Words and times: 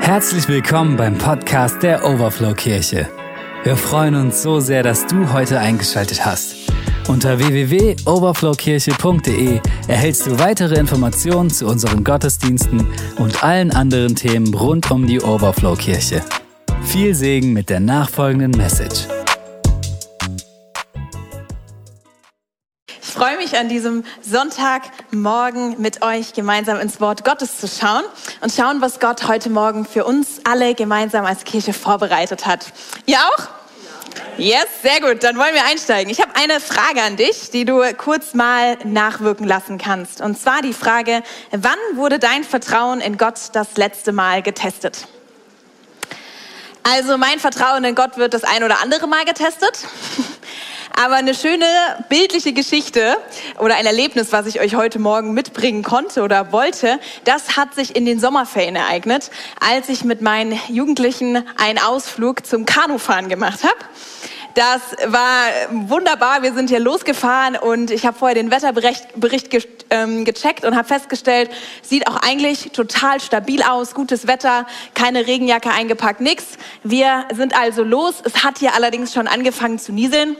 Herzlich 0.00 0.48
willkommen 0.48 0.96
beim 0.96 1.16
Podcast 1.16 1.82
der 1.82 2.04
Overflow 2.04 2.54
Kirche. 2.54 3.08
Wir 3.62 3.76
freuen 3.76 4.14
uns 4.14 4.42
so 4.42 4.58
sehr, 4.58 4.82
dass 4.82 5.06
du 5.06 5.30
heute 5.32 5.60
eingeschaltet 5.60 6.24
hast. 6.24 6.56
Unter 7.06 7.38
www.overflowkirche.de 7.38 9.60
erhältst 9.88 10.26
du 10.26 10.38
weitere 10.38 10.80
Informationen 10.80 11.50
zu 11.50 11.66
unseren 11.66 12.02
Gottesdiensten 12.02 12.86
und 13.18 13.44
allen 13.44 13.70
anderen 13.70 14.16
Themen 14.16 14.54
rund 14.54 14.90
um 14.90 15.06
die 15.06 15.20
Overflow 15.20 15.76
Kirche. 15.76 16.22
Viel 16.82 17.14
Segen 17.14 17.52
mit 17.52 17.68
der 17.68 17.80
nachfolgenden 17.80 18.52
Message. 18.52 19.06
Freue 23.20 23.36
mich 23.36 23.58
an 23.58 23.68
diesem 23.68 24.02
Sonntagmorgen 24.22 25.78
mit 25.78 26.00
euch 26.00 26.32
gemeinsam 26.32 26.80
ins 26.80 27.02
Wort 27.02 27.22
Gottes 27.22 27.58
zu 27.58 27.68
schauen 27.68 28.02
und 28.40 28.50
schauen, 28.50 28.80
was 28.80 28.98
Gott 28.98 29.28
heute 29.28 29.50
Morgen 29.50 29.84
für 29.84 30.04
uns 30.06 30.40
alle 30.44 30.74
gemeinsam 30.74 31.26
als 31.26 31.44
Kirche 31.44 31.74
vorbereitet 31.74 32.46
hat. 32.46 32.72
Ihr 33.04 33.18
auch? 33.18 33.48
Yes, 34.38 34.64
sehr 34.82 35.02
gut. 35.02 35.22
Dann 35.22 35.36
wollen 35.36 35.52
wir 35.52 35.66
einsteigen. 35.66 36.10
Ich 36.10 36.22
habe 36.22 36.34
eine 36.34 36.60
Frage 36.60 37.02
an 37.02 37.18
dich, 37.18 37.50
die 37.50 37.66
du 37.66 37.82
kurz 37.98 38.32
mal 38.32 38.78
nachwirken 38.84 39.46
lassen 39.46 39.76
kannst. 39.76 40.22
Und 40.22 40.40
zwar 40.40 40.62
die 40.62 40.72
Frage, 40.72 41.22
wann 41.50 41.76
wurde 41.96 42.18
dein 42.18 42.42
Vertrauen 42.42 43.02
in 43.02 43.18
Gott 43.18 43.50
das 43.52 43.76
letzte 43.76 44.12
Mal 44.12 44.40
getestet? 44.40 45.08
Also 46.84 47.18
mein 47.18 47.38
Vertrauen 47.38 47.84
in 47.84 47.94
Gott 47.94 48.16
wird 48.16 48.32
das 48.32 48.44
ein 48.44 48.64
oder 48.64 48.80
andere 48.80 49.06
Mal 49.06 49.26
getestet. 49.26 49.78
Aber 50.98 51.14
eine 51.14 51.34
schöne 51.34 51.64
bildliche 52.08 52.52
Geschichte 52.52 53.16
oder 53.58 53.76
ein 53.76 53.86
Erlebnis, 53.86 54.32
was 54.32 54.46
ich 54.46 54.60
euch 54.60 54.74
heute 54.74 54.98
Morgen 54.98 55.32
mitbringen 55.34 55.82
konnte 55.82 56.22
oder 56.22 56.52
wollte, 56.52 56.98
das 57.24 57.56
hat 57.56 57.74
sich 57.74 57.96
in 57.96 58.04
den 58.04 58.20
Sommerferien 58.20 58.76
ereignet, 58.76 59.30
als 59.60 59.88
ich 59.88 60.04
mit 60.04 60.20
meinen 60.20 60.58
Jugendlichen 60.68 61.44
einen 61.56 61.78
Ausflug 61.78 62.46
zum 62.46 62.66
Kanufahren 62.66 63.28
gemacht 63.28 63.62
habe. 63.62 63.78
Das 64.54 64.80
war 65.06 65.46
wunderbar. 65.70 66.42
Wir 66.42 66.52
sind 66.52 66.70
hier 66.70 66.80
losgefahren 66.80 67.56
und 67.56 67.90
ich 67.92 68.04
habe 68.04 68.18
vorher 68.18 68.34
den 68.34 68.50
Wetterbericht 68.50 69.50
ge 69.50 69.62
ähm, 69.90 70.24
gecheckt 70.24 70.64
und 70.64 70.76
habe 70.76 70.86
festgestellt, 70.86 71.50
sieht 71.82 72.06
auch 72.06 72.16
eigentlich 72.16 72.70
total 72.72 73.20
stabil 73.20 73.60
aus, 73.62 73.92
gutes 73.92 74.28
Wetter, 74.28 74.66
keine 74.94 75.26
Regenjacke 75.26 75.70
eingepackt, 75.70 76.20
nix. 76.20 76.44
Wir 76.84 77.24
sind 77.34 77.58
also 77.58 77.82
los. 77.82 78.22
Es 78.22 78.44
hat 78.44 78.58
hier 78.58 78.74
allerdings 78.74 79.12
schon 79.12 79.26
angefangen 79.26 79.80
zu 79.80 79.92
nieseln 79.92 80.36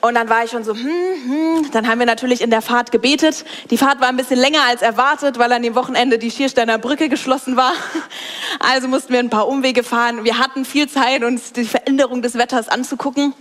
und 0.00 0.16
dann 0.16 0.28
war 0.28 0.44
ich 0.44 0.50
schon 0.50 0.64
so, 0.64 0.74
hm, 0.74 0.84
hm. 0.84 1.70
Dann 1.70 1.86
haben 1.86 2.00
wir 2.00 2.06
natürlich 2.06 2.40
in 2.40 2.50
der 2.50 2.60
Fahrt 2.60 2.90
gebetet. 2.90 3.44
Die 3.70 3.78
Fahrt 3.78 4.00
war 4.00 4.08
ein 4.08 4.16
bisschen 4.16 4.38
länger 4.38 4.62
als 4.68 4.82
erwartet, 4.82 5.38
weil 5.38 5.52
an 5.52 5.62
dem 5.62 5.76
Wochenende 5.76 6.18
die 6.18 6.30
Schiersteiner 6.30 6.78
Brücke 6.78 7.08
geschlossen 7.08 7.56
war. 7.56 7.72
Also 8.60 8.88
mussten 8.88 9.12
wir 9.12 9.20
ein 9.20 9.30
paar 9.30 9.46
Umwege 9.46 9.84
fahren. 9.84 10.24
Wir 10.24 10.38
hatten 10.38 10.64
viel 10.64 10.88
Zeit, 10.88 11.22
uns 11.22 11.52
die 11.52 11.64
Veränderung 11.64 12.22
des 12.22 12.34
Wetters 12.34 12.68
anzugucken 12.68 13.32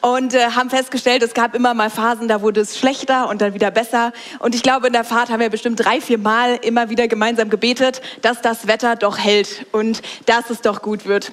und 0.00 0.34
äh, 0.34 0.50
haben 0.50 0.70
festgestellt, 0.70 1.22
es 1.22 1.34
gab 1.34 1.54
immer 1.54 1.74
mal 1.74 1.90
Phasen, 1.90 2.28
da 2.28 2.42
wurde 2.42 2.60
es 2.60 2.78
schlechter 2.78 3.28
und 3.28 3.40
dann 3.40 3.54
wieder 3.54 3.70
besser. 3.70 4.12
Und 4.38 4.54
ich 4.54 4.62
glaube, 4.62 4.86
in 4.88 4.92
der 4.92 5.04
Fahrt 5.04 5.30
haben 5.30 5.40
wir 5.40 5.50
bestimmt 5.50 5.84
drei, 5.84 6.00
vier 6.00 6.18
Mal 6.18 6.58
immer 6.62 6.90
wieder 6.90 7.08
gemeinsam 7.08 7.50
gebetet, 7.50 8.00
dass 8.22 8.42
das 8.42 8.66
Wetter 8.66 8.96
doch 8.96 9.18
hält 9.18 9.66
und 9.72 10.02
dass 10.26 10.50
es 10.50 10.60
doch 10.60 10.82
gut 10.82 11.06
wird. 11.06 11.32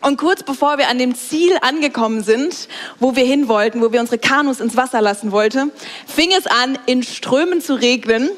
Und 0.00 0.16
kurz 0.16 0.44
bevor 0.44 0.78
wir 0.78 0.88
an 0.88 0.98
dem 0.98 1.16
Ziel 1.16 1.58
angekommen 1.60 2.22
sind, 2.22 2.68
wo 3.00 3.16
wir 3.16 3.24
hin 3.24 3.48
wollten, 3.48 3.82
wo 3.82 3.92
wir 3.92 4.00
unsere 4.00 4.18
Kanus 4.18 4.60
ins 4.60 4.76
Wasser 4.76 5.02
lassen 5.02 5.32
wollten, 5.32 5.72
fing 6.06 6.30
es 6.38 6.46
an, 6.46 6.78
in 6.86 7.02
Strömen 7.02 7.60
zu 7.60 7.74
regnen. 7.74 8.30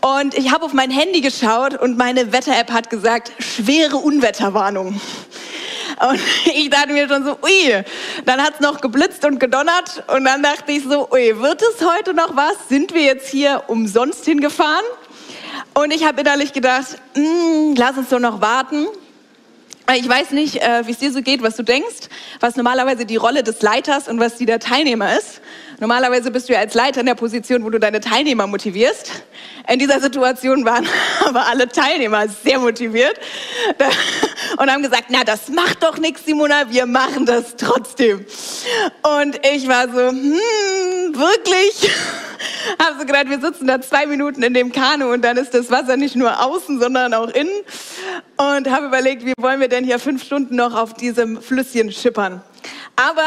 Und 0.00 0.34
ich 0.34 0.50
habe 0.50 0.64
auf 0.64 0.72
mein 0.72 0.90
Handy 0.90 1.20
geschaut 1.20 1.80
und 1.80 1.96
meine 1.96 2.32
Wetter-App 2.32 2.72
hat 2.72 2.90
gesagt, 2.90 3.30
schwere 3.38 3.98
Unwetterwarnung. 3.98 5.00
Und 6.00 6.20
ich 6.54 6.70
dachte 6.70 6.92
mir 6.92 7.08
schon 7.08 7.24
so, 7.24 7.38
ui, 7.42 7.84
dann 8.24 8.42
hat 8.42 8.54
es 8.54 8.60
noch 8.60 8.80
geblitzt 8.80 9.24
und 9.24 9.38
gedonnert 9.38 10.04
und 10.08 10.24
dann 10.24 10.42
dachte 10.42 10.72
ich 10.72 10.82
so, 10.84 11.08
ui, 11.10 11.38
wird 11.40 11.62
es 11.62 11.84
heute 11.86 12.14
noch 12.14 12.36
was? 12.36 12.68
Sind 12.68 12.94
wir 12.94 13.02
jetzt 13.02 13.28
hier 13.28 13.64
umsonst 13.68 14.24
hingefahren? 14.24 14.84
Und 15.74 15.92
ich 15.92 16.04
habe 16.04 16.20
innerlich 16.20 16.52
gedacht, 16.52 16.98
mm, 17.14 17.74
lass 17.76 17.96
uns 17.96 18.08
doch 18.08 18.18
noch 18.18 18.40
warten. 18.40 18.86
Ich 19.94 20.08
weiß 20.08 20.30
nicht, 20.30 20.62
äh, 20.62 20.86
wie 20.86 20.92
es 20.92 20.98
dir 20.98 21.12
so 21.12 21.22
geht, 21.22 21.42
was 21.42 21.56
du 21.56 21.62
denkst, 21.62 22.08
was 22.40 22.56
normalerweise 22.56 23.04
die 23.04 23.16
Rolle 23.16 23.42
des 23.42 23.60
Leiters 23.62 24.08
und 24.08 24.20
was 24.20 24.36
die 24.36 24.46
der 24.46 24.58
Teilnehmer 24.58 25.16
ist. 25.16 25.41
Normalerweise 25.80 26.30
bist 26.30 26.48
du 26.48 26.52
ja 26.52 26.60
als 26.60 26.74
Leiter 26.74 27.00
in 27.00 27.06
der 27.06 27.14
Position, 27.14 27.64
wo 27.64 27.70
du 27.70 27.78
deine 27.78 28.00
Teilnehmer 28.00 28.46
motivierst. 28.46 29.10
In 29.68 29.78
dieser 29.78 30.00
Situation 30.00 30.64
waren 30.64 30.86
aber 31.26 31.46
alle 31.46 31.68
Teilnehmer 31.68 32.26
sehr 32.28 32.58
motiviert 32.58 33.18
und 34.58 34.70
haben 34.70 34.82
gesagt, 34.82 35.06
na, 35.08 35.24
das 35.24 35.48
macht 35.48 35.82
doch 35.82 35.98
nichts, 35.98 36.24
Simona, 36.24 36.70
wir 36.70 36.86
machen 36.86 37.26
das 37.26 37.56
trotzdem. 37.56 38.24
Und 39.02 39.40
ich 39.46 39.68
war 39.68 39.88
so, 39.88 40.08
hm, 40.08 40.38
wirklich? 41.14 41.90
Habe 42.78 42.98
so 42.98 43.06
gedacht, 43.06 43.28
wir 43.28 43.40
sitzen 43.40 43.66
da 43.66 43.80
zwei 43.80 44.06
Minuten 44.06 44.42
in 44.42 44.54
dem 44.54 44.72
Kanu 44.72 45.12
und 45.12 45.22
dann 45.22 45.36
ist 45.36 45.54
das 45.54 45.70
Wasser 45.70 45.96
nicht 45.96 46.16
nur 46.16 46.44
außen, 46.44 46.80
sondern 46.80 47.14
auch 47.14 47.28
innen. 47.28 47.52
Und 48.36 48.68
habe 48.70 48.86
überlegt, 48.86 49.24
wie 49.24 49.34
wollen 49.38 49.60
wir 49.60 49.68
denn 49.68 49.84
hier 49.84 49.98
fünf 49.98 50.24
Stunden 50.24 50.56
noch 50.56 50.74
auf 50.74 50.94
diesem 50.94 51.40
Flüsschen 51.40 51.92
schippern? 51.92 52.42
Aber 52.96 53.26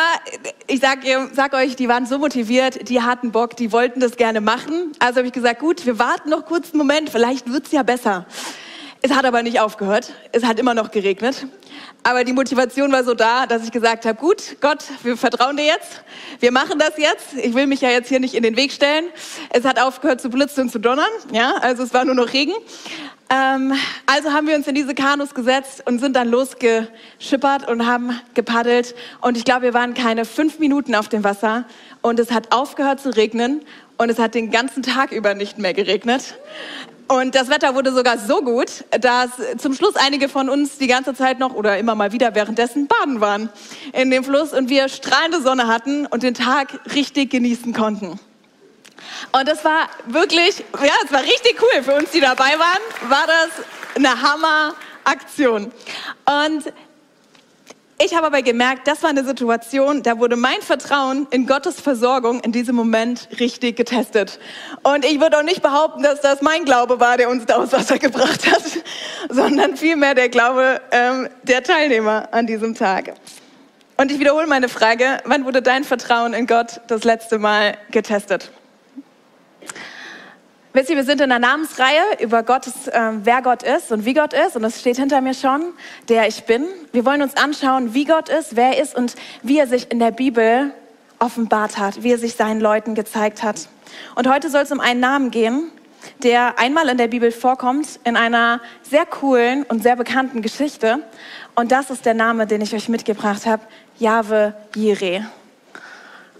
ich 0.68 0.80
sag, 0.80 1.00
sag 1.34 1.54
euch, 1.54 1.76
die 1.76 1.88
waren 1.88 2.06
so 2.06 2.20
motiviert, 2.20 2.88
die 2.90 3.02
hatten 3.02 3.32
Bock, 3.32 3.56
die 3.58 3.72
wollten 3.72 4.00
das 4.00 4.16
gerne 4.16 4.42
machen. 4.42 4.92
Also 5.00 5.18
habe 5.18 5.28
ich 5.28 5.34
gesagt, 5.34 5.60
gut, 5.60 5.86
wir 5.86 5.98
warten 6.00 6.30
noch 6.30 6.46
kurz 6.46 6.72
einen 6.72 6.78
Moment, 6.78 7.10
vielleicht 7.10 7.52
wird's 7.52 7.72
ja 7.72 7.84
besser. 7.84 8.26
Es 9.02 9.14
hat 9.14 9.26
aber 9.26 9.44
nicht 9.44 9.60
aufgehört. 9.60 10.14
Es 10.32 10.44
hat 10.44 10.58
immer 10.58 10.74
noch 10.74 10.90
geregnet. 10.90 11.46
Aber 12.02 12.24
die 12.24 12.34
Motivation 12.34 12.92
war 12.92 13.04
so 13.04 13.14
da, 13.14 13.46
dass 13.46 13.64
ich 13.64 13.72
gesagt 13.72 14.06
habe, 14.06 14.20
gut, 14.20 14.58
Gott, 14.62 14.84
wir 15.04 15.16
vertrauen 15.16 15.58
dir 15.58 15.66
jetzt. 15.66 16.04
Wir 16.40 16.52
machen 16.52 16.80
das 16.80 16.98
jetzt. 16.98 17.34
Ich 17.34 17.54
will 17.54 17.68
mich 17.68 17.82
ja 17.82 17.90
jetzt 17.90 18.10
hier 18.10 18.20
nicht 18.20 18.34
in 18.34 18.42
den 18.42 18.56
Weg 18.56 18.72
stellen. 18.72 19.06
Es 19.52 19.64
hat 19.64 19.80
aufgehört 19.80 20.22
zu 20.22 20.30
blitzen 20.30 20.64
und 20.64 20.72
zu 20.72 20.80
donnern. 20.80 21.10
Ja, 21.32 21.56
also 21.62 21.84
es 21.84 21.94
war 21.94 22.04
nur 22.06 22.16
noch 22.16 22.34
Regen. 22.34 22.54
Ähm, 23.30 23.74
also 24.06 24.32
haben 24.34 24.48
wir 24.48 24.56
uns 24.56 24.68
in 24.68 24.76
diese 24.76 24.94
Kanus 24.94 25.34
gesetzt 25.34 25.84
und 25.86 26.00
sind 26.00 26.16
dann 26.16 26.30
losgeschippert 26.30 27.68
und 27.68 27.88
haben 27.88 28.20
gepaddelt. 28.34 28.94
Und 29.22 29.36
ich 29.38 29.46
glaube, 29.46 29.64
wir 29.64 29.74
waren 29.74 29.94
keine 29.94 30.26
fünf 30.26 30.60
Minuten 30.60 30.94
auf 30.94 31.10
dem 31.10 31.24
Wasser 31.24 31.66
und 32.02 32.20
es 32.20 32.32
hat 32.32 32.52
aufgehört 32.52 33.00
zu 33.00 33.10
regnen 33.10 33.62
und 33.98 34.10
es 34.10 34.20
hat 34.20 34.36
den 34.36 34.52
ganzen 34.52 34.84
Tag 34.84 35.12
über 35.12 35.34
nicht 35.34 35.58
mehr 35.58 35.74
geregnet. 35.74 36.36
Und 37.08 37.36
das 37.36 37.50
Wetter 37.50 37.76
wurde 37.76 37.92
sogar 37.94 38.18
so 38.18 38.42
gut, 38.42 38.84
dass 39.00 39.30
zum 39.58 39.76
Schluss 39.76 39.96
einige 39.96 40.28
von 40.28 40.50
uns 40.50 40.80
die 40.80 40.88
ganze 40.88 41.14
Zeit 41.14 41.38
noch 41.38 41.54
oder 41.54 41.78
immer 41.78 41.94
mal 41.94 42.12
wieder 42.12 42.34
währenddessen 42.34 42.88
baden 42.88 43.22
waren 43.22 43.50
in 43.94 44.10
dem 44.10 44.24
Fluss 44.24 44.54
und 44.54 44.70
wir 44.70 44.90
strahlende 44.90 45.42
Sonne 45.42 45.68
hatten 45.68 46.08
und 46.08 46.24
den 46.24 46.34
Tag 46.34 46.80
richtig 46.96 47.30
genießen 47.30 47.74
konnten. 47.74 48.20
Und 49.32 49.48
das 49.48 49.64
war 49.64 49.90
wirklich, 50.06 50.60
ja, 50.82 50.94
es 51.04 51.12
war 51.12 51.22
richtig 51.22 51.62
cool. 51.62 51.84
Für 51.84 51.96
uns, 51.96 52.12
die 52.12 52.20
dabei 52.20 52.58
waren, 52.58 53.10
war 53.10 53.26
das 53.28 53.66
eine 53.96 54.22
Hammer-Aktion. 54.22 55.72
Und 56.26 56.74
ich 57.98 58.14
habe 58.14 58.28
aber 58.28 58.42
gemerkt, 58.42 58.90
das 58.90 59.04
war 59.04 59.10
eine 59.10 59.24
Situation, 59.24 60.04
da 60.04 60.20
wurde 60.20 60.36
mein 60.36 60.62
Vertrauen 60.62 61.28
in 61.32 61.48
Gottes 61.48 61.80
Versorgung 61.80 62.42
in 62.42 62.52
diesem 62.52 62.76
Moment 62.76 63.30
richtig 63.40 63.78
getestet. 63.78 64.38
Und 64.84 65.06
ich 65.06 65.22
würde 65.22 65.38
auch 65.38 65.44
nicht 65.44 65.62
behaupten, 65.62 66.04
dass 66.04 66.20
das 66.20 66.42
mein 66.42 66.66
Glaube 66.66 67.00
war, 67.00 67.16
der 67.16 67.30
uns 67.30 67.46
da 67.46 67.56
aus 67.56 67.72
Wasser 67.72 67.98
gebracht 67.98 68.52
hat, 68.52 68.64
sondern 69.30 69.78
vielmehr 69.78 70.14
der 70.14 70.28
Glaube 70.28 70.82
ähm, 70.92 71.30
der 71.44 71.64
Teilnehmer 71.64 72.28
an 72.32 72.48
diesem 72.48 72.76
Tag. 72.76 73.14
Und 73.96 74.12
ich 74.12 74.20
wiederhole 74.20 74.46
meine 74.48 74.68
Frage, 74.68 75.20
wann 75.24 75.46
wurde 75.46 75.62
dein 75.62 75.86
Vertrauen 75.86 76.34
in 76.34 76.48
Gott 76.48 76.82
das 76.88 77.06
letzte 77.06 77.40
Mal 77.40 77.78
getestet? 77.92 78.52
Wisst 80.76 80.90
ihr, 80.90 80.98
wir 80.98 81.06
sind 81.06 81.22
in 81.22 81.30
der 81.30 81.40
Namensreihe 81.40 82.02
über 82.20 82.44
Gottes, 82.44 82.90
äh, 82.90 83.12
wer 83.24 83.42
Gott 83.42 83.64
ist 83.64 83.94
und 83.94 84.04
wie 84.04 84.14
Gott 84.14 84.34
ist. 84.34 84.58
Und 84.58 84.62
das 84.62 84.82
steht 84.82 84.98
hinter 84.98 85.22
mir 85.22 85.34
schon, 85.34 85.72
der 86.10 86.28
ich 86.28 86.44
bin. 86.44 86.66
Wir 86.92 87.06
wollen 87.06 87.22
uns 87.22 87.38
anschauen, 87.38 87.94
wie 87.94 88.04
Gott 88.04 88.28
ist, 88.28 88.58
wer 88.58 88.76
er 88.76 88.84
ist 88.84 88.94
und 88.94 89.16
wie 89.42 89.58
er 89.58 89.68
sich 89.68 89.90
in 89.90 90.00
der 90.00 90.12
Bibel 90.12 90.74
offenbart 91.18 91.78
hat, 91.78 92.04
wie 92.04 92.12
er 92.12 92.18
sich 92.18 92.36
seinen 92.36 92.60
Leuten 92.60 92.94
gezeigt 92.94 93.42
hat. 93.42 93.70
Und 94.16 94.28
heute 94.30 94.50
soll 94.50 94.64
es 94.64 94.72
um 94.74 94.82
einen 94.82 95.00
Namen 95.00 95.32
gehen, 95.32 95.72
der 96.24 96.60
einmal 96.60 96.90
in 96.90 96.98
der 96.98 97.08
Bibel 97.08 97.32
vorkommt, 97.32 98.02
in 98.04 98.18
einer 98.18 98.60
sehr 98.84 99.06
coolen 99.06 99.64
und 99.64 99.82
sehr 99.82 99.96
bekannten 99.96 100.42
Geschichte. 100.42 101.00
Und 101.56 101.72
das 101.72 101.90
ist 101.90 102.06
der 102.06 102.16
Name, 102.16 102.48
den 102.48 102.60
ich 102.60 102.76
euch 102.76 102.90
mitgebracht 102.90 103.46
habe, 103.46 103.64
Jahwe 103.98 104.54
Jireh. 104.76 105.22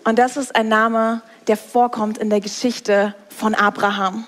Und 0.04 0.20
das 0.20 0.36
ist 0.36 0.58
ein 0.58 0.68
Name, 0.68 1.22
der 1.48 1.56
vorkommt 1.56 2.18
in 2.18 2.30
der 2.30 2.42
Geschichte 2.42 3.16
von 3.30 3.54
Abraham. 3.54 4.26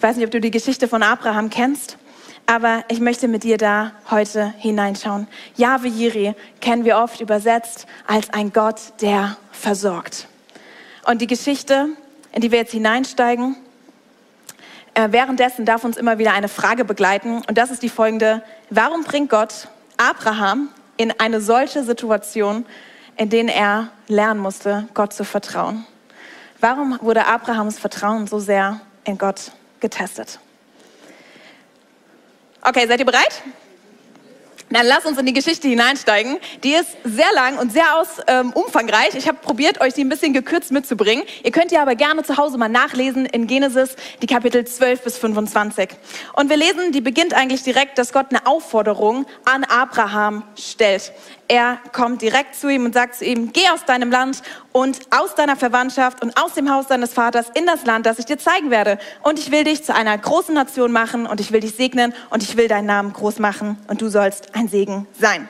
Ich 0.00 0.02
weiß 0.02 0.16
nicht, 0.16 0.24
ob 0.24 0.30
du 0.30 0.40
die 0.40 0.50
Geschichte 0.50 0.88
von 0.88 1.02
Abraham 1.02 1.50
kennst, 1.50 1.98
aber 2.46 2.84
ich 2.88 3.00
möchte 3.00 3.28
mit 3.28 3.44
dir 3.44 3.58
da 3.58 3.92
heute 4.10 4.54
hineinschauen. 4.56 5.28
Jahwe 5.56 5.88
Jiri 5.88 6.34
kennen 6.62 6.86
wir 6.86 6.96
oft 6.96 7.20
übersetzt 7.20 7.86
als 8.06 8.30
ein 8.30 8.50
Gott, 8.50 8.80
der 9.02 9.36
versorgt. 9.52 10.26
Und 11.04 11.20
die 11.20 11.26
Geschichte, 11.26 11.90
in 12.32 12.40
die 12.40 12.50
wir 12.50 12.60
jetzt 12.60 12.72
hineinsteigen, 12.72 13.56
äh, 14.94 15.08
währenddessen 15.10 15.66
darf 15.66 15.84
uns 15.84 15.98
immer 15.98 16.16
wieder 16.16 16.32
eine 16.32 16.48
Frage 16.48 16.86
begleiten 16.86 17.42
und 17.46 17.58
das 17.58 17.70
ist 17.70 17.82
die 17.82 17.90
folgende. 17.90 18.42
Warum 18.70 19.04
bringt 19.04 19.28
Gott 19.28 19.68
Abraham 19.98 20.70
in 20.96 21.12
eine 21.20 21.42
solche 21.42 21.84
Situation, 21.84 22.64
in 23.18 23.28
der 23.28 23.54
er 23.54 23.88
lernen 24.08 24.40
musste, 24.40 24.88
Gott 24.94 25.12
zu 25.12 25.26
vertrauen? 25.26 25.84
Warum 26.58 26.98
wurde 27.02 27.26
Abrahams 27.26 27.78
Vertrauen 27.78 28.26
so 28.26 28.38
sehr 28.38 28.80
in 29.04 29.18
Gott 29.18 29.52
getestet? 29.80 30.38
Okay, 32.62 32.86
seid 32.86 33.00
ihr 33.00 33.06
bereit? 33.06 33.42
Dann 34.72 34.86
lass 34.86 35.04
uns 35.04 35.18
in 35.18 35.26
die 35.26 35.32
Geschichte 35.32 35.66
hineinsteigen. 35.66 36.38
Die 36.62 36.74
ist 36.74 36.96
sehr 37.02 37.32
lang 37.34 37.58
und 37.58 37.72
sehr 37.72 37.96
aus, 37.98 38.20
ähm, 38.28 38.52
umfangreich. 38.52 39.14
Ich 39.14 39.26
habe 39.26 39.38
probiert, 39.38 39.80
euch 39.80 39.94
sie 39.94 40.04
ein 40.04 40.08
bisschen 40.08 40.32
gekürzt 40.32 40.70
mitzubringen. 40.70 41.24
Ihr 41.42 41.50
könnt 41.50 41.72
ja 41.72 41.82
aber 41.82 41.96
gerne 41.96 42.22
zu 42.22 42.36
Hause 42.36 42.56
mal 42.56 42.68
nachlesen 42.68 43.26
in 43.26 43.48
Genesis, 43.48 43.96
die 44.22 44.28
Kapitel 44.28 44.64
12 44.64 45.02
bis 45.02 45.18
25. 45.18 45.90
Und 46.34 46.50
wir 46.50 46.56
lesen, 46.56 46.92
die 46.92 47.00
beginnt 47.00 47.34
eigentlich 47.34 47.64
direkt, 47.64 47.98
dass 47.98 48.12
Gott 48.12 48.26
eine 48.30 48.46
Aufforderung 48.46 49.26
an 49.44 49.64
Abraham 49.64 50.44
stellt 50.56 51.12
er 51.50 51.78
kommt 51.92 52.22
direkt 52.22 52.54
zu 52.54 52.68
ihm 52.68 52.84
und 52.84 52.94
sagt 52.94 53.16
zu 53.16 53.24
ihm, 53.24 53.52
geh 53.52 53.68
aus 53.70 53.84
deinem 53.84 54.12
Land 54.12 54.40
und 54.70 55.00
aus 55.10 55.34
deiner 55.34 55.56
Verwandtschaft 55.56 56.22
und 56.22 56.40
aus 56.40 56.54
dem 56.54 56.72
Haus 56.72 56.86
deines 56.86 57.12
Vaters 57.12 57.46
in 57.54 57.66
das 57.66 57.84
Land, 57.84 58.06
das 58.06 58.20
ich 58.20 58.24
dir 58.24 58.38
zeigen 58.38 58.70
werde. 58.70 59.00
Und 59.24 59.36
ich 59.40 59.50
will 59.50 59.64
dich 59.64 59.82
zu 59.82 59.92
einer 59.92 60.16
großen 60.16 60.54
Nation 60.54 60.92
machen 60.92 61.26
und 61.26 61.40
ich 61.40 61.50
will 61.50 61.58
dich 61.58 61.74
segnen 61.74 62.14
und 62.30 62.44
ich 62.44 62.56
will 62.56 62.68
deinen 62.68 62.86
Namen 62.86 63.12
groß 63.12 63.40
machen 63.40 63.76
und 63.88 64.00
du 64.00 64.08
sollst 64.08 64.54
ein 64.54 64.68
Segen 64.68 65.08
sein. 65.18 65.48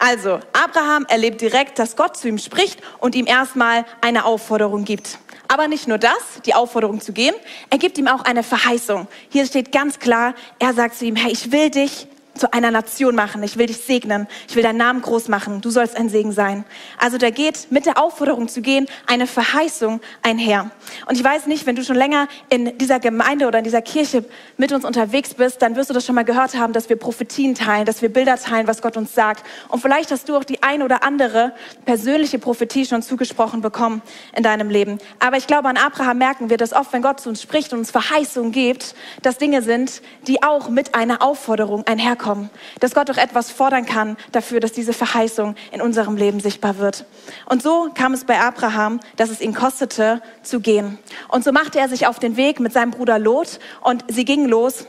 Also, 0.00 0.40
Abraham 0.52 1.06
erlebt 1.08 1.40
direkt, 1.40 1.78
dass 1.78 1.94
Gott 1.94 2.16
zu 2.16 2.26
ihm 2.26 2.38
spricht 2.38 2.80
und 2.98 3.14
ihm 3.14 3.26
erstmal 3.26 3.84
eine 4.00 4.24
Aufforderung 4.24 4.84
gibt. 4.84 5.18
Aber 5.46 5.68
nicht 5.68 5.86
nur 5.86 5.98
das, 5.98 6.42
die 6.44 6.54
Aufforderung 6.54 7.00
zu 7.00 7.12
gehen, 7.12 7.34
er 7.70 7.78
gibt 7.78 7.98
ihm 7.98 8.08
auch 8.08 8.24
eine 8.24 8.42
Verheißung. 8.42 9.06
Hier 9.28 9.46
steht 9.46 9.70
ganz 9.70 10.00
klar, 10.00 10.34
er 10.58 10.74
sagt 10.74 10.96
zu 10.96 11.04
ihm, 11.04 11.14
hey, 11.14 11.30
ich 11.30 11.52
will 11.52 11.70
dich 11.70 12.08
zu 12.34 12.52
einer 12.52 12.70
Nation 12.70 13.14
machen. 13.14 13.42
Ich 13.42 13.56
will 13.56 13.66
dich 13.66 13.78
segnen. 13.78 14.26
Ich 14.48 14.56
will 14.56 14.62
deinen 14.62 14.78
Namen 14.78 15.02
groß 15.02 15.28
machen. 15.28 15.60
Du 15.60 15.70
sollst 15.70 15.96
ein 15.96 16.08
Segen 16.08 16.32
sein. 16.32 16.64
Also 16.98 17.18
da 17.18 17.30
geht 17.30 17.68
mit 17.70 17.86
der 17.86 17.98
Aufforderung 17.98 18.48
zu 18.48 18.62
gehen 18.62 18.86
eine 19.06 19.26
Verheißung 19.26 20.00
einher. 20.22 20.70
Und 21.06 21.16
ich 21.16 21.24
weiß 21.24 21.46
nicht, 21.46 21.66
wenn 21.66 21.76
du 21.76 21.84
schon 21.84 21.96
länger 21.96 22.28
in 22.48 22.78
dieser 22.78 23.00
Gemeinde 23.00 23.46
oder 23.46 23.58
in 23.58 23.64
dieser 23.64 23.82
Kirche 23.82 24.24
mit 24.56 24.72
uns 24.72 24.84
unterwegs 24.84 25.34
bist, 25.34 25.62
dann 25.62 25.76
wirst 25.76 25.90
du 25.90 25.94
das 25.94 26.06
schon 26.06 26.14
mal 26.14 26.24
gehört 26.24 26.56
haben, 26.56 26.72
dass 26.72 26.88
wir 26.88 26.96
Prophetien 26.96 27.54
teilen, 27.54 27.84
dass 27.84 28.02
wir 28.02 28.08
Bilder 28.08 28.36
teilen, 28.36 28.66
was 28.66 28.82
Gott 28.82 28.96
uns 28.96 29.14
sagt. 29.14 29.44
Und 29.68 29.80
vielleicht 29.80 30.10
hast 30.10 30.28
du 30.28 30.36
auch 30.36 30.44
die 30.44 30.62
ein 30.62 30.82
oder 30.82 31.02
andere 31.02 31.52
persönliche 31.84 32.38
Prophetie 32.38 32.86
schon 32.86 33.02
zugesprochen 33.02 33.60
bekommen 33.60 34.02
in 34.36 34.42
deinem 34.42 34.70
Leben. 34.70 34.98
Aber 35.18 35.36
ich 35.36 35.46
glaube, 35.46 35.68
an 35.68 35.76
Abraham 35.76 36.18
merken 36.18 36.50
wir, 36.50 36.56
dass 36.56 36.72
oft, 36.72 36.92
wenn 36.92 37.02
Gott 37.02 37.20
zu 37.20 37.28
uns 37.28 37.42
spricht 37.42 37.72
und 37.72 37.80
uns 37.80 37.90
Verheißungen 37.90 38.52
gibt, 38.52 38.94
dass 39.22 39.38
Dinge 39.38 39.62
sind, 39.62 40.02
die 40.26 40.42
auch 40.42 40.68
mit 40.68 40.94
einer 40.94 41.22
Aufforderung 41.22 41.86
einherkommen 41.86 42.19
kommen, 42.20 42.50
dass 42.78 42.94
Gott 42.94 43.08
doch 43.08 43.16
etwas 43.16 43.50
fordern 43.50 43.86
kann 43.86 44.16
dafür, 44.30 44.60
dass 44.60 44.72
diese 44.72 44.92
Verheißung 44.92 45.56
in 45.72 45.80
unserem 45.80 46.16
Leben 46.16 46.38
sichtbar 46.38 46.78
wird. 46.78 47.04
Und 47.46 47.62
so 47.62 47.90
kam 47.94 48.14
es 48.14 48.24
bei 48.24 48.38
Abraham, 48.40 49.00
dass 49.16 49.30
es 49.30 49.40
ihn 49.40 49.54
kostete 49.54 50.22
zu 50.42 50.60
gehen. 50.60 50.98
Und 51.28 51.42
so 51.42 51.50
machte 51.50 51.80
er 51.80 51.88
sich 51.88 52.06
auf 52.06 52.18
den 52.18 52.36
Weg 52.36 52.60
mit 52.60 52.72
seinem 52.72 52.92
Bruder 52.92 53.18
Lot 53.18 53.58
und 53.82 54.04
sie 54.08 54.24
gingen 54.24 54.48
los 54.48 54.86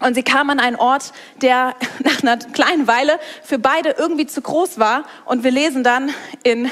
und 0.00 0.14
sie 0.14 0.22
kamen 0.22 0.50
an 0.50 0.60
einen 0.60 0.76
Ort, 0.76 1.12
der 1.40 1.74
nach 2.00 2.22
einer 2.22 2.36
kleinen 2.38 2.86
Weile 2.86 3.18
für 3.42 3.58
beide 3.58 3.90
irgendwie 3.90 4.26
zu 4.26 4.40
groß 4.40 4.78
war. 4.78 5.04
Und 5.24 5.44
wir 5.44 5.50
lesen 5.50 5.84
dann 5.84 6.10
in 6.42 6.70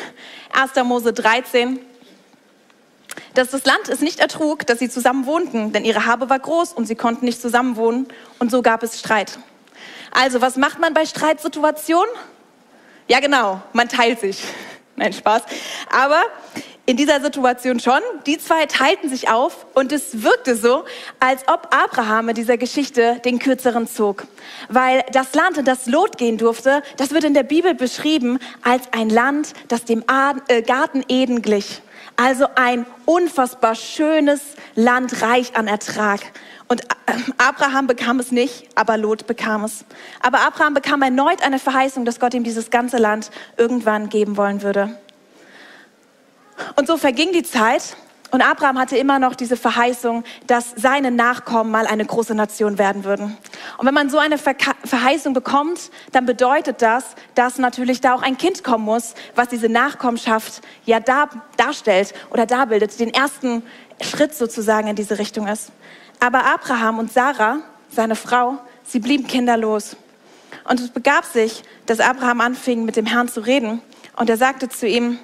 1. 0.53 0.85
Mose 0.85 1.13
13, 1.13 1.79
dass 3.35 3.51
das 3.51 3.65
Land 3.65 3.89
es 3.89 4.01
nicht 4.01 4.21
ertrug, 4.21 4.67
dass 4.67 4.79
sie 4.79 4.91
zusammen 4.91 5.27
wohnten, 5.27 5.73
denn 5.73 5.85
ihre 5.85 6.07
Habe 6.07 6.29
war 6.31 6.39
groß 6.39 6.73
und 6.73 6.87
sie 6.87 6.97
konnten 6.97 7.25
nicht 7.25 7.41
zusammen 7.41 7.77
wohnen. 7.77 8.07
Und 8.39 8.51
so 8.51 8.63
gab 8.63 8.83
es 8.83 8.99
Streit. 8.99 9.39
Also, 10.11 10.41
was 10.41 10.57
macht 10.57 10.79
man 10.79 10.95
bei 10.95 11.07
Streitsituationen? 11.07 12.11
Ja, 13.09 13.21
genau, 13.21 13.61
man 13.73 13.89
teilt 13.89 14.21
sich. 14.21 14.43
Nein, 14.97 15.13
Spaß. 15.13 15.43
Aber 15.91 16.23
in 16.85 16.97
dieser 16.97 17.21
Situation 17.21 17.79
schon. 17.81 18.01
Die 18.27 18.39
zwei 18.39 18.67
teilten 18.67 19.09
sich 19.09 19.29
auf 19.31 19.67
und 19.75 19.93
es 19.93 20.23
wirkte 20.23 20.57
so, 20.57 20.85
als 21.21 21.47
ob 21.47 21.69
Abraham 21.71 22.31
in 22.31 22.35
dieser 22.35 22.59
Geschichte 22.59 23.21
den 23.25 23.39
kürzeren 23.39 23.87
zog. 23.87 24.27
Weil 24.69 25.05
das 25.13 25.35
Land, 25.35 25.59
in 25.59 25.65
das 25.65 25.87
Lot 25.87 26.19
gehen 26.19 26.39
durfte, 26.39 26.83
das 26.97 27.13
wird 27.13 27.25
in 27.25 27.35
der 27.35 27.45
Bibel 27.45 27.75
beschrieben 27.75 28.39
als 28.63 28.83
ein 28.93 29.11
Land, 29.11 29.53
das 29.69 29.85
dem 29.85 30.05
äh, 30.49 30.63
Garten 30.63 31.05
Eden 31.09 31.41
glich. 31.41 31.83
Also 32.23 32.47
ein 32.55 32.87
unfassbar 33.05 33.75
schönes 33.75 34.41
Land, 34.77 35.23
reich 35.23 35.57
an 35.57 35.67
Ertrag. 35.67 36.21
Und 36.69 36.85
äh, 36.85 37.15
Abraham 37.37 37.89
bekam 37.89 38.21
es 38.21 38.31
nicht, 38.31 38.69
aber 38.77 38.97
Lot 38.97 39.27
bekam 39.27 39.65
es. 39.65 39.85
Aber 40.21 40.39
Abraham 40.43 40.73
bekam 40.73 41.03
erneut 41.03 41.43
eine 41.43 41.59
Verheißung, 41.59 42.05
dass 42.05 42.21
Gott 42.21 42.33
ihm 42.35 42.45
dieses 42.45 42.71
ganze 42.71 42.99
Land 42.99 43.33
irgendwann 43.57 44.09
geben 44.09 44.37
wollen 44.37 44.63
würde. 44.63 44.97
Und 46.77 46.87
so 46.87 46.97
verging 46.97 47.33
die 47.33 47.43
Zeit 47.43 47.97
und 48.33 48.41
Abraham 48.41 48.79
hatte 48.79 48.97
immer 48.97 49.19
noch 49.19 49.35
diese 49.35 49.59
Verheißung, 49.59 50.25
dass 50.47 50.73
seine 50.75 51.11
Nachkommen 51.11 51.71
mal 51.71 51.87
eine 51.87 52.07
große 52.07 52.35
Nation 52.35 52.79
werden 52.79 53.05
würden. 53.05 53.37
Und 53.77 53.87
wenn 53.87 53.93
man 53.93 54.09
so 54.09 54.17
eine 54.17 54.39
Verheißung 54.39 55.35
bekommt, 55.35 55.91
dann 56.13 56.25
bedeutet 56.25 56.81
das, 56.81 57.05
dass 57.35 57.59
natürlich 57.59 58.01
da 58.01 58.15
auch 58.15 58.23
ein 58.23 58.39
Kind 58.39 58.65
kommen 58.65 58.87
muss, 58.87 59.13
was 59.35 59.49
diese 59.49 59.69
Nachkommenschaft 59.69 60.63
ja 60.87 60.99
dar 60.99 61.29
darstellt 61.59 62.15
oder 62.31 62.47
darbildet, 62.47 62.99
den 62.99 63.13
ersten 63.13 63.63
Schritt 64.01 64.35
sozusagen 64.35 64.89
in 64.89 64.97
diese 64.97 65.19
Richtung 65.19 65.47
ist. 65.47 65.71
Aber 66.19 66.47
Abraham 66.47 67.01
und 67.01 67.13
Sarah, 67.13 67.59
seine 67.91 68.17
Frau, 68.17 68.57
sie 68.83 69.01
blieben 69.01 69.27
kinderlos. 69.27 69.95
Und 70.65 70.81
es 70.81 70.89
begab 70.89 71.27
sich, 71.27 71.65
dass 71.85 72.01
Abraham 72.01 72.41
anfing, 72.41 72.87
mit 72.87 72.97
dem 72.97 73.05
Herrn 73.05 73.29
zu 73.29 73.41
reden. 73.41 73.83
Und 74.17 74.31
er 74.31 74.39
sagte 74.39 74.71
zu 74.71 74.89
ihm, 74.89 75.19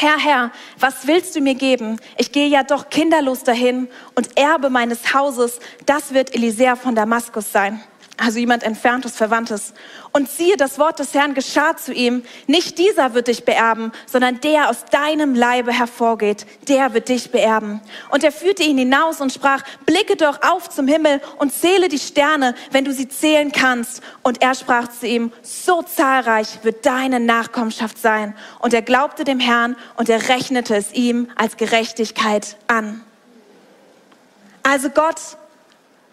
Herr, 0.00 0.18
Herr, 0.18 0.50
was 0.78 1.06
willst 1.06 1.36
du 1.36 1.42
mir 1.42 1.54
geben? 1.54 2.00
Ich 2.16 2.32
gehe 2.32 2.46
ja 2.46 2.62
doch 2.62 2.88
kinderlos 2.88 3.44
dahin 3.44 3.86
und 4.14 4.34
Erbe 4.34 4.70
meines 4.70 5.12
Hauses, 5.12 5.60
das 5.84 6.14
wird 6.14 6.34
Elisea 6.34 6.76
von 6.76 6.94
Damaskus 6.94 7.52
sein 7.52 7.82
also 8.20 8.38
jemand 8.38 8.62
entferntes, 8.62 9.16
Verwandtes. 9.16 9.72
Und 10.12 10.28
siehe, 10.28 10.56
das 10.56 10.78
Wort 10.78 10.98
des 10.98 11.14
Herrn 11.14 11.34
geschah 11.34 11.76
zu 11.76 11.92
ihm. 11.92 12.22
Nicht 12.46 12.78
dieser 12.78 13.14
wird 13.14 13.28
dich 13.28 13.44
beerben, 13.44 13.92
sondern 14.06 14.40
der 14.40 14.68
aus 14.68 14.84
deinem 14.90 15.34
Leibe 15.34 15.72
hervorgeht, 15.72 16.46
der 16.68 16.92
wird 16.92 17.08
dich 17.08 17.30
beerben. 17.30 17.80
Und 18.10 18.22
er 18.22 18.32
führte 18.32 18.62
ihn 18.62 18.76
hinaus 18.76 19.20
und 19.20 19.32
sprach, 19.32 19.62
blicke 19.86 20.16
doch 20.16 20.42
auf 20.42 20.68
zum 20.68 20.86
Himmel 20.86 21.22
und 21.38 21.54
zähle 21.54 21.88
die 21.88 21.98
Sterne, 21.98 22.54
wenn 22.70 22.84
du 22.84 22.92
sie 22.92 23.08
zählen 23.08 23.52
kannst. 23.52 24.02
Und 24.22 24.42
er 24.42 24.54
sprach 24.54 24.88
zu 24.88 25.06
ihm, 25.06 25.32
so 25.42 25.82
zahlreich 25.82 26.62
wird 26.62 26.84
deine 26.84 27.20
Nachkommenschaft 27.20 27.96
sein. 27.96 28.36
Und 28.58 28.74
er 28.74 28.82
glaubte 28.82 29.24
dem 29.24 29.40
Herrn 29.40 29.76
und 29.96 30.10
er 30.10 30.28
rechnete 30.28 30.76
es 30.76 30.92
ihm 30.92 31.28
als 31.36 31.56
Gerechtigkeit 31.56 32.56
an. 32.66 33.00
Also 34.62 34.90
Gott 34.90 35.16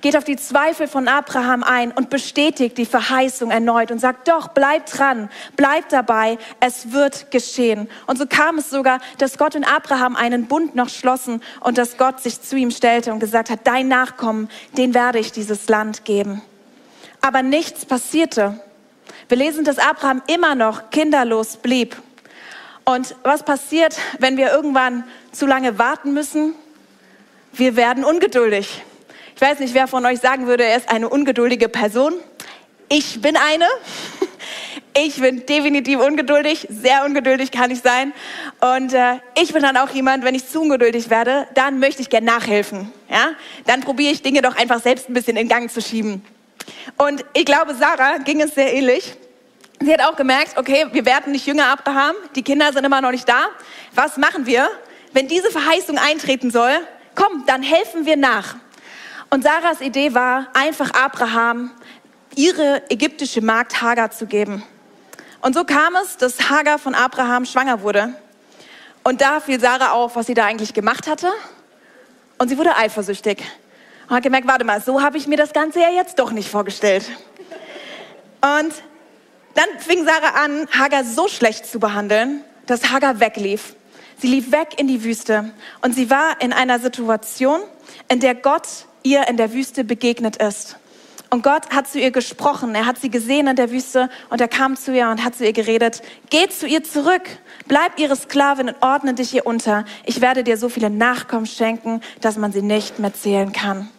geht 0.01 0.15
auf 0.15 0.23
die 0.23 0.35
Zweifel 0.35 0.87
von 0.87 1.07
Abraham 1.07 1.63
ein 1.63 1.91
und 1.91 2.09
bestätigt 2.09 2.77
die 2.77 2.85
Verheißung 2.85 3.49
erneut 3.49 3.91
und 3.91 3.99
sagt, 3.99 4.27
doch, 4.27 4.49
bleib 4.49 4.85
dran, 4.85 5.29
bleib 5.55 5.89
dabei, 5.89 6.37
es 6.59 6.91
wird 6.91 7.31
geschehen. 7.31 7.89
Und 8.05 8.17
so 8.17 8.27
kam 8.27 8.59
es 8.59 8.69
sogar, 8.69 8.99
dass 9.17 9.37
Gott 9.37 9.55
und 9.55 9.63
Abraham 9.63 10.15
einen 10.15 10.45
Bund 10.45 10.75
noch 10.75 10.89
schlossen 10.89 11.41
und 11.61 11.77
dass 11.77 11.97
Gott 11.97 12.21
sich 12.21 12.41
zu 12.41 12.55
ihm 12.55 12.69
stellte 12.69 13.11
und 13.11 13.19
gesagt 13.19 13.49
hat, 13.49 13.61
dein 13.63 13.87
Nachkommen, 13.87 14.49
den 14.77 14.93
werde 14.93 15.17
ich 15.19 15.31
dieses 15.31 15.67
Land 15.67 16.05
geben. 16.05 16.41
Aber 17.21 17.41
nichts 17.41 17.85
passierte. 17.85 18.59
Wir 19.29 19.37
lesen, 19.37 19.65
dass 19.65 19.79
Abraham 19.79 20.21
immer 20.27 20.53
noch 20.53 20.91
kinderlos 20.91 21.57
blieb. 21.57 21.95
Und 22.85 23.15
was 23.23 23.43
passiert, 23.43 23.97
wenn 24.19 24.37
wir 24.37 24.51
irgendwann 24.51 25.03
zu 25.31 25.45
lange 25.45 25.77
warten 25.79 26.13
müssen? 26.13 26.53
Wir 27.51 27.75
werden 27.75 28.05
ungeduldig. 28.05 28.83
Ich 29.37 29.41
weiß 29.41 29.59
nicht, 29.59 29.75
wer 29.75 29.87
von 29.87 30.03
euch 30.03 30.19
sagen 30.19 30.47
würde, 30.47 30.63
er 30.63 30.77
ist 30.77 30.89
eine 30.89 31.09
ungeduldige 31.09 31.69
Person. 31.69 32.15
Ich 32.89 33.21
bin 33.21 33.37
eine. 33.37 33.67
Ich 34.99 35.21
bin 35.21 35.45
definitiv 35.45 35.99
ungeduldig, 35.99 36.65
sehr 36.71 37.05
ungeduldig 37.05 37.51
kann 37.51 37.69
ich 37.69 37.81
sein. 37.81 38.13
Und 38.61 38.95
äh, 38.95 39.17
ich 39.39 39.53
bin 39.53 39.61
dann 39.61 39.77
auch 39.77 39.91
jemand, 39.91 40.23
wenn 40.23 40.33
ich 40.33 40.49
zu 40.49 40.61
ungeduldig 40.61 41.11
werde, 41.11 41.47
dann 41.53 41.77
möchte 41.77 42.01
ich 42.01 42.09
gerne 42.09 42.25
nachhelfen. 42.25 42.91
Ja? 43.07 43.33
Dann 43.67 43.81
probiere 43.81 44.11
ich 44.11 44.23
Dinge 44.23 44.41
doch 44.41 44.55
einfach 44.55 44.81
selbst 44.81 45.07
ein 45.07 45.13
bisschen 45.13 45.37
in 45.37 45.47
Gang 45.47 45.69
zu 45.69 45.83
schieben. 45.83 46.25
Und 46.97 47.23
ich 47.35 47.45
glaube, 47.45 47.75
Sarah 47.75 48.17
ging 48.17 48.41
es 48.41 48.55
sehr 48.55 48.73
ähnlich. 48.73 49.13
Sie 49.79 49.93
hat 49.93 50.01
auch 50.01 50.15
gemerkt, 50.15 50.57
okay, 50.57 50.87
wir 50.91 51.05
werden 51.05 51.31
nicht 51.31 51.45
jünger 51.45 51.67
Abraham, 51.67 52.15
die 52.35 52.41
Kinder 52.41 52.73
sind 52.73 52.83
immer 52.83 52.99
noch 52.99 53.11
nicht 53.11 53.29
da. 53.29 53.49
Was 53.93 54.17
machen 54.17 54.47
wir, 54.47 54.67
wenn 55.13 55.27
diese 55.27 55.51
Verheißung 55.51 55.99
eintreten 55.99 56.49
soll? 56.49 56.73
Komm, 57.13 57.43
dann 57.45 57.61
helfen 57.61 58.07
wir 58.07 58.17
nach. 58.17 58.55
Und 59.29 59.43
Sarahs 59.43 59.81
Idee 59.81 60.13
war, 60.13 60.47
einfach 60.53 60.91
Abraham 60.93 61.71
ihre 62.35 62.89
ägyptische 62.89 63.41
Magd 63.41 63.81
Hagar 63.81 64.11
zu 64.11 64.25
geben. 64.25 64.63
Und 65.41 65.53
so 65.53 65.65
kam 65.65 65.95
es, 65.95 66.17
dass 66.17 66.49
Hagar 66.49 66.79
von 66.79 66.95
Abraham 66.95 67.45
schwanger 67.45 67.81
wurde. 67.81 68.13
Und 69.03 69.21
da 69.21 69.39
fiel 69.39 69.59
Sarah 69.59 69.91
auf, 69.91 70.15
was 70.15 70.27
sie 70.27 70.33
da 70.33 70.45
eigentlich 70.45 70.73
gemacht 70.73 71.07
hatte. 71.07 71.29
Und 72.37 72.49
sie 72.49 72.57
wurde 72.57 72.75
eifersüchtig. 72.75 73.43
Und 74.07 74.15
hat 74.15 74.23
gemerkt, 74.23 74.47
warte 74.47 74.63
mal, 74.63 74.81
so 74.81 75.01
habe 75.01 75.17
ich 75.17 75.27
mir 75.27 75.37
das 75.37 75.53
Ganze 75.53 75.79
ja 75.79 75.89
jetzt 75.89 76.19
doch 76.19 76.31
nicht 76.31 76.49
vorgestellt. 76.49 77.09
Und 78.41 78.73
dann 79.55 79.79
fing 79.79 80.05
Sarah 80.05 80.41
an, 80.43 80.67
Hagar 80.71 81.03
so 81.03 81.27
schlecht 81.27 81.65
zu 81.65 81.79
behandeln, 81.79 82.43
dass 82.65 82.91
Hagar 82.91 83.19
weglief. 83.19 83.75
Sie 84.19 84.27
lief 84.27 84.51
weg 84.51 84.75
in 84.77 84.87
die 84.87 85.03
Wüste 85.03 85.51
und 85.81 85.93
sie 85.93 86.09
war 86.09 86.41
in 86.41 86.53
einer 86.53 86.79
Situation, 86.79 87.59
in 88.09 88.19
der 88.19 88.35
Gott 88.35 88.67
ihr 89.03 89.27
in 89.27 89.37
der 89.37 89.53
Wüste 89.53 89.83
begegnet 89.83 90.37
ist. 90.37 90.77
Und 91.29 91.43
Gott 91.43 91.69
hat 91.71 91.87
zu 91.87 91.99
ihr 91.99 92.11
gesprochen. 92.11 92.73
Er 92.73 92.85
hat 92.85 92.99
sie 92.99 93.09
gesehen 93.09 93.47
in 93.47 93.55
der 93.55 93.69
Wüste 93.69 94.09
und 94.29 94.39
er 94.39 94.47
kam 94.47 94.77
zu 94.77 94.93
ihr 94.93 95.09
und 95.09 95.23
hat 95.23 95.35
zu 95.35 95.45
ihr 95.45 95.53
geredet. 95.53 96.01
Geh 96.29 96.47
zu 96.47 96.67
ihr 96.67 96.83
zurück. 96.83 97.23
Bleib 97.67 97.99
ihre 97.99 98.15
Sklavin 98.15 98.69
und 98.69 98.75
ordne 98.81 99.13
dich 99.13 99.33
ihr 99.33 99.45
unter. 99.45 99.83
Ich 100.05 100.21
werde 100.21 100.43
dir 100.43 100.57
so 100.57 100.69
viele 100.69 100.89
Nachkommen 100.89 101.45
schenken, 101.45 102.01
dass 102.21 102.37
man 102.37 102.53
sie 102.53 102.61
nicht 102.61 102.99
mehr 102.99 103.13
zählen 103.13 103.51
kann. 103.51 103.89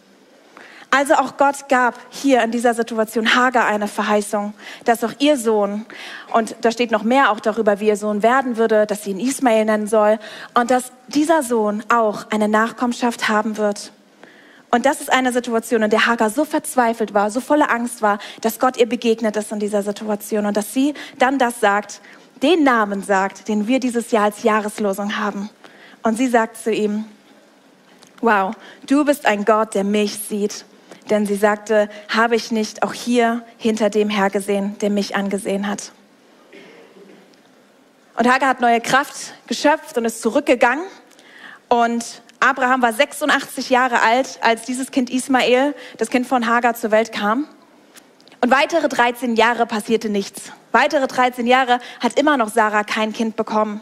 Also 0.91 1.13
auch 1.13 1.37
Gott 1.37 1.69
gab 1.69 1.99
hier 2.09 2.41
in 2.41 2.49
dieser 2.49 2.73
Situation 2.73 3.35
Hagar 3.35 3.67
eine 3.67 3.87
Verheißung, 3.87 4.55
dass 4.85 5.03
auch 5.03 5.13
ihr 5.19 5.37
Sohn, 5.37 5.85
und 6.33 6.55
da 6.61 6.71
steht 6.71 6.89
noch 6.89 7.03
mehr 7.03 7.29
auch 7.29 7.39
darüber, 7.39 7.79
wie 7.79 7.89
ihr 7.89 7.95
Sohn 7.95 8.23
werden 8.23 8.57
würde, 8.57 8.87
dass 8.87 9.03
sie 9.03 9.11
ihn 9.11 9.19
Ismael 9.19 9.65
nennen 9.65 9.85
soll, 9.85 10.17
und 10.55 10.71
dass 10.71 10.91
dieser 11.07 11.43
Sohn 11.43 11.83
auch 11.89 12.31
eine 12.31 12.47
Nachkommenschaft 12.47 13.29
haben 13.29 13.57
wird. 13.57 13.91
Und 14.71 14.85
das 14.85 15.01
ist 15.01 15.11
eine 15.11 15.31
Situation, 15.31 15.81
in 15.81 15.89
der 15.89 16.05
Hagar 16.05 16.29
so 16.29 16.45
verzweifelt 16.45 17.13
war, 17.13 17.31
so 17.31 17.41
voller 17.41 17.71
Angst 17.71 18.01
war, 18.01 18.19
dass 18.41 18.59
Gott 18.59 18.77
ihr 18.77 18.87
begegnet 18.87 19.35
ist 19.35 19.51
in 19.51 19.59
dieser 19.59 19.81
Situation 19.81 20.45
und 20.45 20.55
dass 20.55 20.73
sie 20.73 20.93
dann 21.17 21.39
das 21.39 21.59
sagt, 21.59 22.01
den 22.43 22.63
Namen 22.63 23.03
sagt, 23.03 23.47
den 23.47 23.67
wir 23.67 23.79
dieses 23.79 24.11
Jahr 24.11 24.25
als 24.25 24.43
Jahreslosung 24.43 25.17
haben. 25.17 25.49
Und 26.03 26.17
sie 26.17 26.27
sagt 26.27 26.57
zu 26.57 26.71
ihm, 26.71 27.05
wow, 28.21 28.55
du 28.85 29.05
bist 29.05 29.25
ein 29.25 29.43
Gott, 29.43 29.75
der 29.75 29.83
mich 29.83 30.19
sieht. 30.19 30.65
Denn 31.09 31.25
sie 31.25 31.35
sagte, 31.35 31.89
habe 32.07 32.35
ich 32.35 32.51
nicht 32.51 32.83
auch 32.83 32.93
hier 32.93 33.43
hinter 33.57 33.89
dem 33.89 34.09
hergesehen, 34.09 34.77
der 34.79 34.91
mich 34.91 35.15
angesehen 35.15 35.67
hat. 35.67 35.91
Und 38.15 38.31
Hagar 38.31 38.49
hat 38.49 38.61
neue 38.61 38.81
Kraft 38.81 39.33
geschöpft 39.47 39.97
und 39.97 40.05
ist 40.05 40.21
zurückgegangen 40.21 40.85
und 41.69 42.21
Abraham 42.39 42.81
war 42.81 42.93
86 42.93 43.69
Jahre 43.69 44.01
alt, 44.01 44.39
als 44.41 44.63
dieses 44.63 44.91
Kind 44.91 45.09
Ismael, 45.09 45.75
das 45.97 46.09
Kind 46.09 46.25
von 46.25 46.47
Hagar, 46.47 46.73
zur 46.73 46.91
Welt 46.91 47.11
kam. 47.11 47.47
Und 48.41 48.51
weitere 48.51 48.87
13 48.87 49.35
Jahre 49.35 49.65
passierte 49.65 50.09
nichts. 50.09 50.53
Weitere 50.71 51.07
13 51.07 51.45
Jahre 51.47 51.79
hat 51.99 52.17
immer 52.17 52.37
noch 52.37 52.49
Sarah 52.49 52.83
kein 52.83 53.11
Kind 53.11 53.35
bekommen. 53.35 53.81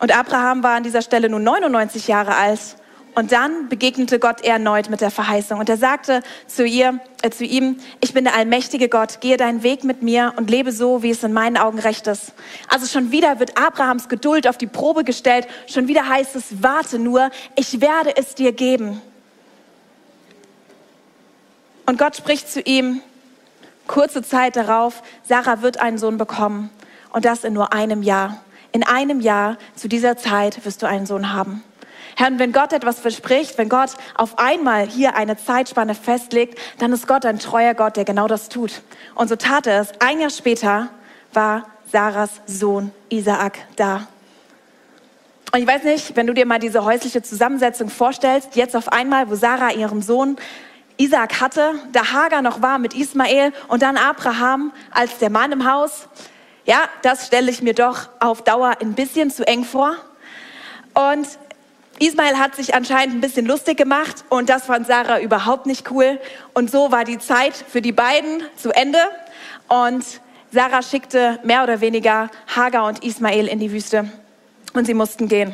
Und 0.00 0.16
Abraham 0.16 0.62
war 0.62 0.76
an 0.76 0.84
dieser 0.84 1.02
Stelle 1.02 1.28
nun 1.28 1.42
99 1.42 2.08
Jahre 2.08 2.36
alt 2.36 2.76
und 3.14 3.32
dann 3.32 3.68
begegnete 3.68 4.18
Gott 4.18 4.42
erneut 4.42 4.90
mit 4.90 5.00
der 5.00 5.10
Verheißung. 5.10 5.58
Und 5.58 5.68
er 5.68 5.76
sagte 5.76 6.22
zu 6.46 6.64
ihr, 6.64 7.00
äh, 7.22 7.30
zu 7.30 7.44
ihm, 7.44 7.78
ich 8.00 8.14
bin 8.14 8.24
der 8.24 8.34
allmächtige 8.34 8.88
Gott, 8.88 9.20
gehe 9.20 9.36
deinen 9.36 9.62
Weg 9.62 9.84
mit 9.84 10.02
mir 10.02 10.34
und 10.36 10.50
lebe 10.50 10.72
so, 10.72 11.02
wie 11.02 11.10
es 11.10 11.22
in 11.24 11.32
meinen 11.32 11.56
Augen 11.56 11.78
recht 11.78 12.06
ist. 12.06 12.32
Also 12.68 12.86
schon 12.86 13.10
wieder 13.10 13.40
wird 13.40 13.58
Abrahams 13.58 14.08
Geduld 14.08 14.46
auf 14.46 14.58
die 14.58 14.66
Probe 14.66 15.04
gestellt. 15.04 15.48
Schon 15.66 15.88
wieder 15.88 16.08
heißt 16.08 16.36
es, 16.36 16.62
warte 16.62 16.98
nur, 16.98 17.30
ich 17.56 17.80
werde 17.80 18.16
es 18.16 18.34
dir 18.34 18.52
geben. 18.52 19.00
Und 21.86 21.98
Gott 21.98 22.16
spricht 22.16 22.50
zu 22.50 22.60
ihm, 22.60 23.00
kurze 23.86 24.22
Zeit 24.22 24.56
darauf, 24.56 25.02
Sarah 25.24 25.62
wird 25.62 25.80
einen 25.80 25.98
Sohn 25.98 26.18
bekommen. 26.18 26.70
Und 27.10 27.24
das 27.24 27.44
in 27.44 27.54
nur 27.54 27.72
einem 27.72 28.02
Jahr. 28.02 28.42
In 28.72 28.86
einem 28.86 29.20
Jahr, 29.20 29.56
zu 29.74 29.88
dieser 29.88 30.16
Zeit, 30.16 30.64
wirst 30.64 30.82
du 30.82 30.86
einen 30.86 31.06
Sohn 31.06 31.32
haben. 31.32 31.64
Herr, 32.18 32.36
wenn 32.36 32.50
Gott 32.50 32.72
etwas 32.72 32.98
verspricht, 32.98 33.58
wenn 33.58 33.68
Gott 33.68 33.90
auf 34.16 34.40
einmal 34.40 34.88
hier 34.88 35.14
eine 35.14 35.36
Zeitspanne 35.36 35.94
festlegt, 35.94 36.58
dann 36.80 36.92
ist 36.92 37.06
Gott 37.06 37.24
ein 37.24 37.38
treuer 37.38 37.74
Gott, 37.74 37.96
der 37.96 38.04
genau 38.04 38.26
das 38.26 38.48
tut. 38.48 38.82
Und 39.14 39.28
so 39.28 39.36
tat 39.36 39.68
er 39.68 39.82
es. 39.82 39.92
Ein 40.00 40.18
Jahr 40.18 40.30
später 40.30 40.88
war 41.32 41.66
Sarahs 41.92 42.40
Sohn 42.44 42.90
Isaak 43.08 43.58
da. 43.76 44.08
Und 45.52 45.60
ich 45.60 45.66
weiß 45.68 45.84
nicht, 45.84 46.16
wenn 46.16 46.26
du 46.26 46.34
dir 46.34 46.44
mal 46.44 46.58
diese 46.58 46.84
häusliche 46.84 47.22
Zusammensetzung 47.22 47.88
vorstellst, 47.88 48.56
jetzt 48.56 48.74
auf 48.74 48.92
einmal, 48.92 49.30
wo 49.30 49.36
Sarah 49.36 49.70
ihren 49.70 50.02
Sohn 50.02 50.38
Isaak 50.96 51.40
hatte, 51.40 51.74
da 51.92 52.10
Hagar 52.10 52.42
noch 52.42 52.60
war 52.60 52.80
mit 52.80 52.94
Ismael 52.94 53.52
und 53.68 53.80
dann 53.82 53.96
Abraham 53.96 54.72
als 54.90 55.18
der 55.18 55.30
Mann 55.30 55.52
im 55.52 55.70
Haus. 55.70 56.08
Ja, 56.64 56.80
das 57.02 57.28
stelle 57.28 57.48
ich 57.48 57.62
mir 57.62 57.74
doch 57.74 58.08
auf 58.18 58.42
Dauer 58.42 58.74
ein 58.80 58.94
bisschen 58.94 59.30
zu 59.30 59.46
eng 59.46 59.62
vor. 59.62 59.94
Und 60.94 61.28
Ismael 62.00 62.38
hat 62.38 62.54
sich 62.54 62.74
anscheinend 62.74 63.16
ein 63.16 63.20
bisschen 63.20 63.46
lustig 63.46 63.76
gemacht 63.76 64.24
und 64.28 64.48
das 64.48 64.66
fand 64.66 64.86
Sarah 64.86 65.20
überhaupt 65.20 65.66
nicht 65.66 65.90
cool. 65.90 66.20
Und 66.54 66.70
so 66.70 66.92
war 66.92 67.04
die 67.04 67.18
Zeit 67.18 67.54
für 67.56 67.82
die 67.82 67.92
beiden 67.92 68.42
zu 68.56 68.70
Ende. 68.70 68.98
Und 69.68 70.04
Sarah 70.52 70.82
schickte 70.82 71.40
mehr 71.42 71.64
oder 71.64 71.80
weniger 71.80 72.30
Hagar 72.54 72.86
und 72.86 73.04
Ismael 73.04 73.48
in 73.48 73.58
die 73.58 73.72
Wüste 73.72 74.10
und 74.74 74.86
sie 74.86 74.94
mussten 74.94 75.28
gehen. 75.28 75.52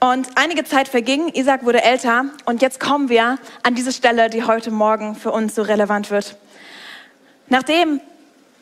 Und 0.00 0.28
einige 0.36 0.64
Zeit 0.64 0.88
verging, 0.88 1.30
Isaac 1.34 1.64
wurde 1.64 1.82
älter 1.82 2.26
und 2.44 2.62
jetzt 2.62 2.78
kommen 2.78 3.08
wir 3.08 3.38
an 3.62 3.74
diese 3.74 3.92
Stelle, 3.92 4.28
die 4.28 4.44
heute 4.44 4.70
Morgen 4.70 5.14
für 5.14 5.32
uns 5.32 5.54
so 5.54 5.62
relevant 5.62 6.10
wird. 6.10 6.36
Nachdem 7.48 8.00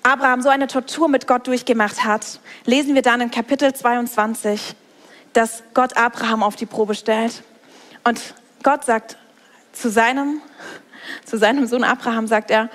Abraham 0.05 0.41
so 0.41 0.49
eine 0.49 0.69
Tortur 0.69 1.09
mit 1.09 1.27
Gott 1.27 1.47
durchgemacht 1.47 2.05
hat, 2.05 2.41
lesen 2.65 2.95
wir 2.95 3.03
dann 3.03 3.21
in 3.21 3.31
Kapitel 3.31 3.73
22, 3.73 4.75
dass 5.33 5.63
Gott 5.75 5.97
Abraham 5.97 6.43
auf 6.43 6.57
die 6.57 6.67
Probe 6.67 6.95
stellt. 6.95 7.43
Und 8.05 8.21
Gott 8.63 8.85
sagt 8.85 9.17
zu 9.73 9.91
seinem, 9.91 10.41
zu 11.25 11.39
seinem 11.39 11.67
Sohn 11.67 11.85
Abraham, 11.85 12.27
sagt 12.27 12.51
er, 12.51 12.69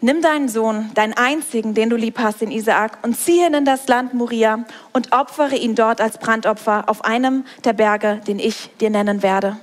nimm 0.00 0.20
deinen 0.20 0.48
Sohn, 0.48 0.90
deinen 0.94 1.14
einzigen, 1.14 1.74
den 1.74 1.88
du 1.88 1.96
lieb 1.96 2.18
hast, 2.18 2.40
den 2.40 2.50
Isaak, 2.50 2.98
und 3.02 3.16
ziehe 3.16 3.46
ihn 3.46 3.54
in 3.54 3.64
das 3.64 3.88
Land 3.88 4.14
Moria 4.14 4.64
und 4.92 5.12
opfere 5.12 5.54
ihn 5.56 5.74
dort 5.74 6.00
als 6.00 6.18
Brandopfer 6.18 6.84
auf 6.88 7.04
einem 7.04 7.44
der 7.64 7.72
Berge, 7.72 8.20
den 8.26 8.38
ich 8.38 8.70
dir 8.78 8.90
nennen 8.90 9.22
werde. 9.22 9.56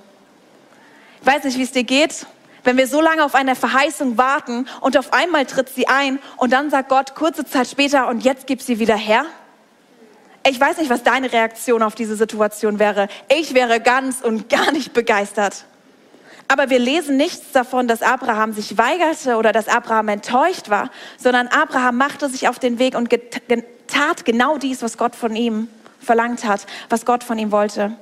Ich 1.22 1.28
weiß 1.28 1.44
nicht, 1.44 1.58
wie 1.58 1.64
es 1.64 1.72
dir 1.74 1.84
geht, 1.84 2.26
wenn 2.64 2.78
wir 2.78 2.88
so 2.88 3.02
lange 3.02 3.24
auf 3.24 3.36
eine 3.36 3.56
Verheißung 3.56 4.18
warten 4.18 4.68
und 4.82 4.98
auf 4.98 5.14
einmal 5.14 5.46
tritt 5.46 5.70
sie 5.70 5.88
ein 5.88 6.20
und 6.38 6.54
dann 6.54 6.70
sagt 6.70 6.90
Gott 6.90 7.16
kurze 7.16 7.46
Zeit 7.46 7.68
später 7.68 8.08
und 8.08 8.24
jetzt 8.24 8.48
gib 8.48 8.62
sie 8.62 8.80
wieder 8.80 8.96
her. 8.96 9.26
Ich 10.48 10.60
weiß 10.60 10.78
nicht, 10.78 10.90
was 10.90 11.04
deine 11.04 11.32
Reaktion 11.32 11.84
auf 11.84 11.96
diese 11.96 12.16
Situation 12.16 12.80
wäre. 12.80 13.08
Ich 13.30 13.54
wäre 13.54 13.80
ganz 13.80 14.22
und 14.22 14.50
gar 14.50 14.72
nicht 14.72 14.94
begeistert. 14.94 15.66
Aber 16.48 16.72
wir 16.72 16.80
lesen 16.80 17.16
nichts 17.16 17.52
davon, 17.52 17.88
dass 17.88 18.02
Abraham 18.02 18.54
sich 18.54 18.78
weigerte 18.78 19.38
oder 19.38 19.52
dass 19.52 19.68
Abraham 19.68 20.08
enttäuscht 20.08 20.70
war, 20.70 20.90
sondern 21.18 21.48
Abraham 21.48 21.98
machte 21.98 22.28
sich 22.28 22.48
auf 22.48 22.58
den 22.58 22.80
Weg 22.80 22.96
und 22.96 23.10
tat 23.88 24.26
genau 24.26 24.58
dies, 24.58 24.82
was 24.82 24.98
Gott 24.98 25.16
von 25.16 25.36
ihm 25.36 25.68
verlangt 26.00 26.46
hat, 26.46 26.66
was 26.90 27.06
Gott 27.06 27.24
von 27.24 27.38
ihm 27.38 27.52
wollte. 27.52 27.94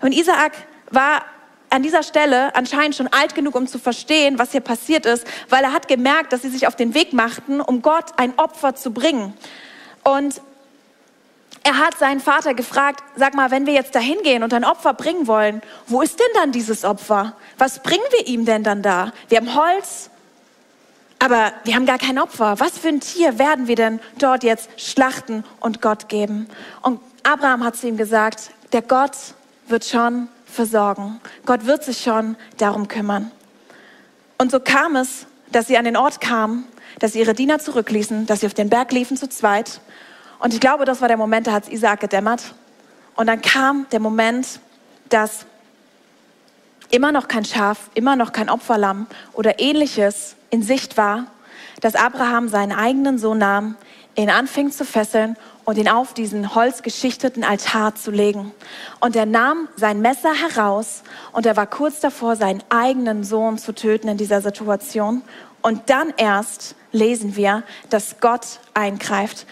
Und 0.00 0.12
Isaak 0.12 0.52
war 0.90 1.22
an 1.68 1.84
dieser 1.84 2.02
Stelle 2.02 2.54
anscheinend 2.56 2.96
schon 2.96 3.06
alt 3.06 3.36
genug, 3.36 3.54
um 3.54 3.68
zu 3.68 3.78
verstehen, 3.78 4.38
was 4.40 4.50
hier 4.50 4.60
passiert 4.60 5.06
ist, 5.06 5.24
weil 5.48 5.62
er 5.62 5.72
hat 5.72 5.86
gemerkt, 5.86 6.32
dass 6.32 6.42
sie 6.42 6.48
sich 6.48 6.66
auf 6.66 6.74
den 6.74 6.94
Weg 6.94 7.12
machten, 7.12 7.60
um 7.60 7.82
Gott 7.82 8.06
ein 8.16 8.36
Opfer 8.36 8.74
zu 8.74 8.92
bringen. 8.92 9.34
Und 10.02 10.40
er 11.62 11.78
hat 11.78 11.98
seinen 11.98 12.20
Vater 12.20 12.54
gefragt, 12.54 13.02
sag 13.16 13.34
mal, 13.34 13.50
wenn 13.50 13.66
wir 13.66 13.74
jetzt 13.74 13.94
dahin 13.94 14.22
gehen 14.22 14.42
und 14.42 14.54
ein 14.54 14.64
Opfer 14.64 14.94
bringen 14.94 15.26
wollen, 15.26 15.60
wo 15.86 16.00
ist 16.00 16.18
denn 16.18 16.26
dann 16.34 16.52
dieses 16.52 16.84
Opfer? 16.84 17.34
Was 17.58 17.82
bringen 17.82 18.04
wir 18.10 18.26
ihm 18.26 18.44
denn 18.44 18.64
dann 18.64 18.82
da? 18.82 19.12
Wir 19.28 19.38
haben 19.38 19.54
Holz, 19.54 20.10
aber 21.18 21.52
wir 21.64 21.74
haben 21.74 21.86
gar 21.86 21.98
kein 21.98 22.18
Opfer. 22.18 22.58
Was 22.58 22.78
für 22.78 22.88
ein 22.88 23.00
Tier 23.00 23.38
werden 23.38 23.66
wir 23.66 23.76
denn 23.76 24.00
dort 24.18 24.42
jetzt 24.42 24.70
schlachten 24.80 25.44
und 25.60 25.82
Gott 25.82 26.08
geben? 26.08 26.48
Und 26.82 27.00
Abraham 27.22 27.62
hat 27.62 27.76
zu 27.76 27.88
ihm 27.88 27.98
gesagt, 27.98 28.50
der 28.72 28.82
Gott 28.82 29.12
wird 29.68 29.84
schon 29.84 30.28
versorgen. 30.46 31.20
Gott 31.44 31.66
wird 31.66 31.84
sich 31.84 32.02
schon 32.02 32.36
darum 32.56 32.88
kümmern. 32.88 33.30
Und 34.38 34.50
so 34.50 34.60
kam 34.60 34.96
es, 34.96 35.26
dass 35.52 35.66
sie 35.66 35.76
an 35.76 35.84
den 35.84 35.96
Ort 35.96 36.20
kamen, 36.20 36.64
dass 36.98 37.12
sie 37.12 37.20
ihre 37.20 37.34
Diener 37.34 37.58
zurückließen, 37.58 38.26
dass 38.26 38.40
sie 38.40 38.46
auf 38.46 38.54
den 38.54 38.70
Berg 38.70 38.92
liefen 38.92 39.16
zu 39.16 39.28
zweit 39.28 39.80
und 40.40 40.54
ich 40.54 40.60
glaube, 40.60 40.84
das 40.84 41.00
war 41.00 41.08
der 41.08 41.16
Moment, 41.16 41.46
da 41.46 41.52
hat 41.52 41.64
es 41.64 41.70
Isaac 41.70 42.00
gedämmert. 42.00 42.54
Und 43.14 43.26
dann 43.26 43.42
kam 43.42 43.86
der 43.92 44.00
Moment, 44.00 44.60
dass 45.10 45.44
immer 46.90 47.12
noch 47.12 47.28
kein 47.28 47.44
Schaf, 47.44 47.90
immer 47.94 48.16
noch 48.16 48.32
kein 48.32 48.48
Opferlamm 48.48 49.06
oder 49.32 49.60
ähnliches 49.60 50.36
in 50.50 50.62
Sicht 50.62 50.96
war, 50.96 51.26
dass 51.80 51.94
Abraham 51.94 52.48
seinen 52.48 52.72
eigenen 52.72 53.18
Sohn 53.18 53.38
nahm, 53.38 53.76
ihn 54.16 54.30
anfing 54.30 54.70
zu 54.70 54.84
fesseln 54.84 55.36
und 55.64 55.78
ihn 55.78 55.88
auf 55.88 56.14
diesen 56.14 56.54
holzgeschichteten 56.54 57.44
Altar 57.44 57.94
zu 57.94 58.10
legen. 58.10 58.52
Und 58.98 59.16
er 59.16 59.26
nahm 59.26 59.68
sein 59.76 60.00
Messer 60.00 60.32
heraus 60.34 61.02
und 61.32 61.46
er 61.46 61.56
war 61.56 61.66
kurz 61.66 62.00
davor, 62.00 62.36
seinen 62.36 62.62
eigenen 62.70 63.24
Sohn 63.24 63.58
zu 63.58 63.74
töten 63.74 64.08
in 64.08 64.16
dieser 64.16 64.40
Situation. 64.40 65.22
Und 65.62 65.90
dann 65.90 66.12
erst 66.16 66.74
lesen 66.92 67.36
wir, 67.36 67.62
dass 67.88 68.20
Gott 68.20 68.60
eingreift, 68.74 69.46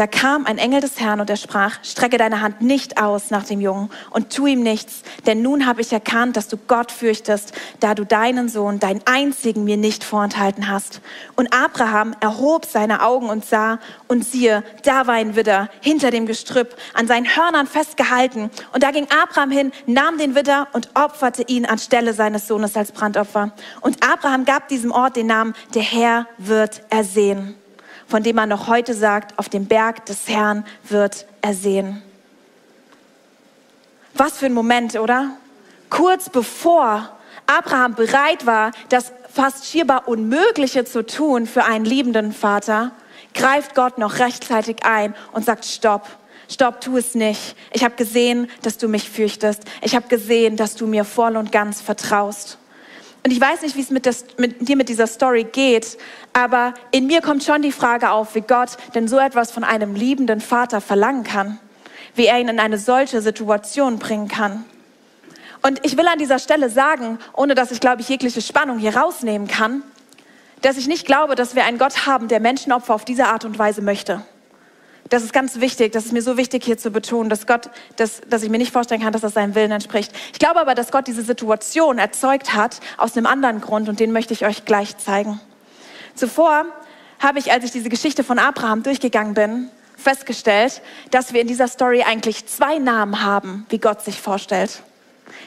Da 0.00 0.06
kam 0.06 0.46
ein 0.46 0.56
Engel 0.56 0.80
des 0.80 0.98
Herrn 0.98 1.20
und 1.20 1.28
er 1.28 1.36
sprach, 1.36 1.84
strecke 1.84 2.16
deine 2.16 2.40
Hand 2.40 2.62
nicht 2.62 2.96
aus 2.96 3.30
nach 3.30 3.44
dem 3.44 3.60
Jungen 3.60 3.90
und 4.08 4.34
tu 4.34 4.46
ihm 4.46 4.62
nichts, 4.62 5.02
denn 5.26 5.42
nun 5.42 5.66
habe 5.66 5.82
ich 5.82 5.92
erkannt, 5.92 6.38
dass 6.38 6.48
du 6.48 6.56
Gott 6.56 6.90
fürchtest, 6.90 7.52
da 7.80 7.94
du 7.94 8.06
deinen 8.06 8.48
Sohn, 8.48 8.80
deinen 8.80 9.02
einzigen, 9.04 9.62
mir 9.64 9.76
nicht 9.76 10.02
vorenthalten 10.02 10.70
hast. 10.70 11.02
Und 11.36 11.52
Abraham 11.52 12.16
erhob 12.18 12.64
seine 12.64 13.02
Augen 13.02 13.28
und 13.28 13.44
sah, 13.44 13.78
und 14.08 14.24
siehe, 14.24 14.64
da 14.84 15.06
war 15.06 15.16
ein 15.16 15.36
Widder 15.36 15.68
hinter 15.82 16.10
dem 16.10 16.24
Gestrüpp, 16.24 16.76
an 16.94 17.06
seinen 17.06 17.26
Hörnern 17.36 17.66
festgehalten. 17.66 18.48
Und 18.72 18.82
da 18.82 18.92
ging 18.92 19.06
Abraham 19.10 19.50
hin, 19.50 19.70
nahm 19.84 20.16
den 20.16 20.34
Widder 20.34 20.68
und 20.72 20.88
opferte 20.94 21.42
ihn 21.42 21.66
anstelle 21.66 22.14
seines 22.14 22.48
Sohnes 22.48 22.74
als 22.74 22.92
Brandopfer. 22.92 23.52
Und 23.82 24.02
Abraham 24.02 24.46
gab 24.46 24.68
diesem 24.68 24.92
Ort 24.92 25.16
den 25.16 25.26
Namen, 25.26 25.52
der 25.74 25.82
Herr 25.82 26.26
wird 26.38 26.80
ersehen 26.88 27.59
von 28.10 28.24
dem 28.24 28.36
man 28.36 28.48
noch 28.48 28.66
heute 28.66 28.92
sagt, 28.92 29.38
auf 29.38 29.48
dem 29.48 29.66
Berg 29.66 30.04
des 30.06 30.28
Herrn 30.28 30.64
wird 30.88 31.26
er 31.40 31.54
sehen. 31.54 32.02
Was 34.14 34.38
für 34.38 34.46
ein 34.46 34.52
Moment, 34.52 34.96
oder? 34.96 35.30
Kurz 35.88 36.28
bevor 36.28 37.08
Abraham 37.46 37.94
bereit 37.94 38.46
war, 38.46 38.72
das 38.88 39.12
fast 39.32 39.66
schierbar 39.66 40.08
Unmögliche 40.08 40.84
zu 40.84 41.06
tun 41.06 41.46
für 41.46 41.64
einen 41.64 41.84
liebenden 41.84 42.32
Vater, 42.32 42.90
greift 43.32 43.76
Gott 43.76 43.96
noch 43.96 44.18
rechtzeitig 44.18 44.84
ein 44.84 45.14
und 45.32 45.44
sagt, 45.44 45.64
stopp, 45.64 46.06
stopp, 46.48 46.80
tu 46.80 46.96
es 46.96 47.14
nicht. 47.14 47.54
Ich 47.72 47.84
habe 47.84 47.94
gesehen, 47.94 48.50
dass 48.62 48.76
du 48.76 48.88
mich 48.88 49.08
fürchtest. 49.08 49.62
Ich 49.82 49.94
habe 49.94 50.08
gesehen, 50.08 50.56
dass 50.56 50.74
du 50.74 50.88
mir 50.88 51.04
voll 51.04 51.36
und 51.36 51.52
ganz 51.52 51.80
vertraust. 51.80 52.58
Und 53.22 53.32
ich 53.32 53.40
weiß 53.40 53.62
nicht, 53.62 53.76
wie 53.76 53.82
es 53.82 53.90
mit, 53.90 54.06
mit 54.38 54.68
dir 54.68 54.76
mit 54.76 54.88
dieser 54.88 55.06
Story 55.06 55.44
geht, 55.44 55.98
aber 56.32 56.74
in 56.90 57.06
mir 57.06 57.20
kommt 57.20 57.44
schon 57.44 57.60
die 57.60 57.72
Frage 57.72 58.10
auf, 58.10 58.34
wie 58.34 58.40
Gott 58.40 58.76
denn 58.94 59.08
so 59.08 59.18
etwas 59.18 59.50
von 59.50 59.62
einem 59.62 59.94
liebenden 59.94 60.40
Vater 60.40 60.80
verlangen 60.80 61.24
kann, 61.24 61.58
wie 62.14 62.26
er 62.26 62.40
ihn 62.40 62.48
in 62.48 62.58
eine 62.58 62.78
solche 62.78 63.20
Situation 63.20 63.98
bringen 63.98 64.28
kann. 64.28 64.64
Und 65.62 65.84
ich 65.84 65.98
will 65.98 66.08
an 66.08 66.18
dieser 66.18 66.38
Stelle 66.38 66.70
sagen, 66.70 67.18
ohne 67.34 67.54
dass 67.54 67.70
ich, 67.70 67.80
glaube 67.80 68.00
ich, 68.00 68.08
jegliche 68.08 68.40
Spannung 68.40 68.78
hier 68.78 68.96
rausnehmen 68.96 69.46
kann, 69.46 69.82
dass 70.62 70.78
ich 70.78 70.88
nicht 70.88 71.04
glaube, 71.04 71.34
dass 71.34 71.54
wir 71.54 71.64
einen 71.64 71.78
Gott 71.78 72.06
haben, 72.06 72.28
der 72.28 72.40
Menschenopfer 72.40 72.94
auf 72.94 73.04
diese 73.04 73.26
Art 73.26 73.44
und 73.44 73.58
Weise 73.58 73.82
möchte. 73.82 74.22
Das 75.10 75.24
ist 75.24 75.32
ganz 75.32 75.58
wichtig, 75.58 75.92
das 75.92 76.06
ist 76.06 76.12
mir 76.12 76.22
so 76.22 76.36
wichtig 76.36 76.64
hier 76.64 76.78
zu 76.78 76.92
betonen, 76.92 77.28
dass 77.28 77.48
Gott, 77.48 77.68
dass, 77.96 78.22
dass 78.28 78.44
ich 78.44 78.48
mir 78.48 78.58
nicht 78.58 78.72
vorstellen 78.72 79.02
kann, 79.02 79.12
dass 79.12 79.22
das 79.22 79.34
seinem 79.34 79.56
Willen 79.56 79.72
entspricht. 79.72 80.12
Ich 80.32 80.38
glaube 80.38 80.60
aber, 80.60 80.76
dass 80.76 80.92
Gott 80.92 81.08
diese 81.08 81.22
Situation 81.22 81.98
erzeugt 81.98 82.54
hat 82.54 82.78
aus 82.96 83.16
einem 83.16 83.26
anderen 83.26 83.60
Grund 83.60 83.88
und 83.88 83.98
den 83.98 84.12
möchte 84.12 84.32
ich 84.32 84.46
euch 84.46 84.64
gleich 84.64 84.96
zeigen. 84.98 85.40
Zuvor 86.14 86.64
habe 87.18 87.40
ich, 87.40 87.50
als 87.50 87.64
ich 87.64 87.72
diese 87.72 87.88
Geschichte 87.88 88.22
von 88.22 88.38
Abraham 88.38 88.84
durchgegangen 88.84 89.34
bin, 89.34 89.68
festgestellt, 89.96 90.80
dass 91.10 91.32
wir 91.32 91.40
in 91.40 91.48
dieser 91.48 91.66
Story 91.66 92.02
eigentlich 92.02 92.46
zwei 92.46 92.78
Namen 92.78 93.24
haben, 93.24 93.66
wie 93.68 93.78
Gott 93.78 94.02
sich 94.02 94.20
vorstellt. 94.20 94.80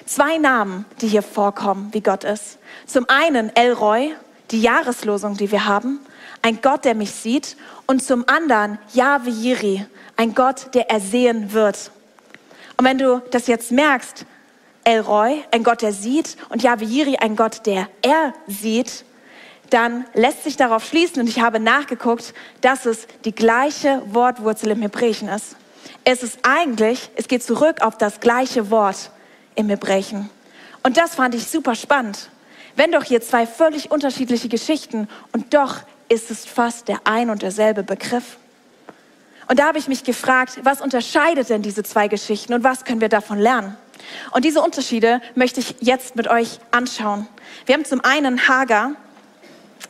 Zwei 0.06 0.38
Namen, 0.40 0.84
die 1.00 1.08
hier 1.08 1.24
vorkommen, 1.24 1.88
wie 1.94 2.02
Gott 2.02 2.26
ist. 2.26 2.58
Zum 2.86 3.08
einen 3.08 3.56
Elroy, 3.56 4.14
die 4.52 4.62
Jahreslosung, 4.62 5.38
die 5.38 5.52
wir 5.52 5.66
haben, 5.66 6.00
ein 6.44 6.62
Gott, 6.62 6.86
der 6.86 6.94
mich 6.94 7.12
sieht, 7.12 7.58
und 7.88 8.04
zum 8.04 8.28
anderen 8.28 8.78
Yahweh 8.94 9.32
Yiri, 9.32 9.86
ein 10.16 10.36
Gott, 10.36 10.74
der 10.76 10.92
ersehen 10.92 11.54
wird. 11.54 11.90
Und 12.78 12.86
wenn 12.86 13.00
du 13.00 13.22
das 13.32 13.48
jetzt 13.48 13.72
merkst, 13.72 14.26
El 14.84 15.00
Roy, 15.00 15.44
ein 15.52 15.64
Gott, 15.64 15.82
der 15.82 15.94
sieht, 15.94 16.38
und 16.50 16.62
Yahweh 16.62 16.86
Yiri, 16.86 17.18
ein 17.18 17.36
Gott, 17.36 17.66
der 17.66 17.88
er 18.02 18.34
sieht, 18.46 19.06
dann 19.70 20.06
lässt 20.14 20.44
sich 20.44 20.58
darauf 20.58 20.86
schließen, 20.86 21.22
und 21.22 21.28
ich 21.28 21.40
habe 21.40 21.60
nachgeguckt, 21.60 22.34
dass 22.62 22.86
es 22.86 23.08
die 23.26 23.34
gleiche 23.34 24.04
Wortwurzel 24.08 24.72
im 24.72 24.82
Hebräischen 24.82 25.30
ist. 25.30 25.56
Es 26.04 26.22
ist 26.22 26.40
eigentlich, 26.44 27.10
es 27.16 27.28
geht 27.28 27.44
zurück 27.44 27.82
auf 27.82 27.98
das 27.98 28.20
gleiche 28.20 28.70
Wort 28.70 29.12
im 29.56 29.70
Hebräischen. 29.70 30.30
Und 30.84 30.98
das 30.98 31.16
fand 31.16 31.34
ich 31.36 31.48
super 31.48 31.76
spannend. 31.76 32.30
Wenn 32.76 32.92
doch 32.92 33.04
hier 33.04 33.22
zwei 33.22 33.48
völlig 33.48 33.92
unterschiedliche 33.92 34.50
Geschichten 34.50 35.08
und 35.32 35.54
doch 35.54 35.78
ist 36.10 36.32
es 36.32 36.46
fast 36.46 36.88
der 36.88 37.02
ein 37.06 37.30
und 37.30 37.42
derselbe 37.42 37.84
Begriff. 37.84 38.38
Und 39.48 39.60
da 39.60 39.68
habe 39.68 39.78
ich 39.78 39.88
mich 39.88 40.04
gefragt, 40.04 40.60
was 40.64 40.82
unterscheidet 40.82 41.50
denn 41.50 41.62
diese 41.62 41.84
zwei 41.84 42.08
Geschichten 42.08 42.54
und 42.54 42.64
was 42.64 42.86
können 42.86 43.02
wir 43.02 43.10
davon 43.10 43.40
lernen? 43.40 43.78
Und 44.32 44.46
diese 44.46 44.62
Unterschiede 44.62 45.22
möchte 45.36 45.60
ich 45.60 45.76
jetzt 45.80 46.16
mit 46.16 46.28
euch 46.28 46.60
anschauen. 46.72 47.28
Wir 47.66 47.76
haben 47.76 47.86
zum 47.86 48.04
einen 48.04 48.48
Hagar 48.48 48.92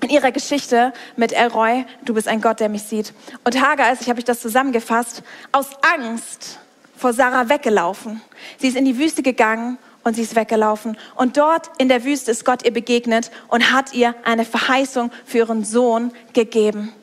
in 0.01 0.09
ihrer 0.09 0.31
Geschichte 0.31 0.91
mit 1.15 1.31
Elroy, 1.31 1.85
du 2.03 2.13
bist 2.13 2.27
ein 2.27 2.41
Gott, 2.41 2.59
der 2.59 2.69
mich 2.69 2.83
sieht. 2.83 3.13
Und 3.43 3.61
Hagar 3.61 3.93
ist, 3.93 4.01
ich 4.01 4.09
habe 4.09 4.19
ich 4.19 4.25
das 4.25 4.41
zusammengefasst, 4.41 5.23
aus 5.51 5.67
Angst 5.81 6.59
vor 6.97 7.13
Sarah 7.13 7.49
weggelaufen. 7.49 8.21
Sie 8.59 8.67
ist 8.67 8.75
in 8.75 8.85
die 8.85 8.97
Wüste 8.97 9.23
gegangen 9.23 9.77
und 10.03 10.15
sie 10.15 10.21
ist 10.21 10.35
weggelaufen. 10.35 10.97
Und 11.15 11.37
dort 11.37 11.71
in 11.77 11.89
der 11.89 12.03
Wüste 12.03 12.31
ist 12.31 12.45
Gott 12.45 12.63
ihr 12.65 12.73
begegnet 12.73 13.31
und 13.47 13.71
hat 13.71 13.93
ihr 13.93 14.15
eine 14.23 14.45
Verheißung 14.45 15.11
für 15.25 15.39
ihren 15.39 15.63
Sohn 15.63 16.11
gegeben. 16.33 16.93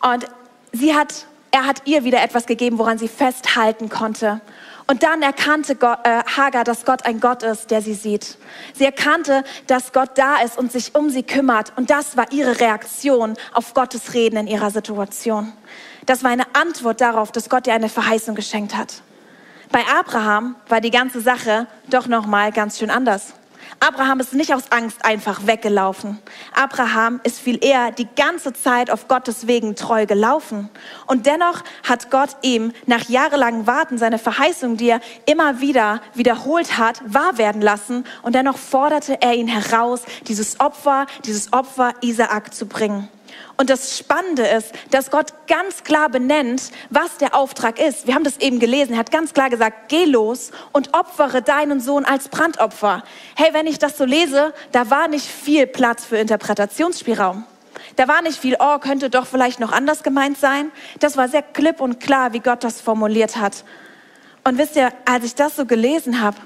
Und 0.00 0.26
sie 0.72 0.94
hat, 0.94 1.26
er 1.50 1.66
hat 1.66 1.82
ihr 1.86 2.04
wieder 2.04 2.22
etwas 2.22 2.46
gegeben, 2.46 2.78
woran 2.78 2.98
sie 2.98 3.08
festhalten 3.08 3.88
konnte. 3.88 4.40
Und 4.86 5.04
dann 5.04 5.22
erkannte 5.22 5.76
Gott, 5.76 5.98
äh, 6.02 6.22
Hagar, 6.36 6.64
dass 6.64 6.84
Gott 6.84 7.06
ein 7.06 7.20
Gott 7.20 7.44
ist, 7.44 7.70
der 7.70 7.80
sie 7.80 7.94
sieht. 7.94 8.38
Sie 8.74 8.84
erkannte, 8.84 9.44
dass 9.68 9.92
Gott 9.92 10.10
da 10.16 10.38
ist 10.42 10.58
und 10.58 10.72
sich 10.72 10.96
um 10.96 11.10
sie 11.10 11.22
kümmert. 11.22 11.72
Und 11.76 11.90
das 11.90 12.16
war 12.16 12.32
ihre 12.32 12.58
Reaktion 12.58 13.34
auf 13.52 13.72
Gottes 13.72 14.14
Reden 14.14 14.36
in 14.36 14.46
ihrer 14.48 14.72
Situation. 14.72 15.52
Das 16.06 16.24
war 16.24 16.32
eine 16.32 16.56
Antwort 16.56 17.00
darauf, 17.00 17.30
dass 17.30 17.48
Gott 17.48 17.68
ihr 17.68 17.74
eine 17.74 17.88
Verheißung 17.88 18.34
geschenkt 18.34 18.76
hat. 18.76 19.02
Bei 19.72 19.84
Abraham 19.86 20.56
war 20.68 20.80
die 20.80 20.90
ganze 20.90 21.20
Sache 21.20 21.68
doch 21.88 22.08
noch 22.08 22.26
mal 22.26 22.50
ganz 22.50 22.78
schön 22.78 22.90
anders. 22.90 23.34
Abraham 23.78 24.18
ist 24.18 24.34
nicht 24.34 24.52
aus 24.52 24.64
Angst 24.70 25.04
einfach 25.04 25.46
weggelaufen. 25.46 26.18
Abraham 26.52 27.20
ist 27.22 27.38
viel 27.38 27.64
eher 27.64 27.92
die 27.92 28.08
ganze 28.16 28.52
Zeit 28.52 28.90
auf 28.90 29.06
Gottes 29.06 29.46
Wegen 29.46 29.76
treu 29.76 30.06
gelaufen. 30.06 30.68
Und 31.06 31.24
dennoch 31.24 31.62
hat 31.88 32.10
Gott 32.10 32.30
ihm 32.42 32.72
nach 32.86 33.08
jahrelangem 33.08 33.68
Warten 33.68 33.96
seine 33.96 34.18
Verheißung, 34.18 34.76
die 34.76 34.90
er 34.90 35.00
immer 35.24 35.60
wieder 35.60 36.02
wiederholt 36.14 36.76
hat, 36.76 37.00
wahr 37.06 37.38
werden 37.38 37.62
lassen. 37.62 38.04
Und 38.22 38.34
dennoch 38.34 38.58
forderte 38.58 39.22
er 39.22 39.34
ihn 39.34 39.48
heraus, 39.48 40.02
dieses 40.26 40.58
Opfer, 40.60 41.06
dieses 41.24 41.52
Opfer 41.52 41.94
Isaak 42.02 42.52
zu 42.52 42.66
bringen. 42.66 43.08
Und 43.56 43.70
das 43.70 43.98
Spannende 43.98 44.46
ist, 44.46 44.72
dass 44.90 45.10
Gott 45.10 45.34
ganz 45.46 45.84
klar 45.84 46.08
benennt, 46.08 46.70
was 46.88 47.18
der 47.18 47.34
Auftrag 47.34 47.78
ist. 47.78 48.06
Wir 48.06 48.14
haben 48.14 48.24
das 48.24 48.38
eben 48.38 48.58
gelesen. 48.58 48.94
Er 48.94 48.98
hat 48.98 49.10
ganz 49.10 49.34
klar 49.34 49.50
gesagt, 49.50 49.88
geh 49.88 50.04
los 50.04 50.50
und 50.72 50.94
opfere 50.94 51.42
deinen 51.42 51.80
Sohn 51.80 52.04
als 52.04 52.28
Brandopfer. 52.28 53.02
Hey, 53.36 53.52
wenn 53.52 53.66
ich 53.66 53.78
das 53.78 53.98
so 53.98 54.04
lese, 54.04 54.54
da 54.72 54.90
war 54.90 55.08
nicht 55.08 55.26
viel 55.26 55.66
Platz 55.66 56.04
für 56.04 56.16
Interpretationsspielraum. 56.16 57.44
Da 57.96 58.08
war 58.08 58.22
nicht 58.22 58.38
viel, 58.38 58.56
oh, 58.58 58.78
könnte 58.78 59.10
doch 59.10 59.26
vielleicht 59.26 59.60
noch 59.60 59.72
anders 59.72 60.02
gemeint 60.02 60.38
sein. 60.38 60.70
Das 61.00 61.16
war 61.16 61.28
sehr 61.28 61.42
klipp 61.42 61.80
und 61.80 62.00
klar, 62.00 62.32
wie 62.32 62.40
Gott 62.40 62.64
das 62.64 62.80
formuliert 62.80 63.36
hat. 63.36 63.64
Und 64.44 64.58
wisst 64.58 64.76
ihr, 64.76 64.92
als 65.04 65.24
ich 65.24 65.34
das 65.34 65.56
so 65.56 65.66
gelesen 65.66 66.20
habe, 66.20 66.36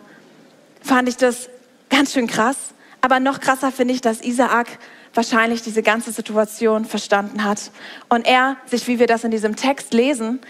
fand 0.83 1.09
ich 1.09 1.17
das 1.17 1.49
ganz 1.91 2.13
schön 2.13 2.27
krass. 2.27 2.57
Aber 3.01 3.21
noch 3.21 3.41
krasser 3.41 3.71
finde 3.71 3.95
ich, 3.95 4.01
dass 4.01 4.21
Isaak 4.23 4.67
wahrscheinlich 5.15 5.63
diese 5.63 5.83
ganze 5.83 6.13
Situation 6.13 6.85
verstanden 6.85 7.45
hat. 7.45 7.71
Und 8.09 8.27
er 8.27 8.57
sich, 8.67 8.87
wie 8.89 8.99
wir 8.99 9.07
das 9.07 9.25
in 9.25 9.31
diesem 9.31 9.57
Text 9.57 9.95
lesen, 9.95 10.41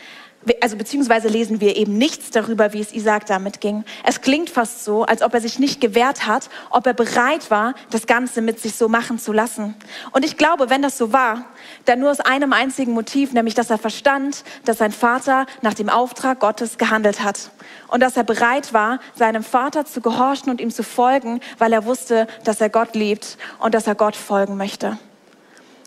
also 0.60 0.76
beziehungsweise 0.76 1.28
lesen 1.28 1.60
wir 1.60 1.76
eben 1.76 1.96
nichts 1.96 2.30
darüber, 2.30 2.72
wie 2.72 2.80
es 2.80 2.92
Isaac 2.92 3.26
damit 3.26 3.60
ging. 3.60 3.84
Es 4.04 4.20
klingt 4.20 4.50
fast 4.50 4.84
so, 4.84 5.04
als 5.04 5.22
ob 5.22 5.34
er 5.34 5.40
sich 5.40 5.58
nicht 5.58 5.80
gewehrt 5.80 6.26
hat, 6.26 6.48
ob 6.70 6.86
er 6.86 6.94
bereit 6.94 7.50
war, 7.50 7.74
das 7.90 8.06
Ganze 8.06 8.42
mit 8.42 8.60
sich 8.60 8.74
so 8.74 8.88
machen 8.88 9.18
zu 9.18 9.32
lassen. 9.32 9.74
Und 10.12 10.24
ich 10.24 10.36
glaube, 10.36 10.70
wenn 10.70 10.82
das 10.82 10.98
so 10.98 11.12
war, 11.12 11.46
dann 11.84 12.00
nur 12.00 12.10
aus 12.10 12.20
einem 12.20 12.52
einzigen 12.52 12.92
Motiv, 12.92 13.32
nämlich 13.32 13.54
dass 13.54 13.70
er 13.70 13.78
verstand, 13.78 14.44
dass 14.64 14.78
sein 14.78 14.92
Vater 14.92 15.46
nach 15.62 15.74
dem 15.74 15.88
Auftrag 15.88 16.40
Gottes 16.40 16.78
gehandelt 16.78 17.22
hat. 17.22 17.50
Und 17.88 18.02
dass 18.02 18.16
er 18.16 18.24
bereit 18.24 18.72
war, 18.72 19.00
seinem 19.14 19.44
Vater 19.44 19.84
zu 19.84 20.00
gehorchen 20.00 20.50
und 20.50 20.60
ihm 20.60 20.70
zu 20.70 20.82
folgen, 20.82 21.40
weil 21.58 21.72
er 21.72 21.84
wusste, 21.84 22.26
dass 22.44 22.60
er 22.60 22.68
Gott 22.68 22.94
liebt 22.94 23.38
und 23.60 23.74
dass 23.74 23.86
er 23.86 23.94
Gott 23.94 24.16
folgen 24.16 24.56
möchte. 24.56 24.98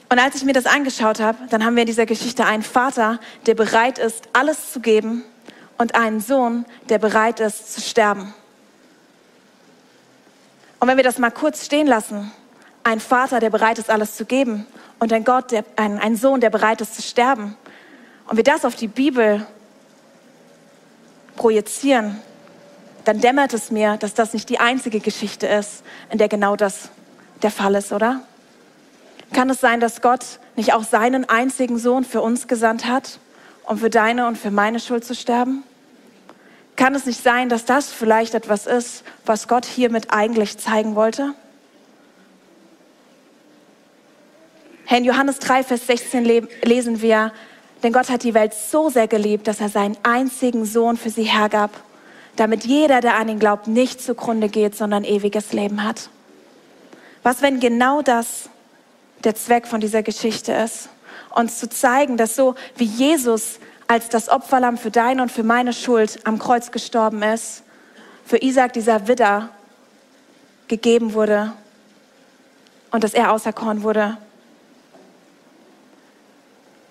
Und 0.10 0.20
als 0.20 0.36
ich 0.36 0.44
mir 0.44 0.54
das 0.54 0.66
angeschaut 0.66 1.20
habe, 1.20 1.38
dann 1.50 1.66
haben 1.66 1.76
wir 1.76 1.84
in 1.84 1.88
dieser 1.88 2.06
Geschichte 2.06 2.46
einen 2.46 2.64
Vater, 2.64 3.20
der 3.46 3.56
bereit 3.56 4.00
ist, 4.00 4.30
alles 4.34 4.72
zu 4.72 4.80
geben 4.80 5.24
und 5.78 5.96
einen 5.96 6.22
Sohn, 6.22 6.66
der 6.90 6.98
bereit 6.98 7.40
ist, 7.40 7.74
zu 7.74 7.82
sterben. 7.82 8.34
Und 10.80 10.88
wenn 10.88 10.98
wir 10.98 11.04
das 11.04 11.18
mal 11.18 11.32
kurz 11.32 11.66
stehen 11.66 11.88
lassen, 11.88 12.32
ein 12.84 13.00
Vater, 13.00 13.40
der 13.40 13.50
bereit 13.50 13.80
ist, 13.80 13.90
alles 13.90 14.16
zu 14.16 14.26
geben 14.26 14.66
und 15.00 15.12
ein 15.12 15.26
Gott, 15.26 15.52
der, 15.52 15.66
ein, 15.76 16.00
ein 16.00 16.16
Sohn, 16.16 16.40
der 16.40 16.50
bereit 16.50 16.80
ist 16.82 16.96
zu 16.96 17.02
sterben, 17.02 17.58
und 18.28 18.38
wir 18.38 18.44
das 18.44 18.66
auf 18.66 18.76
die 18.76 18.88
Bibel 18.88 19.46
projizieren, 21.36 22.22
dann 23.06 23.22
dämmert 23.22 23.54
es 23.54 23.72
mir, 23.72 23.96
dass 23.98 24.14
das 24.14 24.34
nicht 24.34 24.50
die 24.50 24.60
einzige 24.60 25.00
Geschichte 25.00 25.48
ist, 25.48 25.84
in 26.10 26.18
der 26.18 26.28
genau 26.28 26.56
das 26.56 26.90
der 27.42 27.52
Fall 27.52 27.76
ist, 27.76 27.94
oder? 27.94 28.22
Kann 29.34 29.50
es 29.50 29.60
sein, 29.60 29.80
dass 29.80 30.02
Gott 30.02 30.40
nicht 30.56 30.74
auch 30.74 30.84
seinen 30.84 31.28
einzigen 31.30 31.78
Sohn 31.78 32.04
für 32.04 32.22
uns 32.22 32.48
gesandt 32.48 32.86
hat, 32.86 33.20
um 33.66 33.78
für 33.78 33.90
deine 33.90 34.28
und 34.28 34.38
für 34.38 34.52
meine 34.52 34.80
Schuld 34.80 35.06
zu 35.06 35.16
sterben? 35.16 35.64
Kann 36.76 36.94
es 36.96 37.06
nicht 37.06 37.22
sein, 37.22 37.50
dass 37.50 37.66
das 37.66 37.92
vielleicht 37.92 38.36
etwas 38.36 38.68
ist, 38.68 39.04
was 39.26 39.48
Gott 39.48 39.66
hiermit 39.66 40.08
eigentlich 40.12 40.58
zeigen 40.58 40.96
wollte? 40.96 41.34
In 44.90 45.04
Johannes 45.04 45.40
3, 45.40 45.64
Vers 45.64 45.86
16 45.88 46.24
lesen 46.64 47.02
wir, 47.02 47.34
denn 47.84 47.92
Gott 47.92 48.10
hat 48.10 48.24
die 48.24 48.34
Welt 48.34 48.54
so 48.54 48.90
sehr 48.90 49.08
geliebt, 49.08 49.48
dass 49.48 49.60
er 49.60 49.70
seinen 49.70 49.98
einzigen 50.04 50.66
Sohn 50.66 50.98
für 50.98 51.10
sie 51.10 51.24
hergab, 51.24 51.72
damit 52.36 52.66
jeder, 52.66 53.02
der 53.02 53.16
an 53.18 53.28
ihn 53.28 53.40
glaubt, 53.40 53.68
nicht 53.68 54.02
zugrunde 54.02 54.48
geht, 54.48 54.76
sondern 54.76 55.04
ewiges 55.04 55.54
Leben 55.54 55.84
hat. 55.84 56.10
Was, 57.22 57.42
wenn 57.42 57.60
genau 57.60 58.02
das 58.02 58.50
der 59.24 59.36
Zweck 59.36 59.68
von 59.68 59.82
dieser 59.82 60.04
Geschichte 60.04 60.52
ist? 60.52 60.90
Uns 61.36 61.60
zu 61.60 61.70
zeigen, 61.70 62.18
dass 62.18 62.36
so 62.36 62.56
wie 62.76 62.86
Jesus 62.86 63.60
als 63.88 64.10
das 64.10 64.30
Opferlamm 64.30 64.78
für 64.78 64.92
deine 64.92 65.22
und 65.22 65.32
für 65.32 65.44
meine 65.44 65.74
Schuld 65.74 66.20
am 66.26 66.40
Kreuz 66.40 66.72
gestorben 66.72 67.24
ist, 67.24 67.64
für 68.26 68.42
Isaac 68.42 68.74
dieser 68.74 69.08
Widder 69.08 69.50
gegeben 70.68 71.14
wurde 71.14 71.54
und 72.92 73.04
dass 73.04 73.14
er 73.14 73.32
auserkoren 73.32 73.84
wurde, 73.84 74.18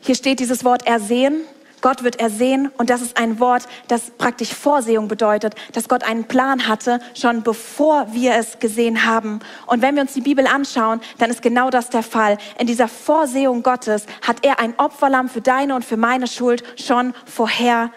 hier 0.07 0.15
steht 0.15 0.39
dieses 0.39 0.65
Wort 0.65 0.87
ersehen. 0.87 1.43
Gott 1.87 2.03
wird 2.03 2.19
ersehen 2.19 2.73
und 2.79 2.91
das 2.91 3.01
ist 3.01 3.17
ein 3.17 3.39
Wort, 3.39 3.69
das 3.87 4.11
praktisch 4.11 4.53
Vorsehung 4.53 5.07
bedeutet, 5.07 5.55
dass 5.73 5.89
Gott 5.89 6.03
einen 6.03 6.25
Plan 6.25 6.67
hatte, 6.67 6.99
schon 7.15 7.45
bevor 7.45 8.13
wir 8.13 8.35
es 8.35 8.59
gesehen 8.59 9.07
haben. 9.07 9.39
Und 9.69 9.83
wenn 9.83 9.95
wir 9.95 10.03
uns 10.03 10.13
die 10.13 10.21
Bibel 10.21 10.49
anschauen, 10.49 11.01
dann 11.19 11.31
ist 11.31 11.43
genau 11.43 11.71
das 11.71 11.89
der 11.89 12.03
Fall. 12.03 12.39
In 12.59 12.67
dieser 12.67 12.89
Vorsehung 12.89 13.63
Gottes 13.63 14.07
hat 14.27 14.45
er 14.45 14.59
ein 14.59 14.75
Opferlamm 14.79 15.29
für 15.29 15.41
deine 15.41 15.77
und 15.77 15.85
für 15.85 15.97
meine 15.97 16.27
Schuld 16.27 16.65
schon 16.77 17.15
vorher 17.25 17.93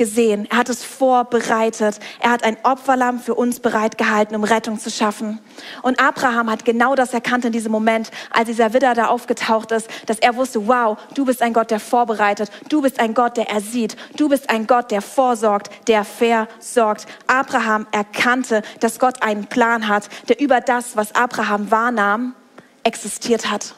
gesehen. 0.00 0.48
Er 0.50 0.56
hat 0.56 0.70
es 0.70 0.82
vorbereitet. 0.82 2.00
Er 2.20 2.30
hat 2.30 2.42
ein 2.42 2.56
Opferlamm 2.62 3.20
für 3.20 3.34
uns 3.34 3.60
bereitgehalten, 3.60 4.34
um 4.34 4.44
Rettung 4.44 4.78
zu 4.78 4.90
schaffen. 4.90 5.40
Und 5.82 6.00
Abraham 6.00 6.50
hat 6.50 6.64
genau 6.64 6.94
das 6.94 7.12
erkannt 7.12 7.44
in 7.44 7.52
diesem 7.52 7.70
Moment, 7.70 8.10
als 8.30 8.46
dieser 8.46 8.72
Widder 8.72 8.94
da 8.94 9.08
aufgetaucht 9.08 9.72
ist, 9.72 9.90
dass 10.06 10.18
er 10.18 10.36
wusste, 10.36 10.66
wow, 10.66 10.96
du 11.14 11.26
bist 11.26 11.42
ein 11.42 11.52
Gott, 11.52 11.70
der 11.70 11.80
vorbereitet. 11.80 12.50
Du 12.70 12.80
bist 12.80 12.98
ein 12.98 13.12
Gott, 13.12 13.36
der 13.36 13.50
ersieht. 13.50 13.94
Du 14.16 14.30
bist 14.30 14.48
ein 14.48 14.66
Gott, 14.66 14.90
der 14.90 15.02
vorsorgt, 15.02 15.70
der 15.86 16.06
versorgt. 16.06 17.06
Abraham 17.26 17.86
erkannte, 17.92 18.62
dass 18.80 18.98
Gott 18.98 19.22
einen 19.22 19.48
Plan 19.48 19.86
hat, 19.86 20.08
der 20.30 20.40
über 20.40 20.62
das, 20.62 20.96
was 20.96 21.14
Abraham 21.14 21.70
wahrnahm, 21.70 22.34
existiert 22.84 23.50
hat. 23.50 23.74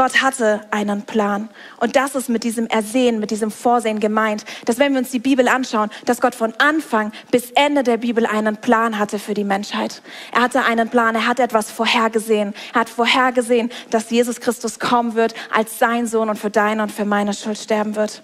Gott 0.00 0.22
hatte 0.22 0.62
einen 0.70 1.02
Plan. 1.02 1.50
Und 1.78 1.94
das 1.94 2.14
ist 2.14 2.30
mit 2.30 2.42
diesem 2.42 2.66
Ersehen, 2.68 3.20
mit 3.20 3.30
diesem 3.30 3.50
Vorsehen 3.50 4.00
gemeint, 4.00 4.46
dass 4.64 4.78
wenn 4.78 4.92
wir 4.92 4.98
uns 4.98 5.10
die 5.10 5.18
Bibel 5.18 5.46
anschauen, 5.46 5.90
dass 6.06 6.22
Gott 6.22 6.34
von 6.34 6.54
Anfang 6.56 7.12
bis 7.30 7.50
Ende 7.50 7.82
der 7.82 7.98
Bibel 7.98 8.24
einen 8.24 8.56
Plan 8.56 8.98
hatte 8.98 9.18
für 9.18 9.34
die 9.34 9.44
Menschheit. 9.44 10.00
Er 10.32 10.40
hatte 10.40 10.64
einen 10.64 10.88
Plan, 10.88 11.14
er 11.16 11.26
hat 11.26 11.38
etwas 11.38 11.70
vorhergesehen. 11.70 12.54
Er 12.72 12.80
hat 12.80 12.88
vorhergesehen, 12.88 13.70
dass 13.90 14.08
Jesus 14.08 14.40
Christus 14.40 14.78
kommen 14.78 15.16
wird 15.16 15.34
als 15.54 15.78
sein 15.78 16.06
Sohn 16.06 16.30
und 16.30 16.38
für 16.38 16.48
deine 16.48 16.82
und 16.82 16.92
für 16.92 17.04
meine 17.04 17.34
Schuld 17.34 17.58
sterben 17.58 17.94
wird. 17.94 18.22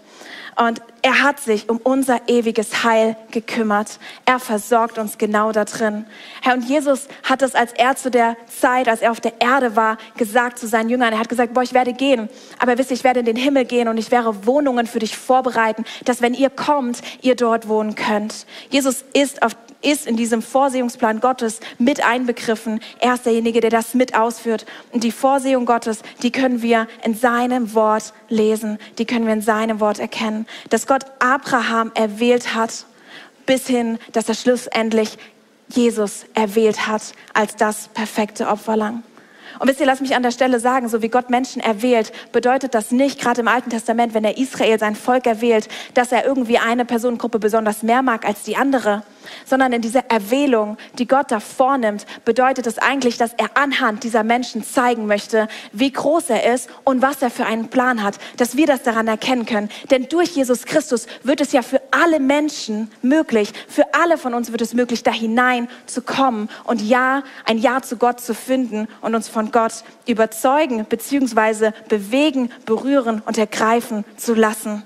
Und 0.57 0.81
er 1.03 1.23
hat 1.23 1.39
sich 1.39 1.69
um 1.69 1.77
unser 1.77 2.29
ewiges 2.29 2.83
Heil 2.83 3.15
gekümmert. 3.31 3.99
Er 4.25 4.39
versorgt 4.39 4.97
uns 4.97 5.19
genau 5.19 5.53
da 5.53 5.67
drin. 5.67 6.07
Herr, 6.41 6.55
und 6.55 6.65
Jesus 6.65 7.09
hat 7.23 7.43
es, 7.43 7.55
als 7.55 7.75
er 7.75 7.95
zu 7.95 8.11
der 8.11 8.37
Zeit, 8.47 8.89
als 8.89 9.03
er 9.03 9.11
auf 9.11 9.21
der 9.21 9.41
Erde 9.41 9.77
war, 9.77 9.99
gesagt 10.17 10.59
zu 10.59 10.67
seinen 10.67 10.89
Jüngern. 10.89 11.13
Er 11.13 11.19
hat 11.19 11.29
gesagt, 11.29 11.53
boah, 11.53 11.63
ich 11.63 11.75
werde 11.75 11.93
gehen. 11.93 12.31
Aber 12.59 12.79
wisst 12.79 12.91
ihr, 12.91 12.97
ich 12.97 13.05
werde 13.05 13.21
in 13.21 13.27
den 13.27 13.37
Himmel 13.37 13.67
gehen 13.67 13.87
und 13.87 13.99
ich 13.99 14.11
werde 14.11 14.47
Wohnungen 14.47 14.87
für 14.87 14.99
dich 14.99 15.17
vorbereiten, 15.17 15.85
dass 16.07 16.23
wenn 16.23 16.33
ihr 16.33 16.49
kommt, 16.49 17.03
ihr 17.21 17.37
dort 17.37 17.69
wohnen 17.69 17.95
könnt. 17.95 18.47
Jesus 18.71 19.05
ist 19.13 19.43
auf 19.43 19.55
ist 19.83 20.07
in 20.07 20.17
diesem 20.17 20.43
Vorsehungsplan 20.43 21.21
Gottes 21.21 21.61
mit 21.79 22.05
einbegriffen. 22.05 22.81
Er 22.99 23.15
ist 23.15 23.27
derjenige, 23.27 23.61
der 23.61 23.71
das 23.71 23.95
mit 23.95 24.15
ausführt. 24.15 24.67
Und 24.93 25.05
die 25.05 25.13
Vorsehung 25.13 25.67
Gottes, 25.67 26.01
die 26.23 26.33
können 26.33 26.63
wir 26.63 26.89
in 27.05 27.15
seinem 27.15 27.75
Wort 27.75 28.13
lesen. 28.29 28.79
Die 28.99 29.05
können 29.05 29.27
wir 29.27 29.33
in 29.33 29.43
seinem 29.43 29.81
Wort 29.81 29.99
erkennen. 29.99 30.47
Dass 30.71 30.87
Gott 30.87 31.05
Abraham 31.19 31.93
erwählt 31.95 32.55
hat, 32.55 32.87
bis 33.47 33.67
hin, 33.67 33.99
dass 34.13 34.29
er 34.29 34.35
schlussendlich 34.35 35.19
Jesus 35.69 36.27
erwählt 36.35 36.87
hat 36.87 37.03
als 37.33 37.57
das 37.57 37.89
perfekte 37.89 38.49
Opferlang. 38.49 39.03
Und 39.59 39.69
wisst 39.69 39.81
ihr, 39.81 39.87
lasst 39.87 40.03
mich 40.03 40.15
an 40.15 40.23
der 40.23 40.33
Stelle 40.33 40.61
sagen, 40.61 40.89
so 40.89 41.03
wie 41.03 41.09
Gott 41.09 41.31
Menschen 41.31 41.63
erwählt, 41.63 42.13
bedeutet 42.33 42.75
das 42.75 42.91
nicht, 42.91 43.21
gerade 43.21 43.41
im 43.41 43.49
Alten 43.49 43.71
Testament, 43.71 44.13
wenn 44.13 44.25
er 44.25 44.37
Israel 44.37 44.79
sein 44.79 44.95
Volk 44.95 45.27
erwählt, 45.27 45.69
dass 45.95 46.13
er 46.13 46.27
irgendwie 46.27 46.59
eine 46.59 46.85
Personengruppe 46.85 47.39
besonders 47.39 47.83
mehr 47.83 48.03
mag 48.03 48.27
als 48.27 48.43
die 48.43 48.57
andere, 48.57 49.03
sondern 49.45 49.73
in 49.73 49.83
dieser 49.83 50.11
Erwählung, 50.11 50.77
die 50.99 51.07
Gott 51.07 51.31
da 51.31 51.41
vornimmt, 51.41 52.07
bedeutet 52.25 52.67
es 52.67 52.79
eigentlich, 52.79 53.17
dass 53.17 53.33
er 53.35 53.57
anhand 53.57 54.05
dieser 54.05 54.23
Menschen 54.23 54.65
zeigen 54.65 55.07
möchte, 55.07 55.49
wie 55.73 55.93
groß 55.93 56.31
er 56.31 56.55
ist 56.55 56.69
und 56.85 57.03
was 57.03 57.23
er 57.23 57.31
für 57.31 57.47
einen 57.47 57.69
Plan 57.69 58.03
hat, 58.03 58.19
dass 58.37 58.57
wir 58.57 58.67
das 58.67 58.83
daran 58.83 59.09
erkennen 59.09 59.47
können. 59.47 59.69
Denn 59.91 60.09
durch 60.09 60.31
Jesus 60.31 60.65
Christus 60.65 61.07
wird 61.23 61.41
es 61.41 61.53
ja 61.53 61.63
für 61.63 61.81
alle 61.91 62.21
Menschen 62.21 62.91
möglich, 63.03 63.53
für 63.69 63.95
alle 63.95 64.19
von 64.19 64.35
uns 64.35 64.51
wird 64.51 64.63
es 64.63 64.75
möglich, 64.75 65.03
da 65.03 65.13
hinein 65.13 65.69
zu 65.87 66.03
kommen 66.03 66.49
und 66.65 66.83
ja, 66.83 67.23
ein 67.45 67.59
Ja 67.59 67.83
zu 67.83 67.97
Gott 67.97 68.21
zu 68.21 68.35
finden 68.35 68.89
und 69.01 69.15
uns 69.15 69.29
von 69.29 69.53
Gott 69.53 69.85
überzeugen 70.07 70.85
bzw. 70.85 71.73
bewegen, 71.89 72.51
berühren 72.65 73.23
und 73.25 73.39
ergreifen 73.39 74.05
zu 74.17 74.35
lassen. 74.35 74.83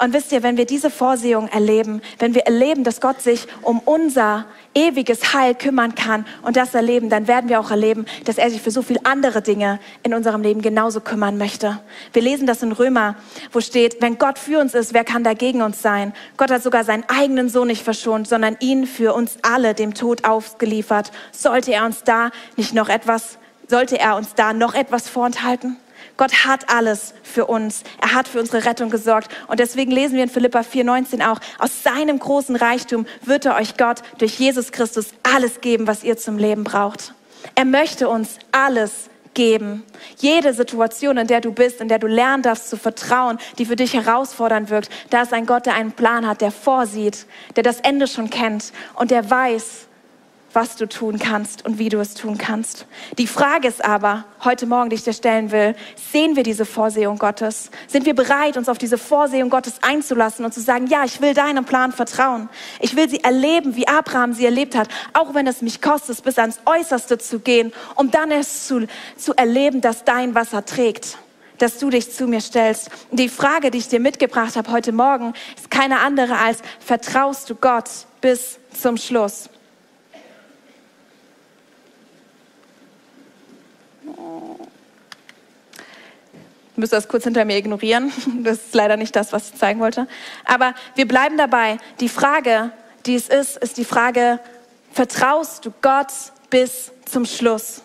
Und 0.00 0.12
wisst 0.12 0.32
ihr, 0.32 0.42
wenn 0.42 0.56
wir 0.56 0.66
diese 0.66 0.90
Vorsehung 0.90 1.48
erleben, 1.48 2.02
wenn 2.18 2.34
wir 2.34 2.42
erleben, 2.42 2.84
dass 2.84 3.00
Gott 3.00 3.20
sich 3.22 3.46
um 3.62 3.80
unser 3.80 4.46
ewiges 4.74 5.32
Heil 5.34 5.54
kümmern 5.54 5.94
kann 5.94 6.26
und 6.42 6.56
das 6.56 6.74
erleben, 6.74 7.08
dann 7.08 7.28
werden 7.28 7.48
wir 7.48 7.60
auch 7.60 7.70
erleben, 7.70 8.06
dass 8.24 8.38
er 8.38 8.50
sich 8.50 8.60
für 8.60 8.70
so 8.70 8.82
viele 8.82 9.04
andere 9.04 9.42
Dinge 9.42 9.78
in 10.02 10.14
unserem 10.14 10.42
Leben 10.42 10.62
genauso 10.62 11.00
kümmern 11.00 11.38
möchte. 11.38 11.80
Wir 12.12 12.22
lesen 12.22 12.46
das 12.46 12.62
in 12.62 12.72
Römer, 12.72 13.16
wo 13.52 13.60
steht, 13.60 14.02
wenn 14.02 14.18
Gott 14.18 14.38
für 14.38 14.58
uns 14.58 14.74
ist, 14.74 14.94
wer 14.94 15.04
kann 15.04 15.24
dagegen 15.24 15.62
uns 15.62 15.80
sein? 15.80 16.12
Gott 16.36 16.50
hat 16.50 16.62
sogar 16.62 16.84
seinen 16.84 17.04
eigenen 17.08 17.48
Sohn 17.48 17.68
nicht 17.68 17.82
verschont, 17.82 18.28
sondern 18.28 18.56
ihn 18.60 18.86
für 18.86 19.14
uns 19.14 19.38
alle 19.42 19.74
dem 19.74 19.94
Tod 19.94 20.24
ausgeliefert. 20.24 21.12
Sollte 21.32 21.72
er 21.72 21.84
uns 21.84 22.02
da 22.04 22.30
nicht 22.56 22.74
noch 22.74 22.88
etwas, 22.88 23.38
sollte 23.68 23.98
er 23.98 24.16
uns 24.16 24.34
da 24.34 24.52
noch 24.52 24.74
etwas 24.74 25.08
vorenthalten? 25.08 25.76
Gott 26.16 26.44
hat 26.44 26.70
alles 26.72 27.14
für 27.22 27.46
uns. 27.46 27.82
Er 28.00 28.14
hat 28.14 28.28
für 28.28 28.40
unsere 28.40 28.64
Rettung 28.64 28.90
gesorgt. 28.90 29.28
Und 29.48 29.58
deswegen 29.58 29.90
lesen 29.90 30.16
wir 30.16 30.22
in 30.22 30.30
Philippa 30.30 30.60
4,19 30.60 31.26
auch, 31.28 31.40
aus 31.58 31.82
seinem 31.82 32.18
großen 32.18 32.56
Reichtum 32.56 33.06
wird 33.22 33.46
er 33.46 33.56
euch 33.56 33.76
Gott 33.76 34.02
durch 34.18 34.38
Jesus 34.38 34.70
Christus 34.70 35.08
alles 35.22 35.60
geben, 35.60 35.86
was 35.86 36.04
ihr 36.04 36.16
zum 36.16 36.38
Leben 36.38 36.64
braucht. 36.64 37.14
Er 37.54 37.64
möchte 37.64 38.08
uns 38.08 38.38
alles 38.52 39.10
geben. 39.34 39.82
Jede 40.18 40.54
Situation, 40.54 41.16
in 41.16 41.26
der 41.26 41.40
du 41.40 41.52
bist, 41.52 41.80
in 41.80 41.88
der 41.88 41.98
du 41.98 42.06
lernen 42.06 42.42
darfst 42.42 42.70
zu 42.70 42.76
vertrauen, 42.76 43.38
die 43.58 43.66
für 43.66 43.76
dich 43.76 43.94
herausfordernd 43.94 44.70
wirkt, 44.70 44.90
da 45.10 45.22
ist 45.22 45.32
ein 45.32 45.46
Gott, 45.46 45.66
der 45.66 45.74
einen 45.74 45.92
Plan 45.92 46.26
hat, 46.26 46.40
der 46.40 46.52
vorsieht, 46.52 47.26
der 47.56 47.64
das 47.64 47.80
Ende 47.80 48.06
schon 48.06 48.30
kennt 48.30 48.72
und 48.94 49.10
der 49.10 49.28
weiß, 49.28 49.88
was 50.54 50.76
du 50.76 50.88
tun 50.88 51.18
kannst 51.18 51.64
und 51.64 51.78
wie 51.78 51.88
du 51.88 51.98
es 51.98 52.14
tun 52.14 52.38
kannst. 52.38 52.86
Die 53.18 53.26
Frage 53.26 53.68
ist 53.68 53.84
aber 53.84 54.24
heute 54.44 54.66
Morgen, 54.66 54.90
die 54.90 54.96
ich 54.96 55.04
dir 55.04 55.12
stellen 55.12 55.50
will, 55.50 55.74
sehen 56.12 56.36
wir 56.36 56.42
diese 56.42 56.64
Vorsehung 56.64 57.18
Gottes? 57.18 57.70
Sind 57.88 58.06
wir 58.06 58.14
bereit, 58.14 58.56
uns 58.56 58.68
auf 58.68 58.78
diese 58.78 58.98
Vorsehung 58.98 59.50
Gottes 59.50 59.74
einzulassen 59.82 60.44
und 60.44 60.54
zu 60.54 60.60
sagen, 60.60 60.86
ja, 60.86 61.04
ich 61.04 61.20
will 61.20 61.34
deinem 61.34 61.64
Plan 61.64 61.92
vertrauen. 61.92 62.48
Ich 62.80 62.96
will 62.96 63.08
sie 63.08 63.22
erleben, 63.22 63.76
wie 63.76 63.88
Abraham 63.88 64.32
sie 64.32 64.44
erlebt 64.44 64.76
hat, 64.76 64.88
auch 65.12 65.34
wenn 65.34 65.46
es 65.46 65.62
mich 65.62 65.82
kostet, 65.82 66.22
bis 66.22 66.38
ans 66.38 66.60
Äußerste 66.64 67.18
zu 67.18 67.40
gehen, 67.40 67.72
um 67.96 68.10
dann 68.10 68.30
es 68.30 68.66
zu, 68.66 68.86
zu 69.16 69.34
erleben, 69.34 69.80
dass 69.80 70.04
dein 70.04 70.34
Wasser 70.34 70.64
trägt 70.64 71.18
dass 71.58 71.78
du 71.78 71.88
dich 71.88 72.12
zu 72.12 72.26
mir 72.26 72.40
stellst. 72.40 72.90
Die 73.12 73.28
Frage, 73.28 73.70
die 73.70 73.78
ich 73.78 73.88
dir 73.88 74.00
mitgebracht 74.00 74.56
habe 74.56 74.72
heute 74.72 74.90
Morgen, 74.90 75.34
ist 75.56 75.70
keine 75.70 76.00
andere 76.00 76.36
als, 76.36 76.58
vertraust 76.80 77.48
du 77.48 77.54
Gott 77.54 77.88
bis 78.20 78.58
zum 78.72 78.96
Schluss? 78.96 79.48
Ich 86.74 86.78
müsste 86.78 86.96
das 86.96 87.06
kurz 87.06 87.22
hinter 87.22 87.44
mir 87.44 87.56
ignorieren. 87.56 88.12
Das 88.42 88.56
ist 88.56 88.74
leider 88.74 88.96
nicht 88.96 89.14
das, 89.14 89.32
was 89.32 89.50
ich 89.50 89.54
zeigen 89.54 89.78
wollte. 89.78 90.08
Aber 90.44 90.74
wir 90.96 91.06
bleiben 91.06 91.38
dabei. 91.38 91.78
Die 92.00 92.08
Frage, 92.08 92.72
die 93.06 93.14
es 93.14 93.28
ist, 93.28 93.56
ist 93.58 93.76
die 93.76 93.84
Frage, 93.84 94.40
vertraust 94.92 95.64
du 95.64 95.72
Gott 95.80 96.08
bis 96.50 96.90
zum 97.04 97.26
Schluss? 97.26 97.82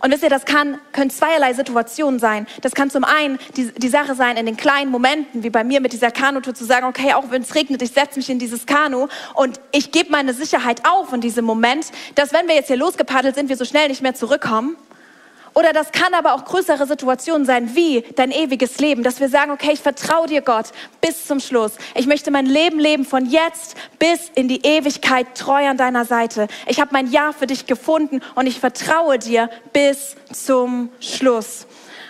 Und 0.00 0.10
wisst 0.10 0.22
ihr, 0.22 0.30
das 0.30 0.46
kann, 0.46 0.80
können 0.92 1.10
zweierlei 1.10 1.52
Situationen 1.52 2.18
sein. 2.18 2.46
Das 2.62 2.72
kann 2.72 2.88
zum 2.88 3.04
einen 3.04 3.38
die, 3.56 3.70
die 3.72 3.88
Sache 3.88 4.14
sein, 4.14 4.38
in 4.38 4.46
den 4.46 4.56
kleinen 4.56 4.90
Momenten, 4.90 5.42
wie 5.42 5.50
bei 5.50 5.62
mir 5.62 5.82
mit 5.82 5.92
dieser 5.92 6.10
Kanutour, 6.10 6.54
zu 6.54 6.64
sagen, 6.64 6.86
okay, 6.86 7.12
auch 7.12 7.30
wenn 7.30 7.42
es 7.42 7.54
regnet, 7.54 7.82
ich 7.82 7.92
setze 7.92 8.18
mich 8.18 8.30
in 8.30 8.38
dieses 8.38 8.64
Kanu 8.64 9.08
und 9.34 9.60
ich 9.70 9.92
gebe 9.92 10.10
meine 10.10 10.32
Sicherheit 10.32 10.80
auf 10.88 11.12
in 11.12 11.20
diesem 11.20 11.44
Moment, 11.44 11.92
dass 12.14 12.32
wenn 12.32 12.48
wir 12.48 12.54
jetzt 12.54 12.68
hier 12.68 12.76
losgepaddelt 12.76 13.34
sind, 13.34 13.50
wir 13.50 13.58
so 13.58 13.66
schnell 13.66 13.88
nicht 13.88 14.00
mehr 14.00 14.14
zurückkommen. 14.14 14.76
Oder 15.54 15.72
das 15.72 15.92
kann 15.92 16.14
aber 16.14 16.34
auch 16.34 16.44
größere 16.44 16.86
Situationen 16.86 17.44
sein, 17.44 17.74
wie 17.74 18.02
dein 18.16 18.30
ewiges 18.30 18.78
Leben, 18.78 19.02
dass 19.02 19.20
wir 19.20 19.28
sagen, 19.28 19.50
okay, 19.50 19.72
ich 19.72 19.80
vertraue 19.80 20.26
dir 20.26 20.40
Gott 20.40 20.66
bis 21.00 21.26
zum 21.26 21.40
Schluss. 21.40 21.72
Ich 21.94 22.06
möchte 22.06 22.30
mein 22.30 22.46
Leben 22.46 22.78
leben 22.78 23.04
von 23.04 23.26
jetzt 23.26 23.76
bis 23.98 24.30
in 24.34 24.48
die 24.48 24.64
Ewigkeit 24.64 25.34
treu 25.34 25.66
an 25.68 25.76
deiner 25.76 26.04
Seite. 26.04 26.48
Ich 26.66 26.80
habe 26.80 26.90
mein 26.92 27.10
Ja 27.10 27.32
für 27.32 27.46
dich 27.46 27.66
gefunden 27.66 28.20
und 28.34 28.46
ich 28.46 28.60
vertraue 28.60 29.18
dir 29.18 29.50
bis 29.72 30.16
zum 30.32 30.90
Schluss. 31.00 31.66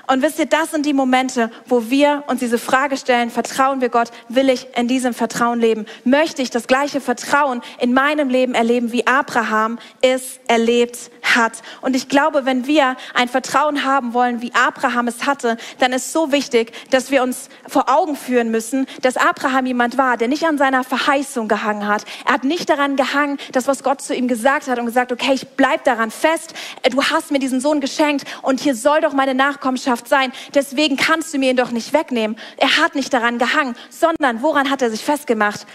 Und 0.08 0.20
wisst 0.20 0.38
ihr, 0.38 0.46
das 0.46 0.72
sind 0.72 0.84
die 0.84 0.92
Momente, 0.92 1.50
wo 1.66 1.88
wir 1.88 2.24
uns 2.26 2.40
diese 2.40 2.58
Frage 2.58 2.96
stellen, 2.96 3.30
vertrauen 3.30 3.80
wir 3.80 3.88
Gott, 3.88 4.10
will 4.28 4.50
ich 4.50 4.66
in 4.76 4.88
diesem 4.88 5.14
Vertrauen 5.14 5.60
leben? 5.60 5.86
Möchte 6.04 6.42
ich 6.42 6.50
das 6.50 6.66
gleiche 6.66 7.00
Vertrauen 7.00 7.62
in 7.78 7.94
meinem 7.94 8.28
Leben 8.28 8.54
erleben, 8.54 8.92
wie 8.92 9.06
Abraham 9.06 9.78
es 10.00 10.40
erlebt 10.48 11.10
hat? 11.22 11.62
Und 11.80 11.96
ich 11.96 12.08
glaube, 12.08 12.44
wenn 12.44 12.66
wir 12.66 12.96
ein 13.14 13.28
Vertrauen 13.28 13.84
haben 13.84 14.14
wollen, 14.14 14.42
wie 14.42 14.52
Abraham 14.54 15.08
es 15.08 15.26
hatte, 15.26 15.56
dann 15.78 15.92
ist 15.92 16.12
so 16.12 16.32
wichtig, 16.32 16.72
dass 16.90 17.10
wir 17.10 17.22
uns 17.22 17.48
vor 17.66 17.88
Augen 17.88 18.16
führen 18.16 18.50
müssen, 18.50 18.86
dass 19.02 19.16
Abraham 19.16 19.66
jemand 19.66 19.98
war, 19.98 20.16
der 20.16 20.28
nicht 20.28 20.44
an 20.44 20.58
seiner 20.58 20.84
Verheißung 20.84 21.48
gehangen 21.48 21.86
hat. 21.86 22.04
Er 22.26 22.34
hat 22.34 22.44
nicht 22.44 22.68
daran 22.68 22.96
gehangen, 22.96 23.38
das, 23.52 23.66
was 23.66 23.82
Gott 23.82 24.00
zu 24.00 24.14
ihm 24.14 24.28
gesagt 24.28 24.68
hat 24.68 24.78
und 24.78 24.86
gesagt, 24.86 25.12
okay, 25.12 25.32
ich 25.32 25.48
bleib 25.50 25.84
daran 25.84 26.10
fest. 26.10 26.54
Du 26.90 27.02
hast 27.02 27.30
mir 27.30 27.38
diesen 27.38 27.60
Sohn 27.60 27.80
geschenkt 27.80 28.24
und 28.42 28.60
hier 28.60 28.74
soll 28.74 29.00
doch 29.00 29.12
meine 29.12 29.34
Nachkommenschaft 29.34 30.08
sein. 30.08 30.32
Deswegen 30.54 30.96
kannst 30.96 31.32
du 31.32 31.38
mir 31.38 31.50
ihn 31.50 31.56
doch 31.56 31.70
nicht 31.70 31.92
wegnehmen. 31.92 32.36
Er 32.56 32.78
hat 32.78 32.94
nicht 32.94 33.12
daran 33.12 33.38
gehangen, 33.38 33.76
sondern 33.90 34.42
woran 34.42 34.70
hat 34.70 34.82
er 34.82 34.90
sich 34.90 35.04
festgemacht? 35.04 35.66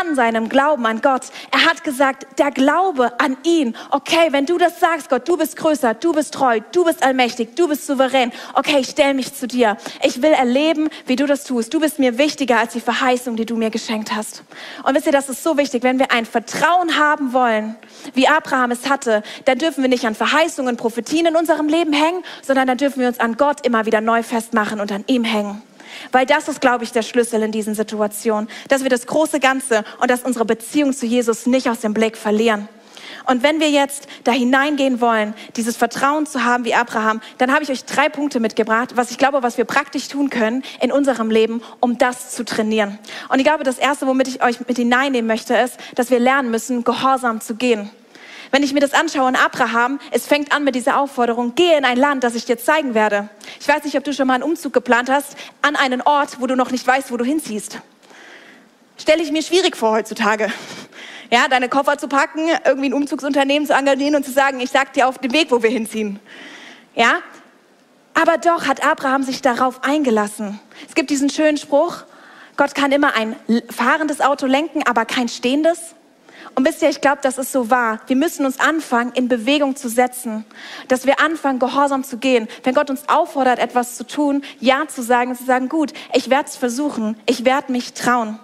An 0.00 0.14
seinem 0.14 0.48
Glauben 0.48 0.86
an 0.86 1.00
Gott. 1.00 1.22
Er 1.50 1.64
hat 1.64 1.84
gesagt, 1.84 2.38
der 2.38 2.50
Glaube 2.50 3.18
an 3.20 3.36
ihn. 3.44 3.76
Okay, 3.90 4.28
wenn 4.30 4.46
du 4.46 4.58
das 4.58 4.80
sagst, 4.80 5.08
Gott, 5.08 5.28
du 5.28 5.36
bist 5.36 5.56
größer, 5.56 5.94
du 5.94 6.12
bist 6.12 6.34
treu, 6.34 6.60
du 6.72 6.84
bist 6.84 7.02
allmächtig, 7.02 7.56
du 7.56 7.68
bist 7.68 7.86
souverän. 7.86 8.32
Okay, 8.54 8.78
ich 8.80 8.88
stelle 8.88 9.14
mich 9.14 9.34
zu 9.34 9.46
dir. 9.46 9.76
Ich 10.02 10.22
will 10.22 10.32
erleben, 10.32 10.88
wie 11.06 11.16
du 11.16 11.26
das 11.26 11.44
tust. 11.44 11.72
Du 11.72 11.80
bist 11.80 11.98
mir 11.98 12.18
wichtiger 12.18 12.58
als 12.58 12.72
die 12.72 12.80
Verheißung, 12.80 13.36
die 13.36 13.46
du 13.46 13.56
mir 13.56 13.70
geschenkt 13.70 14.14
hast. 14.14 14.42
Und 14.82 14.94
wisst 14.94 15.06
ihr, 15.06 15.12
das 15.12 15.28
ist 15.28 15.42
so 15.42 15.56
wichtig, 15.56 15.82
wenn 15.82 15.98
wir 15.98 16.10
ein 16.10 16.26
Vertrauen 16.26 16.98
haben 16.98 17.32
wollen, 17.32 17.76
wie 18.14 18.28
Abraham 18.28 18.70
es 18.72 18.88
hatte, 18.88 19.22
dann 19.44 19.58
dürfen 19.58 19.82
wir 19.82 19.88
nicht 19.88 20.04
an 20.04 20.14
Verheißungen, 20.14 20.76
Prophetien 20.76 21.26
in 21.26 21.36
unserem 21.36 21.68
Leben 21.68 21.92
hängen, 21.92 22.22
sondern 22.42 22.66
dann 22.66 22.78
dürfen 22.78 23.00
wir 23.00 23.08
uns 23.08 23.20
an 23.20 23.36
Gott 23.36 23.64
immer 23.66 23.86
wieder 23.86 24.00
neu 24.00 24.22
festmachen 24.22 24.80
und 24.80 24.92
an 24.92 25.04
ihm 25.06 25.24
hängen. 25.24 25.62
Weil 26.12 26.26
das 26.26 26.48
ist, 26.48 26.60
glaube 26.60 26.84
ich, 26.84 26.92
der 26.92 27.02
Schlüssel 27.02 27.42
in 27.42 27.52
diesen 27.52 27.74
Situationen, 27.74 28.48
dass 28.68 28.82
wir 28.82 28.90
das 28.90 29.06
große 29.06 29.40
Ganze 29.40 29.84
und 30.00 30.10
dass 30.10 30.22
unsere 30.22 30.44
Beziehung 30.44 30.92
zu 30.92 31.06
Jesus 31.06 31.46
nicht 31.46 31.68
aus 31.68 31.80
dem 31.80 31.94
Blick 31.94 32.16
verlieren. 32.16 32.68
Und 33.26 33.42
wenn 33.42 33.60
wir 33.60 33.70
jetzt 33.70 34.06
da 34.24 34.32
hineingehen 34.32 35.00
wollen, 35.00 35.34
dieses 35.56 35.76
Vertrauen 35.76 36.26
zu 36.26 36.44
haben 36.44 36.64
wie 36.64 36.74
Abraham, 36.74 37.20
dann 37.38 37.52
habe 37.52 37.62
ich 37.62 37.70
euch 37.70 37.84
drei 37.84 38.08
Punkte 38.08 38.40
mitgebracht, 38.40 38.96
was 38.96 39.10
ich 39.10 39.18
glaube, 39.18 39.42
was 39.42 39.56
wir 39.56 39.64
praktisch 39.64 40.08
tun 40.08 40.30
können 40.30 40.62
in 40.80 40.92
unserem 40.92 41.30
Leben, 41.30 41.62
um 41.80 41.96
das 41.96 42.32
zu 42.32 42.44
trainieren. 42.44 42.98
Und 43.30 43.38
ich 43.38 43.44
glaube, 43.44 43.64
das 43.64 43.78
erste, 43.78 44.06
womit 44.06 44.28
ich 44.28 44.42
euch 44.42 44.66
mit 44.66 44.76
hineinnehmen 44.76 45.26
möchte, 45.26 45.54
ist, 45.54 45.78
dass 45.94 46.10
wir 46.10 46.18
lernen 46.18 46.50
müssen, 46.50 46.84
gehorsam 46.84 47.40
zu 47.40 47.54
gehen. 47.54 47.90
Wenn 48.54 48.62
ich 48.62 48.72
mir 48.72 48.78
das 48.78 48.94
anschaue 48.94 49.28
in 49.30 49.34
Abraham, 49.34 49.98
es 50.12 50.28
fängt 50.28 50.52
an 50.52 50.62
mit 50.62 50.76
dieser 50.76 51.00
Aufforderung, 51.00 51.56
gehe 51.56 51.76
in 51.76 51.84
ein 51.84 51.96
Land, 51.96 52.22
das 52.22 52.36
ich 52.36 52.44
dir 52.44 52.56
zeigen 52.56 52.94
werde. 52.94 53.28
Ich 53.58 53.66
weiß 53.66 53.82
nicht, 53.82 53.98
ob 53.98 54.04
du 54.04 54.12
schon 54.12 54.28
mal 54.28 54.34
einen 54.34 54.44
Umzug 54.44 54.72
geplant 54.72 55.10
hast 55.10 55.34
an 55.60 55.74
einen 55.74 56.02
Ort, 56.02 56.40
wo 56.40 56.46
du 56.46 56.54
noch 56.54 56.70
nicht 56.70 56.86
weißt, 56.86 57.10
wo 57.10 57.16
du 57.16 57.24
hinziehst. 57.24 57.80
Stelle 58.96 59.24
ich 59.24 59.32
mir 59.32 59.42
schwierig 59.42 59.76
vor 59.76 59.90
heutzutage. 59.90 60.52
Ja, 61.32 61.48
deine 61.48 61.68
Koffer 61.68 61.98
zu 61.98 62.06
packen, 62.06 62.48
irgendwie 62.64 62.90
ein 62.90 62.94
Umzugsunternehmen 62.94 63.66
zu 63.66 63.72
engagieren 63.72 64.14
und 64.14 64.24
zu 64.24 64.30
sagen, 64.30 64.60
ich 64.60 64.70
sag 64.70 64.92
dir 64.92 65.08
auf 65.08 65.18
den 65.18 65.32
Weg, 65.32 65.50
wo 65.50 65.60
wir 65.60 65.70
hinziehen. 65.70 66.20
Ja? 66.94 67.22
Aber 68.14 68.38
doch 68.38 68.68
hat 68.68 68.86
Abraham 68.86 69.24
sich 69.24 69.42
darauf 69.42 69.82
eingelassen. 69.82 70.60
Es 70.88 70.94
gibt 70.94 71.10
diesen 71.10 71.28
schönen 71.28 71.56
Spruch, 71.56 72.04
Gott 72.56 72.76
kann 72.76 72.92
immer 72.92 73.16
ein 73.16 73.34
fahrendes 73.68 74.20
Auto 74.20 74.46
lenken, 74.46 74.84
aber 74.86 75.06
kein 75.06 75.28
stehendes. 75.28 75.96
Und 76.54 76.66
wisst 76.66 76.82
ihr, 76.82 76.88
ich 76.88 77.00
glaube, 77.00 77.18
das 77.22 77.38
ist 77.38 77.50
so 77.50 77.70
wahr. 77.70 78.00
Wir 78.06 78.16
müssen 78.16 78.46
uns 78.46 78.60
anfangen, 78.60 79.12
in 79.14 79.28
Bewegung 79.28 79.74
zu 79.74 79.88
setzen. 79.88 80.44
Dass 80.88 81.04
wir 81.06 81.20
anfangen, 81.20 81.58
gehorsam 81.58 82.04
zu 82.04 82.18
gehen. 82.18 82.48
Wenn 82.62 82.74
Gott 82.74 82.90
uns 82.90 83.08
auffordert, 83.08 83.58
etwas 83.58 83.96
zu 83.96 84.06
tun, 84.06 84.42
Ja 84.60 84.86
zu 84.86 85.02
sagen, 85.02 85.34
zu 85.34 85.44
sagen, 85.44 85.68
gut, 85.68 85.92
ich 86.12 86.30
werde 86.30 86.48
es 86.48 86.56
versuchen. 86.56 87.16
Ich 87.26 87.44
werde 87.44 87.72
mich 87.72 87.94
trauen. 87.94 88.38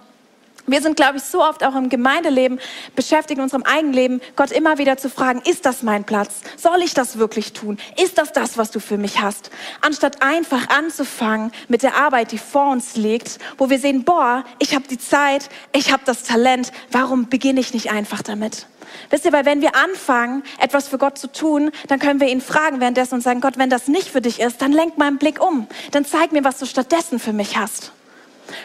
Wir 0.67 0.81
sind, 0.81 0.95
glaube 0.95 1.17
ich, 1.17 1.23
so 1.23 1.43
oft 1.43 1.63
auch 1.63 1.75
im 1.75 1.89
Gemeindeleben 1.89 2.59
beschäftigt, 2.95 3.39
in 3.39 3.43
unserem 3.43 3.63
eigenen 3.63 3.93
Leben, 3.93 4.21
Gott 4.35 4.51
immer 4.51 4.77
wieder 4.77 4.97
zu 4.97 5.09
fragen, 5.09 5.41
ist 5.41 5.65
das 5.65 5.81
mein 5.81 6.03
Platz? 6.03 6.41
Soll 6.55 6.81
ich 6.83 6.93
das 6.93 7.17
wirklich 7.17 7.53
tun? 7.53 7.77
Ist 8.01 8.17
das 8.17 8.31
das, 8.31 8.57
was 8.57 8.69
du 8.69 8.79
für 8.79 8.97
mich 8.97 9.21
hast? 9.21 9.49
Anstatt 9.81 10.21
einfach 10.21 10.69
anzufangen 10.69 11.51
mit 11.67 11.81
der 11.81 11.97
Arbeit, 11.97 12.31
die 12.31 12.37
vor 12.37 12.71
uns 12.71 12.95
liegt, 12.95 13.39
wo 13.57 13.69
wir 13.69 13.79
sehen, 13.79 14.03
boah, 14.03 14.43
ich 14.59 14.75
habe 14.75 14.87
die 14.87 14.99
Zeit, 14.99 15.49
ich 15.73 15.91
habe 15.91 16.03
das 16.05 16.23
Talent, 16.23 16.71
warum 16.91 17.27
beginne 17.27 17.59
ich 17.59 17.73
nicht 17.73 17.91
einfach 17.91 18.21
damit? 18.21 18.67
Wisst 19.09 19.25
ihr, 19.25 19.33
weil 19.33 19.45
wenn 19.45 19.61
wir 19.61 19.75
anfangen, 19.75 20.43
etwas 20.59 20.87
für 20.87 20.97
Gott 20.97 21.17
zu 21.17 21.31
tun, 21.31 21.71
dann 21.87 21.99
können 21.99 22.19
wir 22.19 22.27
ihn 22.27 22.41
fragen 22.41 22.79
währenddessen 22.79 23.15
und 23.15 23.21
sagen, 23.21 23.41
Gott, 23.41 23.57
wenn 23.57 23.69
das 23.69 23.87
nicht 23.87 24.09
für 24.09 24.21
dich 24.21 24.39
ist, 24.39 24.61
dann 24.61 24.71
lenk 24.71 24.97
meinen 24.97 25.17
Blick 25.17 25.41
um. 25.41 25.67
Dann 25.91 26.05
zeig 26.05 26.31
mir, 26.31 26.43
was 26.43 26.59
du 26.59 26.65
stattdessen 26.65 27.19
für 27.19 27.33
mich 27.33 27.57
hast. 27.57 27.91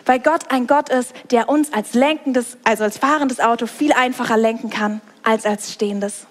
Weil 0.04 0.20
Gott 0.20 0.50
ein 0.50 0.66
Gott 0.66 0.88
ist, 0.88 1.12
der 1.30 1.48
uns 1.48 1.72
als 1.72 1.94
lenkendes, 1.94 2.56
also 2.64 2.84
als 2.84 2.98
fahrendes 2.98 3.40
Auto 3.40 3.66
viel 3.66 3.92
einfacher 3.92 4.36
lenken 4.36 4.70
kann 4.70 5.00
als 5.22 5.44
als 5.44 5.72
stehendes. 5.72 6.26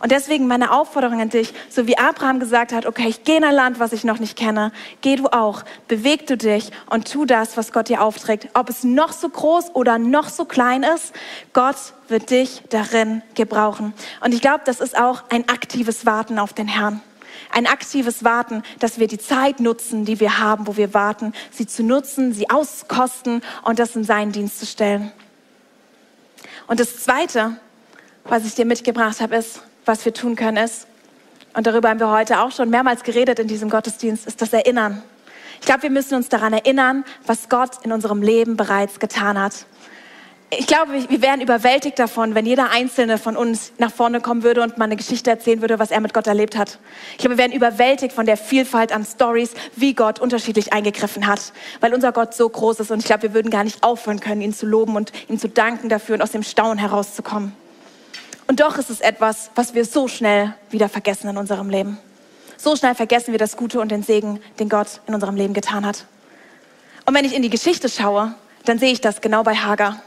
Und 0.00 0.12
deswegen 0.12 0.46
meine 0.46 0.72
Aufforderung 0.72 1.20
an 1.20 1.30
dich, 1.30 1.54
so 1.70 1.86
wie 1.86 1.96
Abraham 1.96 2.38
gesagt 2.38 2.72
hat, 2.72 2.86
okay, 2.86 3.08
ich 3.08 3.24
gehe 3.24 3.38
in 3.38 3.44
ein 3.44 3.54
Land, 3.54 3.80
was 3.80 3.92
ich 3.92 4.04
noch 4.04 4.18
nicht 4.18 4.36
kenne, 4.36 4.72
geh 5.00 5.16
du 5.16 5.28
auch, 5.28 5.62
beweg 5.88 6.26
du 6.26 6.36
dich 6.36 6.70
und 6.90 7.10
tu 7.10 7.24
das, 7.24 7.56
was 7.56 7.72
Gott 7.72 7.88
dir 7.88 8.02
aufträgt. 8.02 8.48
Ob 8.54 8.68
es 8.68 8.84
noch 8.84 9.12
so 9.12 9.28
groß 9.28 9.74
oder 9.74 9.98
noch 9.98 10.28
so 10.28 10.44
klein 10.44 10.82
ist, 10.82 11.14
Gott 11.54 11.76
wird 12.08 12.30
dich 12.30 12.62
darin 12.68 13.22
gebrauchen. 13.34 13.94
Und 14.20 14.34
ich 14.34 14.42
glaube, 14.42 14.60
das 14.66 14.80
ist 14.80 14.98
auch 14.98 15.24
ein 15.30 15.48
aktives 15.48 16.04
Warten 16.04 16.38
auf 16.38 16.52
den 16.52 16.68
Herrn. 16.68 17.00
Ein 17.50 17.66
aktives 17.66 18.24
Warten, 18.24 18.62
dass 18.78 18.98
wir 18.98 19.06
die 19.06 19.18
Zeit 19.18 19.60
nutzen, 19.60 20.04
die 20.04 20.20
wir 20.20 20.38
haben, 20.38 20.66
wo 20.66 20.76
wir 20.76 20.94
warten, 20.94 21.32
sie 21.50 21.66
zu 21.66 21.82
nutzen, 21.82 22.32
sie 22.32 22.50
auskosten 22.50 23.42
und 23.62 23.78
das 23.78 23.96
in 23.96 24.04
seinen 24.04 24.32
Dienst 24.32 24.58
zu 24.58 24.66
stellen. 24.66 25.12
Und 26.66 26.80
das 26.80 26.98
Zweite, 26.98 27.56
was 28.24 28.44
ich 28.44 28.54
dir 28.54 28.66
mitgebracht 28.66 29.20
habe, 29.20 29.36
ist, 29.36 29.62
was 29.84 30.04
wir 30.04 30.12
tun 30.12 30.36
können, 30.36 30.58
ist, 30.58 30.86
und 31.54 31.66
darüber 31.66 31.88
haben 31.88 32.00
wir 32.00 32.10
heute 32.10 32.40
auch 32.40 32.50
schon 32.52 32.68
mehrmals 32.68 33.02
geredet 33.02 33.38
in 33.38 33.48
diesem 33.48 33.70
Gottesdienst, 33.70 34.26
ist 34.26 34.42
das 34.42 34.52
Erinnern. 34.52 35.02
Ich 35.58 35.64
glaube, 35.64 35.84
wir 35.84 35.90
müssen 35.90 36.14
uns 36.14 36.28
daran 36.28 36.52
erinnern, 36.52 37.04
was 37.24 37.48
Gott 37.48 37.82
in 37.82 37.92
unserem 37.92 38.20
Leben 38.20 38.58
bereits 38.58 39.00
getan 39.00 39.40
hat 39.40 39.64
ich 40.50 40.68
glaube, 40.68 40.92
wir 41.08 41.22
wären 41.22 41.40
überwältigt 41.40 41.98
davon, 41.98 42.36
wenn 42.36 42.46
jeder 42.46 42.70
Einzelne 42.70 43.18
von 43.18 43.36
uns 43.36 43.72
nach 43.78 43.90
vorne 43.92 44.20
kommen 44.20 44.44
würde 44.44 44.62
und 44.62 44.78
mal 44.78 44.84
eine 44.84 44.94
Geschichte 44.94 45.28
erzählen 45.28 45.60
würde, 45.60 45.80
was 45.80 45.90
er 45.90 46.00
mit 46.00 46.14
Gott 46.14 46.28
erlebt 46.28 46.56
hat. 46.56 46.78
Ich 47.12 47.18
glaube, 47.18 47.36
wir 47.36 47.38
wären 47.38 47.52
überwältigt 47.52 48.14
von 48.14 48.26
der 48.26 48.36
Vielfalt 48.36 48.92
an 48.92 49.04
Stories, 49.04 49.50
wie 49.74 49.94
Gott 49.94 50.20
unterschiedlich 50.20 50.72
eingegriffen 50.72 51.26
hat, 51.26 51.52
weil 51.80 51.92
unser 51.92 52.12
Gott 52.12 52.32
so 52.32 52.48
groß 52.48 52.78
ist 52.80 52.92
und 52.92 53.00
ich 53.00 53.06
glaube, 53.06 53.24
wir 53.24 53.34
würden 53.34 53.50
gar 53.50 53.64
nicht 53.64 53.82
aufhören 53.82 54.20
können, 54.20 54.40
ihn 54.40 54.54
zu 54.54 54.66
loben 54.66 54.94
und 54.94 55.10
ihm 55.28 55.38
zu 55.38 55.48
danken 55.48 55.88
dafür 55.88 56.14
und 56.14 56.22
aus 56.22 56.30
dem 56.30 56.44
Staunen 56.44 56.78
herauszukommen. 56.78 57.52
Und 58.46 58.60
doch 58.60 58.78
ist 58.78 58.90
es 58.90 59.00
etwas, 59.00 59.50
was 59.56 59.74
wir 59.74 59.84
so 59.84 60.06
schnell 60.06 60.54
wieder 60.70 60.88
vergessen 60.88 61.28
in 61.28 61.38
unserem 61.38 61.70
Leben. 61.70 61.98
So 62.56 62.76
schnell 62.76 62.94
vergessen 62.94 63.32
wir 63.32 63.38
das 63.38 63.56
Gute 63.56 63.80
und 63.80 63.90
den 63.90 64.04
Segen, 64.04 64.40
den 64.60 64.68
Gott 64.68 65.00
in 65.08 65.14
unserem 65.14 65.34
Leben 65.34 65.54
getan 65.54 65.84
hat. 65.84 66.04
Und 67.04 67.14
wenn 67.14 67.24
ich 67.24 67.34
in 67.34 67.42
die 67.42 67.50
Geschichte 67.50 67.88
schaue, 67.88 68.34
dann 68.64 68.78
sehe 68.78 68.92
ich 68.92 69.00
das 69.00 69.20
genau 69.20 69.42
bei 69.42 69.56
Hagar. 69.56 70.00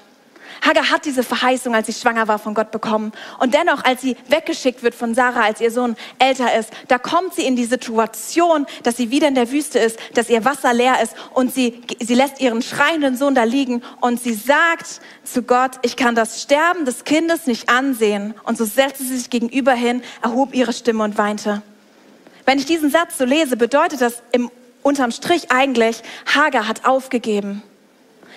Hagar 0.62 0.90
hat 0.90 1.06
diese 1.06 1.24
Verheißung, 1.24 1.74
als 1.76 1.88
sie 1.88 1.94
schwanger 1.94 2.28
war, 2.28 2.40
von 2.40 2.54
Gott 2.54 2.72
bekommen. 2.72 3.12
Und 3.40 3.54
dennoch, 3.54 3.84
als 3.84 4.02
sie 4.02 4.16
weggeschickt 4.28 4.84
wird 4.84 4.96
von 4.96 5.16
Sarah, 5.16 5.44
als 5.44 5.62
ihr 5.62 5.72
Sohn 5.72 5.96
älter 6.20 6.58
ist, 6.58 6.72
da 6.88 6.98
kommt 6.98 7.34
sie 7.34 7.46
in 7.46 7.56
die 7.56 7.66
Situation, 7.66 8.66
dass 8.84 8.98
sie 8.98 9.12
wieder 9.12 9.28
in 9.28 9.36
der 9.36 9.52
Wüste 9.52 9.80
ist, 9.80 10.00
dass 10.14 10.30
ihr 10.30 10.46
Wasser 10.46 10.74
leer 10.74 11.02
ist 11.02 11.16
und 11.34 11.54
sie, 11.54 11.82
sie 12.00 12.16
lässt 12.16 12.42
ihren 12.42 12.62
schreienden 12.62 13.16
Sohn 13.18 13.36
da 13.36 13.44
liegen 13.44 13.82
und 14.02 14.22
sie 14.22 14.34
sagt 14.34 15.02
zu 15.24 15.44
Gott, 15.44 15.72
ich 15.82 15.96
kann 15.96 16.16
das 16.16 16.42
Sterben 16.42 16.86
des 16.86 17.04
Kindes 17.04 17.48
nicht 17.48 17.70
ansehen. 17.70 18.34
Und 18.44 18.58
so 18.58 18.66
setzte 18.66 19.04
sie 19.04 19.18
sich 19.18 19.30
gegenüber 19.30 19.74
hin, 19.74 20.02
erhob 20.22 20.54
ihre 20.54 20.74
Stimme 20.74 21.04
und 21.04 21.18
weinte. 21.18 21.62
Wenn 22.46 22.58
ich 22.58 22.66
diesen 22.66 22.90
Satz 22.90 23.18
so 23.18 23.26
lese, 23.26 23.58
bedeutet 23.58 24.02
das 24.02 24.24
im 24.32 24.50
unterm 24.82 25.12
Strich 25.12 25.52
eigentlich, 25.52 26.02
Hagar 26.26 26.68
hat 26.68 26.86
aufgegeben. 26.86 27.62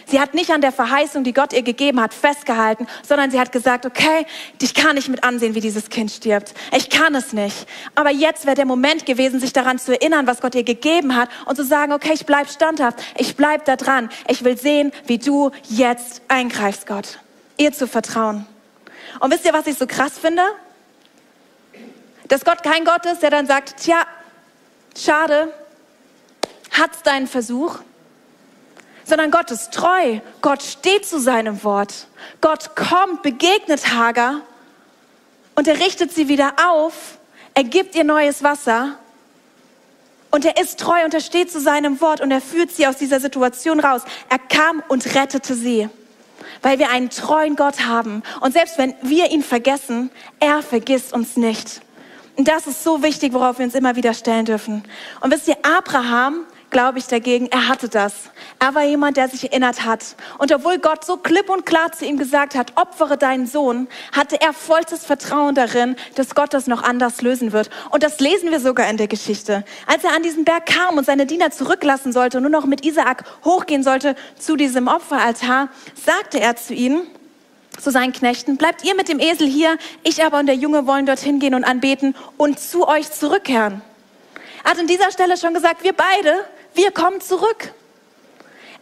Sie 0.07 0.21
hat 0.21 0.35
nicht 0.35 0.51
an 0.51 0.61
der 0.61 0.73
Verheißung, 0.73 1.25
die 1.25 1.33
Gott 1.33 1.53
ihr 1.53 1.62
gegeben 1.62 2.01
hat, 2.01 2.15
festgehalten, 2.15 2.87
sondern 3.07 3.31
sie 3.31 3.41
hat 3.41 3.53
gesagt, 3.53 3.87
okay, 3.87 4.27
ich 4.61 4.75
kann 4.75 4.97
nicht 4.97 5.09
mit 5.09 5.25
ansehen, 5.25 5.55
wie 5.55 5.61
dieses 5.61 5.88
Kind 5.88 6.11
stirbt. 6.11 6.55
Ich 6.77 6.91
kann 6.91 7.15
es 7.15 7.33
nicht. 7.33 7.67
Aber 7.95 8.11
jetzt 8.11 8.47
wäre 8.47 8.57
der 8.57 8.67
Moment 8.67 9.07
gewesen, 9.07 9.41
sich 9.41 9.53
daran 9.53 9.79
zu 9.79 9.93
erinnern, 9.93 10.27
was 10.27 10.41
Gott 10.41 10.55
ihr 10.55 10.65
gegeben 10.65 11.17
hat 11.17 11.29
und 11.47 11.57
zu 11.57 11.65
sagen, 11.65 11.93
okay, 11.93 12.12
ich 12.15 12.27
bleib 12.27 12.49
standhaft, 12.49 13.03
ich 13.17 13.37
bleib 13.37 13.65
da 13.65 13.77
dran. 13.77 14.11
Ich 14.29 14.45
will 14.45 14.59
sehen, 14.59 14.93
wie 15.07 15.19
du 15.19 15.51
jetzt 15.69 16.23
eingreifst, 16.29 16.87
Gott. 16.87 17.19
Ihr 17.57 17.73
zu 17.73 17.87
vertrauen. 17.87 18.47
Und 19.21 19.33
wisst 19.33 19.45
ihr, 19.45 19.53
was 19.53 19.67
ich 19.67 19.77
so 19.77 19.87
krass 19.87 20.19
finde? 20.19 20.43
Dass 22.29 22.45
Gott 22.45 22.62
kein 22.62 22.85
Gott 22.85 23.05
ist, 23.07 23.23
der 23.23 23.31
dann 23.31 23.47
sagt, 23.47 23.83
tja, 23.83 24.05
schade, 24.97 25.53
hat's 26.71 27.03
deinen 27.03 27.27
Versuch, 27.27 27.81
sondern 29.05 29.31
Gott 29.31 29.51
ist 29.51 29.73
treu. 29.73 30.21
Gott 30.41 30.62
steht 30.62 31.07
zu 31.07 31.21
seinem 31.21 31.62
Wort. 31.65 32.07
Gott 32.41 32.77
kommt, 32.77 33.23
begegnet 33.23 33.93
Hagar 33.95 34.41
und 35.55 35.69
er 35.69 35.79
richtet 35.81 36.12
sie 36.12 36.29
wieder 36.29 36.55
auf. 36.65 37.19
Er 37.55 37.65
gibt 37.65 37.95
ihr 37.95 38.05
neues 38.05 38.43
Wasser 38.43 38.97
und 40.31 40.45
er 40.47 40.57
ist 40.57 40.81
treu 40.81 41.05
und 41.05 41.12
er 41.12 41.21
steht 41.21 41.53
zu 41.53 41.61
seinem 41.61 42.01
Wort 42.01 42.21
und 42.21 42.31
er 42.31 42.41
führt 42.41 42.71
sie 42.71 42.87
aus 42.87 42.97
dieser 42.97 43.21
Situation 43.21 43.81
raus. 43.81 44.03
Er 44.31 44.38
kam 44.38 44.83
und 44.88 45.15
rettete 45.15 45.55
sie, 45.55 45.88
weil 46.62 46.79
wir 46.79 46.91
einen 46.91 47.11
treuen 47.11 47.55
Gott 47.55 47.87
haben. 47.87 48.23
Und 48.41 48.53
selbst 48.53 48.79
wenn 48.79 48.95
wir 49.03 49.31
ihn 49.31 49.43
vergessen, 49.43 50.11
er 50.41 50.62
vergisst 50.62 51.12
uns 51.12 51.37
nicht. 51.37 51.83
Und 52.37 52.49
das 52.49 52.67
ist 52.67 52.83
so 52.83 53.03
wichtig, 53.03 53.35
worauf 53.35 53.59
wir 53.59 53.67
uns 53.67 53.75
immer 53.75 53.95
wieder 53.95 54.15
stellen 54.15 54.47
dürfen. 54.47 54.85
Und 55.21 55.31
wisst 55.31 55.49
ihr, 55.49 55.57
Abraham 55.62 56.47
glaube 56.73 56.99
ich 56.99 57.07
dagegen, 57.07 57.47
er 57.47 57.69
hatte 57.69 57.89
das. 57.89 58.15
Er 58.59 58.75
war 58.75 58.83
jemand, 58.83 59.17
der 59.17 59.29
sich 59.29 59.45
erinnert 59.45 59.85
hat. 59.85 60.17
Und 60.39 60.53
obwohl 60.53 60.79
Gott 60.79 61.05
so 61.05 61.17
klipp 61.17 61.49
und 61.49 61.65
klar 61.65 61.93
zu 61.93 62.05
ihm 62.05 62.17
gesagt 62.17 62.57
hat, 62.57 62.73
opfere 62.77 63.17
deinen 63.17 63.47
Sohn, 63.47 63.87
hatte 64.11 64.41
er 64.41 64.53
vollstes 64.53 65.05
Vertrauen 65.05 65.55
darin, 65.55 65.95
dass 66.17 66.35
Gott 66.35 66.53
das 66.55 66.67
noch 66.67 66.83
anders 66.83 67.23
lösen 67.23 67.53
wird. 67.53 67.71
Und 67.91 68.03
das 68.03 68.19
lesen 68.19 68.51
wir 68.51 68.59
sogar 68.59 68.89
in 68.89 68.97
der 68.97 69.07
Geschichte. 69.07 69.65
Als 69.87 70.03
er 70.03 70.17
an 70.17 70.23
diesen 70.23 70.45
Berg 70.45 70.67
kam 70.67 70.97
und 70.97 71.05
seine 71.05 71.27
Diener 71.27 71.51
zurücklassen 71.51 72.13
sollte 72.13 72.39
und 72.39 72.43
nur 72.43 72.51
noch 72.51 72.67
mit 72.67 72.85
Isaak 72.85 73.25
hochgehen 73.45 73.83
sollte 73.83 74.17
zu 74.39 74.57
diesem 74.57 74.89
Opferaltar, 74.89 75.69
sagte 75.95 76.41
er 76.41 76.57
zu 76.57 76.75
ihnen, 76.75 77.07
zu 77.79 77.91
seinen 77.91 78.13
Knechten, 78.13 78.57
bleibt 78.57 78.85
ihr 78.85 78.95
mit 78.95 79.09
dem 79.09 79.19
Esel 79.19 79.47
hier, 79.47 79.77
ich 80.03 80.25
aber 80.25 80.39
und 80.39 80.47
der 80.47 80.57
Junge 80.57 80.87
wollen 80.87 81.07
dorthin 81.07 81.39
gehen 81.39 81.55
und 81.55 81.65
anbeten 81.65 82.15
und 82.37 82.59
zu 82.59 82.89
euch 82.89 83.11
zurückkehren. 83.11 83.83
Er 84.65 84.71
hat 84.71 84.79
an 84.79 84.87
dieser 84.87 85.11
Stelle 85.11 85.37
schon 85.37 85.55
gesagt, 85.55 85.83
wir 85.83 85.93
beide, 85.93 86.45
wir 86.75 86.91
kommen 86.91 87.21
zurück. 87.21 87.73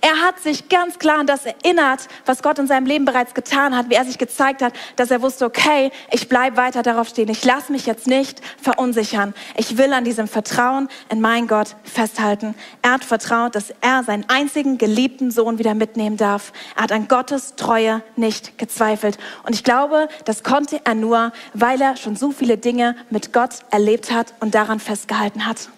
Er 0.02 0.22
hat 0.22 0.40
sich 0.40 0.70
ganz 0.70 0.98
klar 0.98 1.18
an 1.18 1.26
das 1.26 1.44
erinnert, 1.44 2.08
was 2.24 2.42
Gott 2.42 2.58
in 2.58 2.66
seinem 2.66 2.86
Leben 2.86 3.04
bereits 3.04 3.34
getan 3.34 3.76
hat, 3.76 3.90
wie 3.90 3.94
er 3.94 4.04
sich 4.06 4.16
gezeigt 4.16 4.62
hat, 4.62 4.72
dass 4.96 5.10
er 5.10 5.20
wusste, 5.20 5.44
okay, 5.44 5.92
ich 6.10 6.26
bleibe 6.28 6.56
weiter 6.56 6.82
darauf 6.82 7.08
stehen. 7.08 7.28
Ich 7.28 7.44
lasse 7.44 7.70
mich 7.70 7.84
jetzt 7.84 8.06
nicht 8.06 8.40
verunsichern. 8.62 9.34
Ich 9.56 9.76
will 9.76 9.92
an 9.92 10.04
diesem 10.04 10.26
Vertrauen 10.26 10.88
in 11.10 11.20
meinen 11.20 11.48
Gott 11.48 11.76
festhalten. 11.84 12.54
Er 12.80 12.92
hat 12.92 13.04
vertraut, 13.04 13.54
dass 13.54 13.74
er 13.82 14.02
seinen 14.02 14.26
einzigen 14.28 14.78
geliebten 14.78 15.30
Sohn 15.30 15.58
wieder 15.58 15.74
mitnehmen 15.74 16.16
darf. 16.16 16.52
Er 16.76 16.84
hat 16.84 16.92
an 16.92 17.06
Gottes 17.06 17.56
Treue 17.56 18.02
nicht 18.16 18.56
gezweifelt. 18.56 19.18
Und 19.44 19.54
ich 19.54 19.64
glaube, 19.64 20.08
das 20.24 20.42
konnte 20.42 20.80
er 20.82 20.94
nur, 20.94 21.30
weil 21.52 21.78
er 21.82 21.98
schon 21.98 22.16
so 22.16 22.30
viele 22.30 22.56
Dinge 22.56 22.96
mit 23.10 23.34
Gott 23.34 23.56
erlebt 23.70 24.10
hat 24.12 24.32
und 24.40 24.54
daran 24.54 24.80
festgehalten 24.80 25.44
hat. 25.46 25.68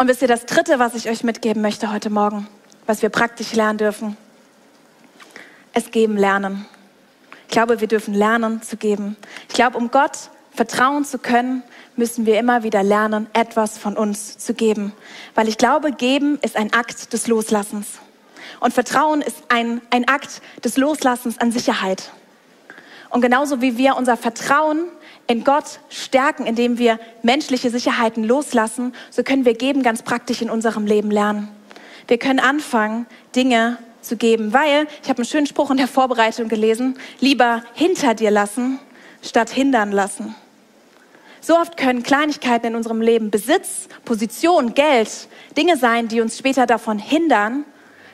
Und 0.00 0.08
wisst 0.08 0.22
ihr, 0.22 0.28
das 0.28 0.46
Dritte, 0.46 0.78
was 0.78 0.94
ich 0.94 1.10
euch 1.10 1.24
mitgeben 1.24 1.60
möchte 1.60 1.92
heute 1.92 2.08
Morgen, 2.08 2.48
was 2.86 3.02
wir 3.02 3.10
praktisch 3.10 3.52
lernen 3.52 3.76
dürfen, 3.76 4.16
es 5.74 5.90
geben 5.90 6.16
lernen. 6.16 6.64
Ich 7.42 7.52
glaube, 7.52 7.82
wir 7.82 7.86
dürfen 7.86 8.14
lernen 8.14 8.62
zu 8.62 8.78
geben. 8.78 9.18
Ich 9.50 9.54
glaube, 9.54 9.76
um 9.76 9.90
Gott 9.90 10.30
vertrauen 10.52 11.04
zu 11.04 11.18
können, 11.18 11.62
müssen 11.96 12.24
wir 12.24 12.38
immer 12.38 12.62
wieder 12.62 12.82
lernen, 12.82 13.26
etwas 13.34 13.76
von 13.76 13.94
uns 13.94 14.38
zu 14.38 14.54
geben. 14.54 14.94
Weil 15.34 15.48
ich 15.48 15.58
glaube, 15.58 15.92
geben 15.92 16.38
ist 16.40 16.56
ein 16.56 16.72
Akt 16.72 17.12
des 17.12 17.26
Loslassens. 17.26 17.98
Und 18.58 18.72
Vertrauen 18.72 19.20
ist 19.20 19.36
ein, 19.50 19.82
ein 19.90 20.08
Akt 20.08 20.40
des 20.64 20.78
Loslassens 20.78 21.36
an 21.36 21.52
Sicherheit. 21.52 22.10
Und 23.10 23.20
genauso 23.20 23.60
wie 23.60 23.76
wir 23.76 23.96
unser 23.96 24.16
Vertrauen 24.16 24.88
in 25.30 25.44
Gott 25.44 25.78
stärken, 25.90 26.44
indem 26.44 26.76
wir 26.76 26.98
menschliche 27.22 27.70
Sicherheiten 27.70 28.24
loslassen, 28.24 28.92
so 29.10 29.22
können 29.22 29.44
wir 29.44 29.54
geben 29.54 29.84
ganz 29.84 30.02
praktisch 30.02 30.42
in 30.42 30.50
unserem 30.50 30.86
Leben 30.86 31.12
lernen. 31.12 31.48
Wir 32.08 32.18
können 32.18 32.40
anfangen, 32.40 33.06
Dinge 33.36 33.78
zu 34.00 34.16
geben, 34.16 34.52
weil, 34.52 34.88
ich 35.04 35.08
habe 35.08 35.18
einen 35.18 35.28
schönen 35.28 35.46
Spruch 35.46 35.70
in 35.70 35.76
der 35.76 35.86
Vorbereitung 35.86 36.48
gelesen, 36.48 36.98
lieber 37.20 37.62
hinter 37.74 38.14
dir 38.14 38.32
lassen, 38.32 38.80
statt 39.22 39.50
hindern 39.50 39.92
lassen. 39.92 40.34
So 41.40 41.56
oft 41.56 41.76
können 41.76 42.02
Kleinigkeiten 42.02 42.66
in 42.66 42.74
unserem 42.74 43.00
Leben, 43.00 43.30
Besitz, 43.30 43.88
Position, 44.04 44.74
Geld, 44.74 45.28
Dinge 45.56 45.76
sein, 45.76 46.08
die 46.08 46.20
uns 46.20 46.38
später 46.38 46.66
davon 46.66 46.98
hindern, 46.98 47.64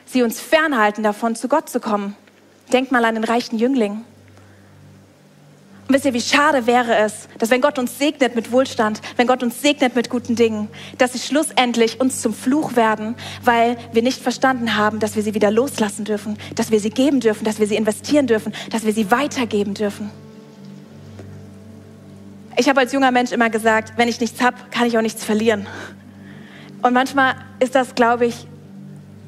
sie 0.05 0.21
uns 0.21 0.39
fernhalten 0.39 1.01
davon, 1.01 1.35
zu 1.35 1.47
Gott 1.47 1.67
zu 1.67 1.79
kommen. 1.79 2.15
Denkt 2.71 2.91
mal 2.91 3.03
an 3.05 3.15
den 3.15 3.23
reichen 3.23 3.57
Jüngling. 3.57 4.05
Und 5.87 5.93
wisst 5.93 6.05
ihr, 6.05 6.13
wie 6.13 6.21
schade 6.21 6.67
wäre 6.67 6.97
es, 6.97 7.29
dass 7.37 7.49
wenn 7.49 7.61
Gott 7.61 7.79
uns 7.79 7.97
segnet 7.97 8.35
mit 8.35 8.51
Wohlstand, 8.51 9.01
wenn 9.15 9.25
Gott 9.25 9.41
uns 9.41 9.61
segnet 9.61 9.95
mit 9.95 10.09
guten 10.09 10.35
Dingen, 10.35 10.67
dass 10.97 11.13
sie 11.13 11.19
schlussendlich 11.19 12.01
uns 12.01 12.21
zum 12.21 12.33
Fluch 12.33 12.75
werden, 12.75 13.15
weil 13.43 13.77
wir 13.93 14.01
nicht 14.01 14.21
verstanden 14.21 14.75
haben, 14.75 14.99
dass 14.99 15.15
wir 15.15 15.23
sie 15.23 15.33
wieder 15.33 15.49
loslassen 15.49 16.03
dürfen, 16.03 16.37
dass 16.55 16.71
wir 16.71 16.81
sie 16.81 16.89
geben 16.89 17.21
dürfen, 17.21 17.45
dass 17.45 17.59
wir 17.59 17.67
sie 17.67 17.77
investieren 17.77 18.27
dürfen, 18.27 18.53
dass 18.69 18.85
wir 18.85 18.91
sie 18.91 19.11
weitergeben 19.11 19.75
dürfen. 19.75 20.09
Ich 22.57 22.67
habe 22.67 22.81
als 22.81 22.91
junger 22.91 23.11
Mensch 23.11 23.31
immer 23.31 23.49
gesagt, 23.49 23.93
wenn 23.95 24.09
ich 24.09 24.19
nichts 24.19 24.41
habe, 24.41 24.57
kann 24.71 24.87
ich 24.87 24.97
auch 24.97 25.01
nichts 25.01 25.23
verlieren. 25.23 25.67
Und 26.81 26.93
manchmal 26.93 27.35
ist 27.59 27.75
das, 27.75 27.95
glaube 27.95 28.25
ich, 28.25 28.47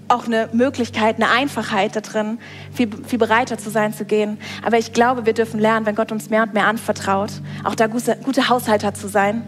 auch 0.09 0.25
eine 0.25 0.49
Möglichkeit, 0.53 1.15
eine 1.15 1.29
Einfachheit 1.29 1.95
da 1.95 2.01
drin, 2.01 2.39
viel, 2.73 2.89
viel 3.05 3.19
bereiter 3.19 3.57
zu 3.57 3.69
sein, 3.69 3.93
zu 3.93 4.05
gehen. 4.05 4.39
Aber 4.65 4.77
ich 4.77 4.91
glaube, 4.93 5.25
wir 5.25 5.33
dürfen 5.33 5.59
lernen, 5.59 5.85
wenn 5.85 5.95
Gott 5.95 6.11
uns 6.11 6.29
mehr 6.29 6.43
und 6.43 6.53
mehr 6.53 6.67
anvertraut, 6.67 7.31
auch 7.63 7.75
da 7.75 7.87
gute, 7.87 8.17
gute 8.23 8.49
Haushalter 8.49 8.93
zu 8.93 9.07
sein 9.07 9.43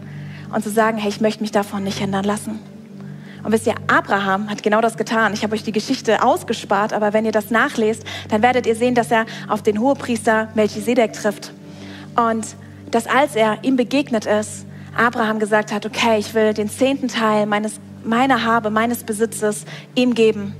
und 0.54 0.62
zu 0.62 0.70
sagen, 0.70 0.98
hey, 0.98 1.08
ich 1.08 1.20
möchte 1.20 1.42
mich 1.42 1.52
davon 1.52 1.84
nicht 1.84 1.98
hindern 1.98 2.24
lassen. 2.24 2.60
Und 3.42 3.50
wisst 3.50 3.66
ihr, 3.66 3.74
Abraham 3.88 4.48
hat 4.50 4.62
genau 4.62 4.80
das 4.80 4.96
getan. 4.96 5.34
Ich 5.34 5.42
habe 5.42 5.54
euch 5.54 5.64
die 5.64 5.72
Geschichte 5.72 6.22
ausgespart, 6.22 6.92
aber 6.92 7.12
wenn 7.12 7.24
ihr 7.24 7.32
das 7.32 7.50
nachlest, 7.50 8.04
dann 8.28 8.40
werdet 8.40 8.66
ihr 8.66 8.76
sehen, 8.76 8.94
dass 8.94 9.10
er 9.10 9.26
auf 9.48 9.62
den 9.62 9.80
Hohepriester 9.80 10.48
Melchisedek 10.54 11.12
trifft. 11.12 11.52
Und 12.14 12.46
dass 12.92 13.06
als 13.06 13.34
er 13.34 13.58
ihm 13.62 13.76
begegnet 13.76 14.26
ist, 14.26 14.64
Abraham 14.96 15.40
gesagt 15.40 15.72
hat, 15.72 15.86
okay, 15.86 16.18
ich 16.18 16.34
will 16.34 16.54
den 16.54 16.68
zehnten 16.68 17.08
Teil 17.08 17.46
meines 17.46 17.80
meiner 18.04 18.44
Habe, 18.44 18.70
meines 18.70 19.04
Besitzes 19.04 19.64
ihm 19.94 20.14
geben. 20.14 20.54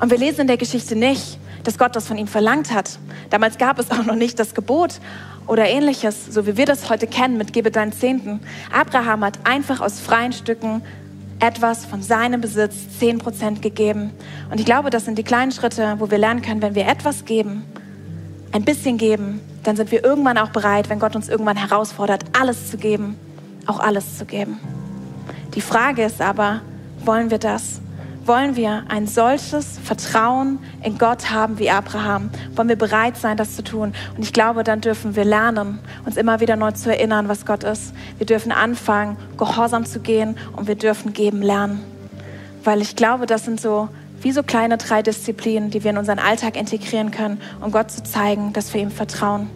Und 0.00 0.10
wir 0.10 0.18
lesen 0.18 0.42
in 0.42 0.46
der 0.46 0.56
Geschichte 0.56 0.96
nicht, 0.96 1.38
dass 1.62 1.78
Gott 1.78 1.96
das 1.96 2.06
von 2.06 2.16
ihm 2.16 2.26
verlangt 2.26 2.72
hat. 2.72 2.98
Damals 3.30 3.58
gab 3.58 3.78
es 3.78 3.90
auch 3.92 4.04
noch 4.04 4.16
nicht 4.16 4.38
das 4.38 4.54
Gebot 4.54 5.00
oder 5.46 5.66
ähnliches, 5.66 6.26
so 6.26 6.46
wie 6.46 6.56
wir 6.56 6.66
das 6.66 6.88
heute 6.90 7.06
kennen 7.06 7.36
mit 7.36 7.52
Gebe 7.52 7.70
deinen 7.70 7.92
Zehnten. 7.92 8.40
Abraham 8.72 9.24
hat 9.24 9.38
einfach 9.44 9.80
aus 9.80 10.00
freien 10.00 10.32
Stücken 10.32 10.82
etwas 11.40 11.84
von 11.84 12.02
seinem 12.02 12.40
Besitz, 12.40 12.98
zehn 12.98 13.18
Prozent 13.18 13.60
gegeben. 13.60 14.12
Und 14.50 14.60
ich 14.60 14.66
glaube, 14.66 14.90
das 14.90 15.04
sind 15.04 15.18
die 15.18 15.24
kleinen 15.24 15.52
Schritte, 15.52 15.96
wo 15.98 16.10
wir 16.10 16.18
lernen 16.18 16.42
können, 16.42 16.62
wenn 16.62 16.74
wir 16.74 16.86
etwas 16.86 17.24
geben, 17.24 17.64
ein 18.52 18.64
bisschen 18.64 18.98
geben, 18.98 19.40
dann 19.64 19.76
sind 19.76 19.90
wir 19.90 20.04
irgendwann 20.04 20.38
auch 20.38 20.50
bereit, 20.50 20.88
wenn 20.88 21.00
Gott 21.00 21.16
uns 21.16 21.28
irgendwann 21.28 21.56
herausfordert, 21.56 22.24
alles 22.38 22.70
zu 22.70 22.76
geben, 22.76 23.16
auch 23.66 23.80
alles 23.80 24.16
zu 24.18 24.26
geben. 24.26 24.60
Die 25.54 25.60
Frage 25.60 26.04
ist 26.04 26.20
aber, 26.20 26.60
wollen 27.06 27.30
wir 27.30 27.38
das? 27.38 27.80
Wollen 28.26 28.56
wir 28.56 28.84
ein 28.88 29.06
solches 29.06 29.78
Vertrauen 29.84 30.58
in 30.82 30.96
Gott 30.96 31.30
haben 31.30 31.58
wie 31.58 31.68
Abraham? 31.68 32.30
Wollen 32.54 32.70
wir 32.70 32.76
bereit 32.76 33.18
sein, 33.18 33.36
das 33.36 33.54
zu 33.54 33.62
tun? 33.62 33.92
Und 34.16 34.22
ich 34.22 34.32
glaube, 34.32 34.64
dann 34.64 34.80
dürfen 34.80 35.14
wir 35.14 35.26
lernen, 35.26 35.78
uns 36.06 36.16
immer 36.16 36.40
wieder 36.40 36.56
neu 36.56 36.72
zu 36.72 36.90
erinnern, 36.90 37.28
was 37.28 37.44
Gott 37.44 37.64
ist. 37.64 37.92
Wir 38.16 38.26
dürfen 38.26 38.50
anfangen, 38.50 39.18
gehorsam 39.36 39.84
zu 39.84 40.00
gehen 40.00 40.38
und 40.56 40.68
wir 40.68 40.74
dürfen 40.74 41.12
geben 41.12 41.42
lernen. 41.42 41.82
Weil 42.62 42.80
ich 42.80 42.96
glaube, 42.96 43.26
das 43.26 43.44
sind 43.44 43.60
so 43.60 43.90
wie 44.24 44.32
so 44.32 44.42
kleine 44.42 44.78
drei 44.78 45.02
Disziplinen, 45.02 45.70
die 45.70 45.84
wir 45.84 45.90
in 45.90 45.98
unseren 45.98 46.18
Alltag 46.18 46.56
integrieren 46.56 47.10
können, 47.10 47.40
um 47.60 47.70
Gott 47.70 47.90
zu 47.90 48.02
zeigen, 48.02 48.54
dass 48.54 48.72
wir 48.72 48.80
ihm 48.80 48.90
vertrauen. 48.90 49.50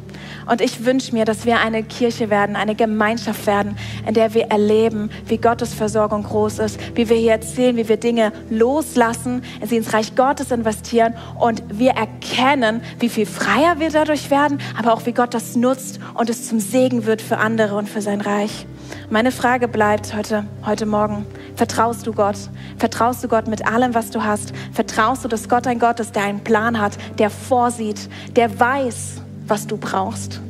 Und 0.51 0.61
ich 0.61 0.85
wünsche 0.85 1.15
mir, 1.15 1.25
dass 1.25 1.47
wir 1.47 1.61
eine 1.61 1.83
Kirche 1.83 2.29
werden, 2.29 2.55
eine 2.55 2.75
Gemeinschaft 2.75 3.47
werden, 3.47 3.79
in 4.07 4.13
der 4.13 4.35
wir 4.35 4.51
erleben, 4.51 5.11
wie 5.27 5.39
Gottes 5.39 5.73
Versorgung 5.73 6.23
groß 6.23 6.59
ist, 6.59 6.79
wie 6.95 7.09
wir 7.09 7.17
hier 7.17 7.33
erzählen, 7.33 7.77
wie 7.79 7.89
wir 7.89 7.97
Dinge 7.97 8.31
loslassen, 8.51 9.43
sie 9.65 9.79
ins 9.79 9.95
Reich 9.95 10.15
Gottes 10.17 10.51
investieren 10.51 11.15
und 11.39 11.63
wir 11.71 11.93
erkennen, 11.93 12.83
wie 12.99 13.09
viel 13.09 13.27
freier 13.27 13.79
wir 13.79 13.91
dadurch 13.91 14.31
werden, 14.31 14.59
aber 14.79 14.93
auch 14.93 15.07
wie 15.07 15.13
Gott 15.13 15.33
das 15.33 15.57
nutzt 15.57 15.99
und 16.13 16.29
es 16.29 16.47
zum 16.47 16.61
Segen 16.61 17.07
wird 17.07 17.23
für 17.23 17.39
andere 17.39 17.75
und 17.77 17.89
für 17.89 18.03
sein 18.03 18.21
Reich. 18.21 18.67
Meine 19.11 19.33
Frage 19.33 19.69
bleibt 19.69 20.15
heute, 20.15 20.45
heute 20.65 20.87
Morgen. 20.87 21.27
Vertraust 21.57 22.07
du 22.07 22.13
Gott? 22.13 22.37
Vertraust 22.77 23.25
du 23.25 23.29
Gott 23.29 23.49
mit 23.49 23.67
allem, 23.67 23.95
was 23.95 24.11
du 24.11 24.23
hast? 24.23 24.53
Vertraust 24.73 25.25
du, 25.25 25.29
dass 25.29 25.49
Gott 25.49 25.67
ein 25.67 25.79
Gott 25.79 25.99
ist, 26.01 26.15
der 26.15 26.25
einen 26.25 26.41
Plan 26.41 26.81
hat, 26.81 26.97
der 27.19 27.31
vorsieht, 27.31 28.09
der 28.37 28.61
weiß, 28.61 29.23
was 29.47 29.67
du 29.67 29.77
brauchst, 29.77 30.41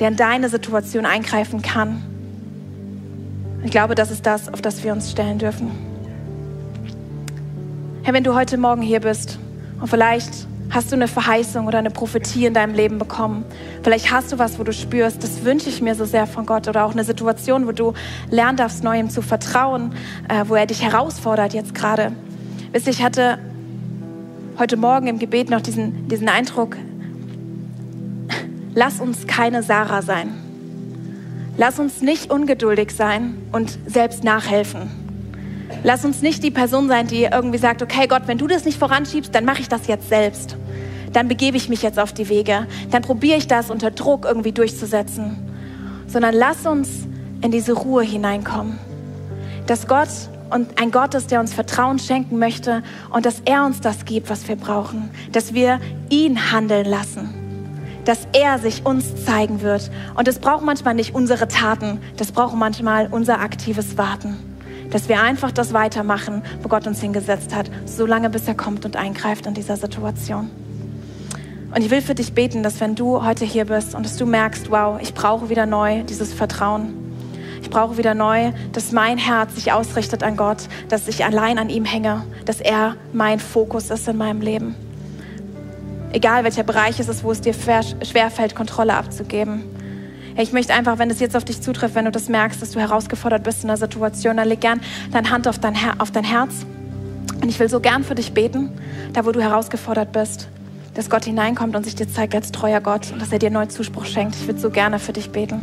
der 0.00 0.08
in 0.08 0.16
deine 0.16 0.48
Situation 0.48 1.06
eingreifen 1.06 1.62
kann. 1.62 2.02
Ich 3.64 3.70
glaube, 3.70 3.94
das 3.94 4.10
ist 4.10 4.26
das, 4.26 4.52
auf 4.52 4.60
das 4.60 4.82
wir 4.82 4.92
uns 4.92 5.10
stellen 5.10 5.38
dürfen. 5.38 5.70
Herr, 8.02 8.14
wenn 8.14 8.24
du 8.24 8.34
heute 8.34 8.56
Morgen 8.58 8.82
hier 8.82 9.00
bist 9.00 9.38
und 9.80 9.88
vielleicht 9.88 10.48
hast 10.72 10.90
du 10.90 10.96
eine 10.96 11.06
Verheißung 11.06 11.66
oder 11.66 11.78
eine 11.78 11.90
Prophetie 11.90 12.46
in 12.46 12.54
deinem 12.54 12.74
Leben 12.74 12.98
bekommen. 12.98 13.44
Vielleicht 13.82 14.10
hast 14.10 14.32
du 14.32 14.38
was, 14.38 14.58
wo 14.58 14.64
du 14.64 14.72
spürst, 14.72 15.22
das 15.22 15.44
wünsche 15.44 15.68
ich 15.68 15.82
mir 15.82 15.94
so 15.94 16.06
sehr 16.06 16.26
von 16.26 16.46
Gott. 16.46 16.66
Oder 16.66 16.84
auch 16.84 16.92
eine 16.92 17.04
Situation, 17.04 17.66
wo 17.66 17.72
du 17.72 17.92
lernen 18.30 18.56
darfst, 18.56 18.82
neu 18.82 18.98
ihm 18.98 19.10
zu 19.10 19.20
vertrauen, 19.20 19.94
äh, 20.28 20.44
wo 20.48 20.54
er 20.54 20.66
dich 20.66 20.82
herausfordert 20.82 21.52
jetzt 21.52 21.74
gerade. 21.74 22.12
Wisst 22.72 22.86
ihr, 22.86 22.92
ich 22.92 23.02
hatte 23.02 23.38
heute 24.58 24.78
Morgen 24.78 25.06
im 25.08 25.18
Gebet 25.18 25.50
noch 25.50 25.60
diesen, 25.60 26.08
diesen 26.08 26.28
Eindruck, 26.28 26.76
lass 28.74 28.98
uns 28.98 29.26
keine 29.26 29.62
Sarah 29.62 30.00
sein. 30.00 30.32
Lass 31.58 31.78
uns 31.78 32.00
nicht 32.00 32.30
ungeduldig 32.30 32.92
sein 32.92 33.36
und 33.52 33.78
selbst 33.86 34.24
nachhelfen. 34.24 35.01
Lass 35.84 36.04
uns 36.04 36.22
nicht 36.22 36.42
die 36.42 36.50
Person 36.50 36.88
sein, 36.88 37.06
die 37.06 37.24
irgendwie 37.24 37.58
sagt, 37.58 37.82
okay 37.82 38.06
Gott, 38.06 38.22
wenn 38.26 38.38
du 38.38 38.46
das 38.46 38.64
nicht 38.64 38.78
voranschiebst, 38.78 39.34
dann 39.34 39.44
mache 39.44 39.60
ich 39.60 39.68
das 39.68 39.86
jetzt 39.86 40.08
selbst 40.08 40.56
dann 41.12 41.28
begebe 41.28 41.56
ich 41.56 41.68
mich 41.68 41.82
jetzt 41.82 41.98
auf 41.98 42.12
die 42.12 42.28
Wege, 42.28 42.66
dann 42.90 43.02
probiere 43.02 43.36
ich 43.36 43.46
das 43.46 43.70
unter 43.70 43.90
Druck 43.90 44.24
irgendwie 44.24 44.52
durchzusetzen, 44.52 45.36
sondern 46.06 46.34
lass 46.34 46.66
uns 46.66 46.88
in 47.42 47.50
diese 47.50 47.72
Ruhe 47.72 48.02
hineinkommen. 48.02 48.78
Dass 49.66 49.86
Gott 49.86 50.08
und 50.50 50.80
ein 50.80 50.90
Gott 50.90 51.14
ist, 51.14 51.30
der 51.30 51.40
uns 51.40 51.54
Vertrauen 51.54 51.98
schenken 51.98 52.38
möchte 52.38 52.82
und 53.10 53.26
dass 53.26 53.40
er 53.44 53.64
uns 53.64 53.80
das 53.80 54.04
gibt, 54.04 54.28
was 54.28 54.48
wir 54.48 54.56
brauchen, 54.56 55.10
dass 55.32 55.54
wir 55.54 55.80
ihn 56.10 56.52
handeln 56.52 56.86
lassen, 56.86 57.30
dass 58.04 58.26
er 58.32 58.58
sich 58.58 58.84
uns 58.84 59.24
zeigen 59.24 59.62
wird. 59.62 59.90
Und 60.14 60.28
das 60.28 60.38
braucht 60.38 60.64
manchmal 60.64 60.94
nicht 60.94 61.14
unsere 61.14 61.48
Taten, 61.48 62.00
das 62.16 62.32
braucht 62.32 62.56
manchmal 62.56 63.08
unser 63.10 63.40
aktives 63.40 63.96
Warten. 63.96 64.51
Dass 64.92 65.08
wir 65.08 65.20
einfach 65.22 65.50
das 65.50 65.72
weitermachen, 65.72 66.42
wo 66.62 66.68
Gott 66.68 66.86
uns 66.86 67.00
hingesetzt 67.00 67.54
hat, 67.54 67.70
solange 67.86 68.30
bis 68.30 68.46
er 68.46 68.54
kommt 68.54 68.84
und 68.84 68.96
eingreift 68.96 69.46
in 69.46 69.54
dieser 69.54 69.76
Situation. 69.76 70.50
Und 71.74 71.82
ich 71.82 71.90
will 71.90 72.02
für 72.02 72.14
dich 72.14 72.34
beten, 72.34 72.62
dass 72.62 72.80
wenn 72.80 72.94
du 72.94 73.24
heute 73.24 73.46
hier 73.46 73.64
bist 73.64 73.94
und 73.94 74.04
dass 74.04 74.18
du 74.18 74.26
merkst, 74.26 74.70
wow, 74.70 75.00
ich 75.00 75.14
brauche 75.14 75.48
wieder 75.48 75.64
neu 75.64 76.02
dieses 76.02 76.34
Vertrauen. 76.34 76.92
Ich 77.62 77.70
brauche 77.70 77.96
wieder 77.96 78.12
neu, 78.12 78.52
dass 78.72 78.92
mein 78.92 79.16
Herz 79.16 79.54
sich 79.54 79.72
ausrichtet 79.72 80.22
an 80.22 80.36
Gott, 80.36 80.68
dass 80.90 81.08
ich 81.08 81.24
allein 81.24 81.58
an 81.58 81.70
ihm 81.70 81.86
hänge, 81.86 82.24
dass 82.44 82.60
er 82.60 82.96
mein 83.14 83.40
Fokus 83.40 83.88
ist 83.88 84.06
in 84.08 84.18
meinem 84.18 84.42
Leben. 84.42 84.74
Egal 86.12 86.44
welcher 86.44 86.64
Bereich 86.64 87.00
es 87.00 87.08
ist, 87.08 87.24
wo 87.24 87.32
es 87.32 87.40
dir 87.40 87.54
schwerfällt, 87.54 88.54
Kontrolle 88.54 88.92
abzugeben. 88.92 89.64
Ich 90.36 90.52
möchte 90.52 90.72
einfach, 90.74 90.98
wenn 90.98 91.10
es 91.10 91.20
jetzt 91.20 91.36
auf 91.36 91.44
dich 91.44 91.60
zutrifft, 91.60 91.94
wenn 91.94 92.06
du 92.06 92.10
das 92.10 92.28
merkst, 92.28 92.62
dass 92.62 92.70
du 92.70 92.80
herausgefordert 92.80 93.42
bist 93.42 93.64
in 93.64 93.70
einer 93.70 93.76
Situation, 93.76 94.36
dann 94.36 94.48
leg 94.48 94.60
gern 94.60 94.80
deine 95.12 95.30
Hand 95.30 95.46
auf 95.46 95.58
dein, 95.58 95.74
Her 95.74 95.94
auf 95.98 96.10
dein 96.10 96.24
Herz. 96.24 96.66
Und 97.42 97.48
ich 97.48 97.58
will 97.58 97.68
so 97.68 97.80
gern 97.80 98.04
für 98.04 98.14
dich 98.14 98.32
beten, 98.32 98.70
da 99.12 99.26
wo 99.26 99.32
du 99.32 99.40
herausgefordert 99.40 100.12
bist 100.12 100.48
dass 100.94 101.08
Gott 101.08 101.24
hineinkommt 101.24 101.74
und 101.74 101.84
sich 101.84 101.94
dir 101.94 102.08
zeigt 102.08 102.34
als 102.34 102.52
treuer 102.52 102.80
Gott 102.80 103.12
und 103.12 103.22
dass 103.22 103.32
er 103.32 103.38
dir 103.38 103.50
neuen 103.50 103.70
Zuspruch 103.70 104.04
schenkt. 104.04 104.34
Ich 104.34 104.46
würde 104.46 104.60
so 104.60 104.70
gerne 104.70 104.98
für 104.98 105.12
dich 105.12 105.30
beten. 105.30 105.62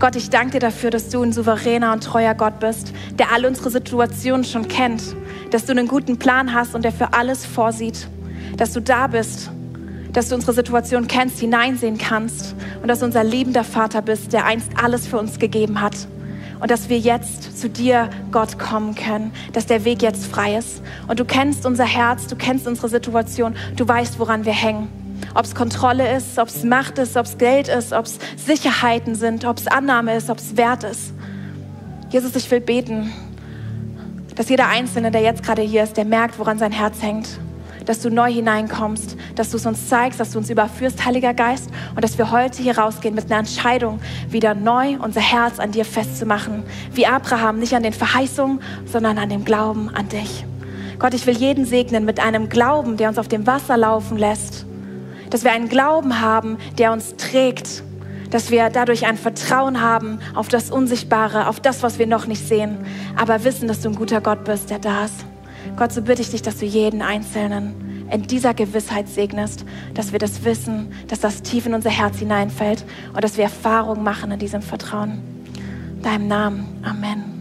Gott, 0.00 0.16
ich 0.16 0.30
danke 0.30 0.52
dir 0.52 0.60
dafür, 0.60 0.90
dass 0.90 1.10
du 1.10 1.22
ein 1.22 1.32
souveräner 1.32 1.92
und 1.92 2.02
treuer 2.02 2.34
Gott 2.34 2.60
bist, 2.60 2.92
der 3.18 3.32
alle 3.32 3.46
unsere 3.46 3.70
Situationen 3.70 4.44
schon 4.44 4.68
kennt, 4.68 5.02
dass 5.50 5.66
du 5.66 5.72
einen 5.72 5.86
guten 5.86 6.18
Plan 6.18 6.54
hast 6.54 6.74
und 6.74 6.82
der 6.82 6.92
für 6.92 7.12
alles 7.12 7.44
vorsieht, 7.44 8.08
dass 8.56 8.72
du 8.72 8.80
da 8.80 9.06
bist, 9.06 9.50
dass 10.14 10.28
du 10.28 10.36
unsere 10.36 10.54
Situation 10.54 11.06
kennst, 11.06 11.40
hineinsehen 11.40 11.98
kannst 11.98 12.54
und 12.80 12.88
dass 12.88 13.00
du 13.00 13.04
unser 13.04 13.24
liebender 13.24 13.64
Vater 13.64 14.00
bist, 14.00 14.32
der 14.32 14.46
einst 14.46 14.70
alles 14.82 15.06
für 15.06 15.18
uns 15.18 15.38
gegeben 15.38 15.80
hat 15.80 15.94
und 16.60 16.70
dass 16.70 16.88
wir 16.88 16.98
jetzt 16.98 17.60
zu 17.60 17.68
dir, 17.68 18.08
Gott, 18.30 18.58
kommen 18.58 18.94
können, 18.94 19.32
dass 19.52 19.66
der 19.66 19.84
Weg 19.84 20.00
jetzt 20.02 20.26
frei 20.26 20.56
ist. 20.56 20.82
Und 21.08 21.20
du 21.20 21.24
kennst 21.24 21.66
unser 21.66 21.84
Herz, 21.84 22.26
du 22.28 22.36
kennst 22.36 22.66
unsere 22.66 22.88
Situation, 22.88 23.54
du 23.76 23.86
weißt, 23.86 24.18
woran 24.18 24.44
wir 24.44 24.52
hängen. 24.52 24.88
Ob 25.34 25.44
es 25.44 25.54
Kontrolle 25.54 26.16
ist, 26.16 26.38
ob 26.38 26.48
es 26.48 26.62
Macht 26.62 26.98
ist, 26.98 27.16
ob 27.16 27.26
es 27.26 27.36
Geld 27.36 27.68
ist, 27.68 27.92
ob 27.92 28.06
es 28.06 28.18
Sicherheiten 28.36 29.16
sind, 29.16 29.44
ob 29.44 29.58
es 29.58 29.66
Annahme 29.66 30.14
ist, 30.14 30.30
ob 30.30 30.38
es 30.38 30.56
Wert 30.56 30.84
ist. 30.84 31.12
Jesus, 32.10 32.36
ich 32.36 32.48
will 32.50 32.60
beten, 32.60 33.12
dass 34.36 34.48
jeder 34.48 34.68
Einzelne, 34.68 35.10
der 35.10 35.22
jetzt 35.22 35.42
gerade 35.42 35.62
hier 35.62 35.82
ist, 35.82 35.96
der 35.96 36.04
merkt, 36.04 36.38
woran 36.38 36.58
sein 36.58 36.72
Herz 36.72 37.02
hängt 37.02 37.40
dass 37.86 38.00
du 38.00 38.10
neu 38.10 38.32
hineinkommst, 38.32 39.16
dass 39.34 39.50
du 39.50 39.56
es 39.56 39.66
uns 39.66 39.88
zeigst, 39.88 40.20
dass 40.20 40.30
du 40.30 40.38
uns 40.38 40.50
überführst, 40.50 41.04
Heiliger 41.04 41.34
Geist, 41.34 41.70
und 41.94 42.02
dass 42.02 42.18
wir 42.18 42.30
heute 42.30 42.62
hier 42.62 42.78
rausgehen 42.78 43.14
mit 43.14 43.26
einer 43.26 43.40
Entscheidung, 43.40 44.00
wieder 44.28 44.54
neu 44.54 44.96
unser 45.00 45.20
Herz 45.20 45.58
an 45.58 45.72
dir 45.72 45.84
festzumachen. 45.84 46.62
Wie 46.92 47.06
Abraham, 47.06 47.58
nicht 47.58 47.74
an 47.74 47.82
den 47.82 47.92
Verheißungen, 47.92 48.60
sondern 48.84 49.18
an 49.18 49.28
dem 49.28 49.44
Glauben 49.44 49.90
an 49.90 50.08
dich. 50.08 50.44
Gott, 50.98 51.14
ich 51.14 51.26
will 51.26 51.36
jeden 51.36 51.64
segnen 51.64 52.04
mit 52.04 52.20
einem 52.20 52.48
Glauben, 52.48 52.96
der 52.96 53.08
uns 53.08 53.18
auf 53.18 53.28
dem 53.28 53.46
Wasser 53.46 53.76
laufen 53.76 54.16
lässt. 54.16 54.64
Dass 55.30 55.44
wir 55.44 55.52
einen 55.52 55.68
Glauben 55.68 56.20
haben, 56.20 56.58
der 56.78 56.92
uns 56.92 57.16
trägt. 57.16 57.82
Dass 58.30 58.50
wir 58.50 58.70
dadurch 58.70 59.06
ein 59.06 59.16
Vertrauen 59.16 59.80
haben 59.80 60.18
auf 60.34 60.48
das 60.48 60.70
Unsichtbare, 60.70 61.48
auf 61.48 61.60
das, 61.60 61.82
was 61.82 61.98
wir 61.98 62.06
noch 62.06 62.26
nicht 62.26 62.46
sehen. 62.46 62.78
Aber 63.16 63.44
wissen, 63.44 63.68
dass 63.68 63.80
du 63.80 63.90
ein 63.90 63.96
guter 63.96 64.20
Gott 64.20 64.44
bist, 64.44 64.70
der 64.70 64.78
da 64.78 65.04
ist. 65.04 65.24
Gott, 65.76 65.92
so 65.92 66.02
bitte 66.02 66.22
ich 66.22 66.30
dich, 66.30 66.42
dass 66.42 66.58
du 66.58 66.66
jeden 66.66 67.02
Einzelnen 67.02 68.08
in 68.10 68.22
dieser 68.22 68.54
Gewissheit 68.54 69.08
segnest, 69.08 69.64
dass 69.94 70.12
wir 70.12 70.18
das 70.18 70.44
wissen, 70.44 70.92
dass 71.08 71.20
das 71.20 71.42
tief 71.42 71.66
in 71.66 71.74
unser 71.74 71.90
Herz 71.90 72.18
hineinfällt 72.18 72.84
und 73.12 73.24
dass 73.24 73.36
wir 73.36 73.44
Erfahrung 73.44 74.02
machen 74.02 74.30
in 74.30 74.38
diesem 74.38 74.62
Vertrauen. 74.62 75.22
In 75.96 76.02
deinem 76.02 76.28
Namen. 76.28 76.66
Amen. 76.82 77.33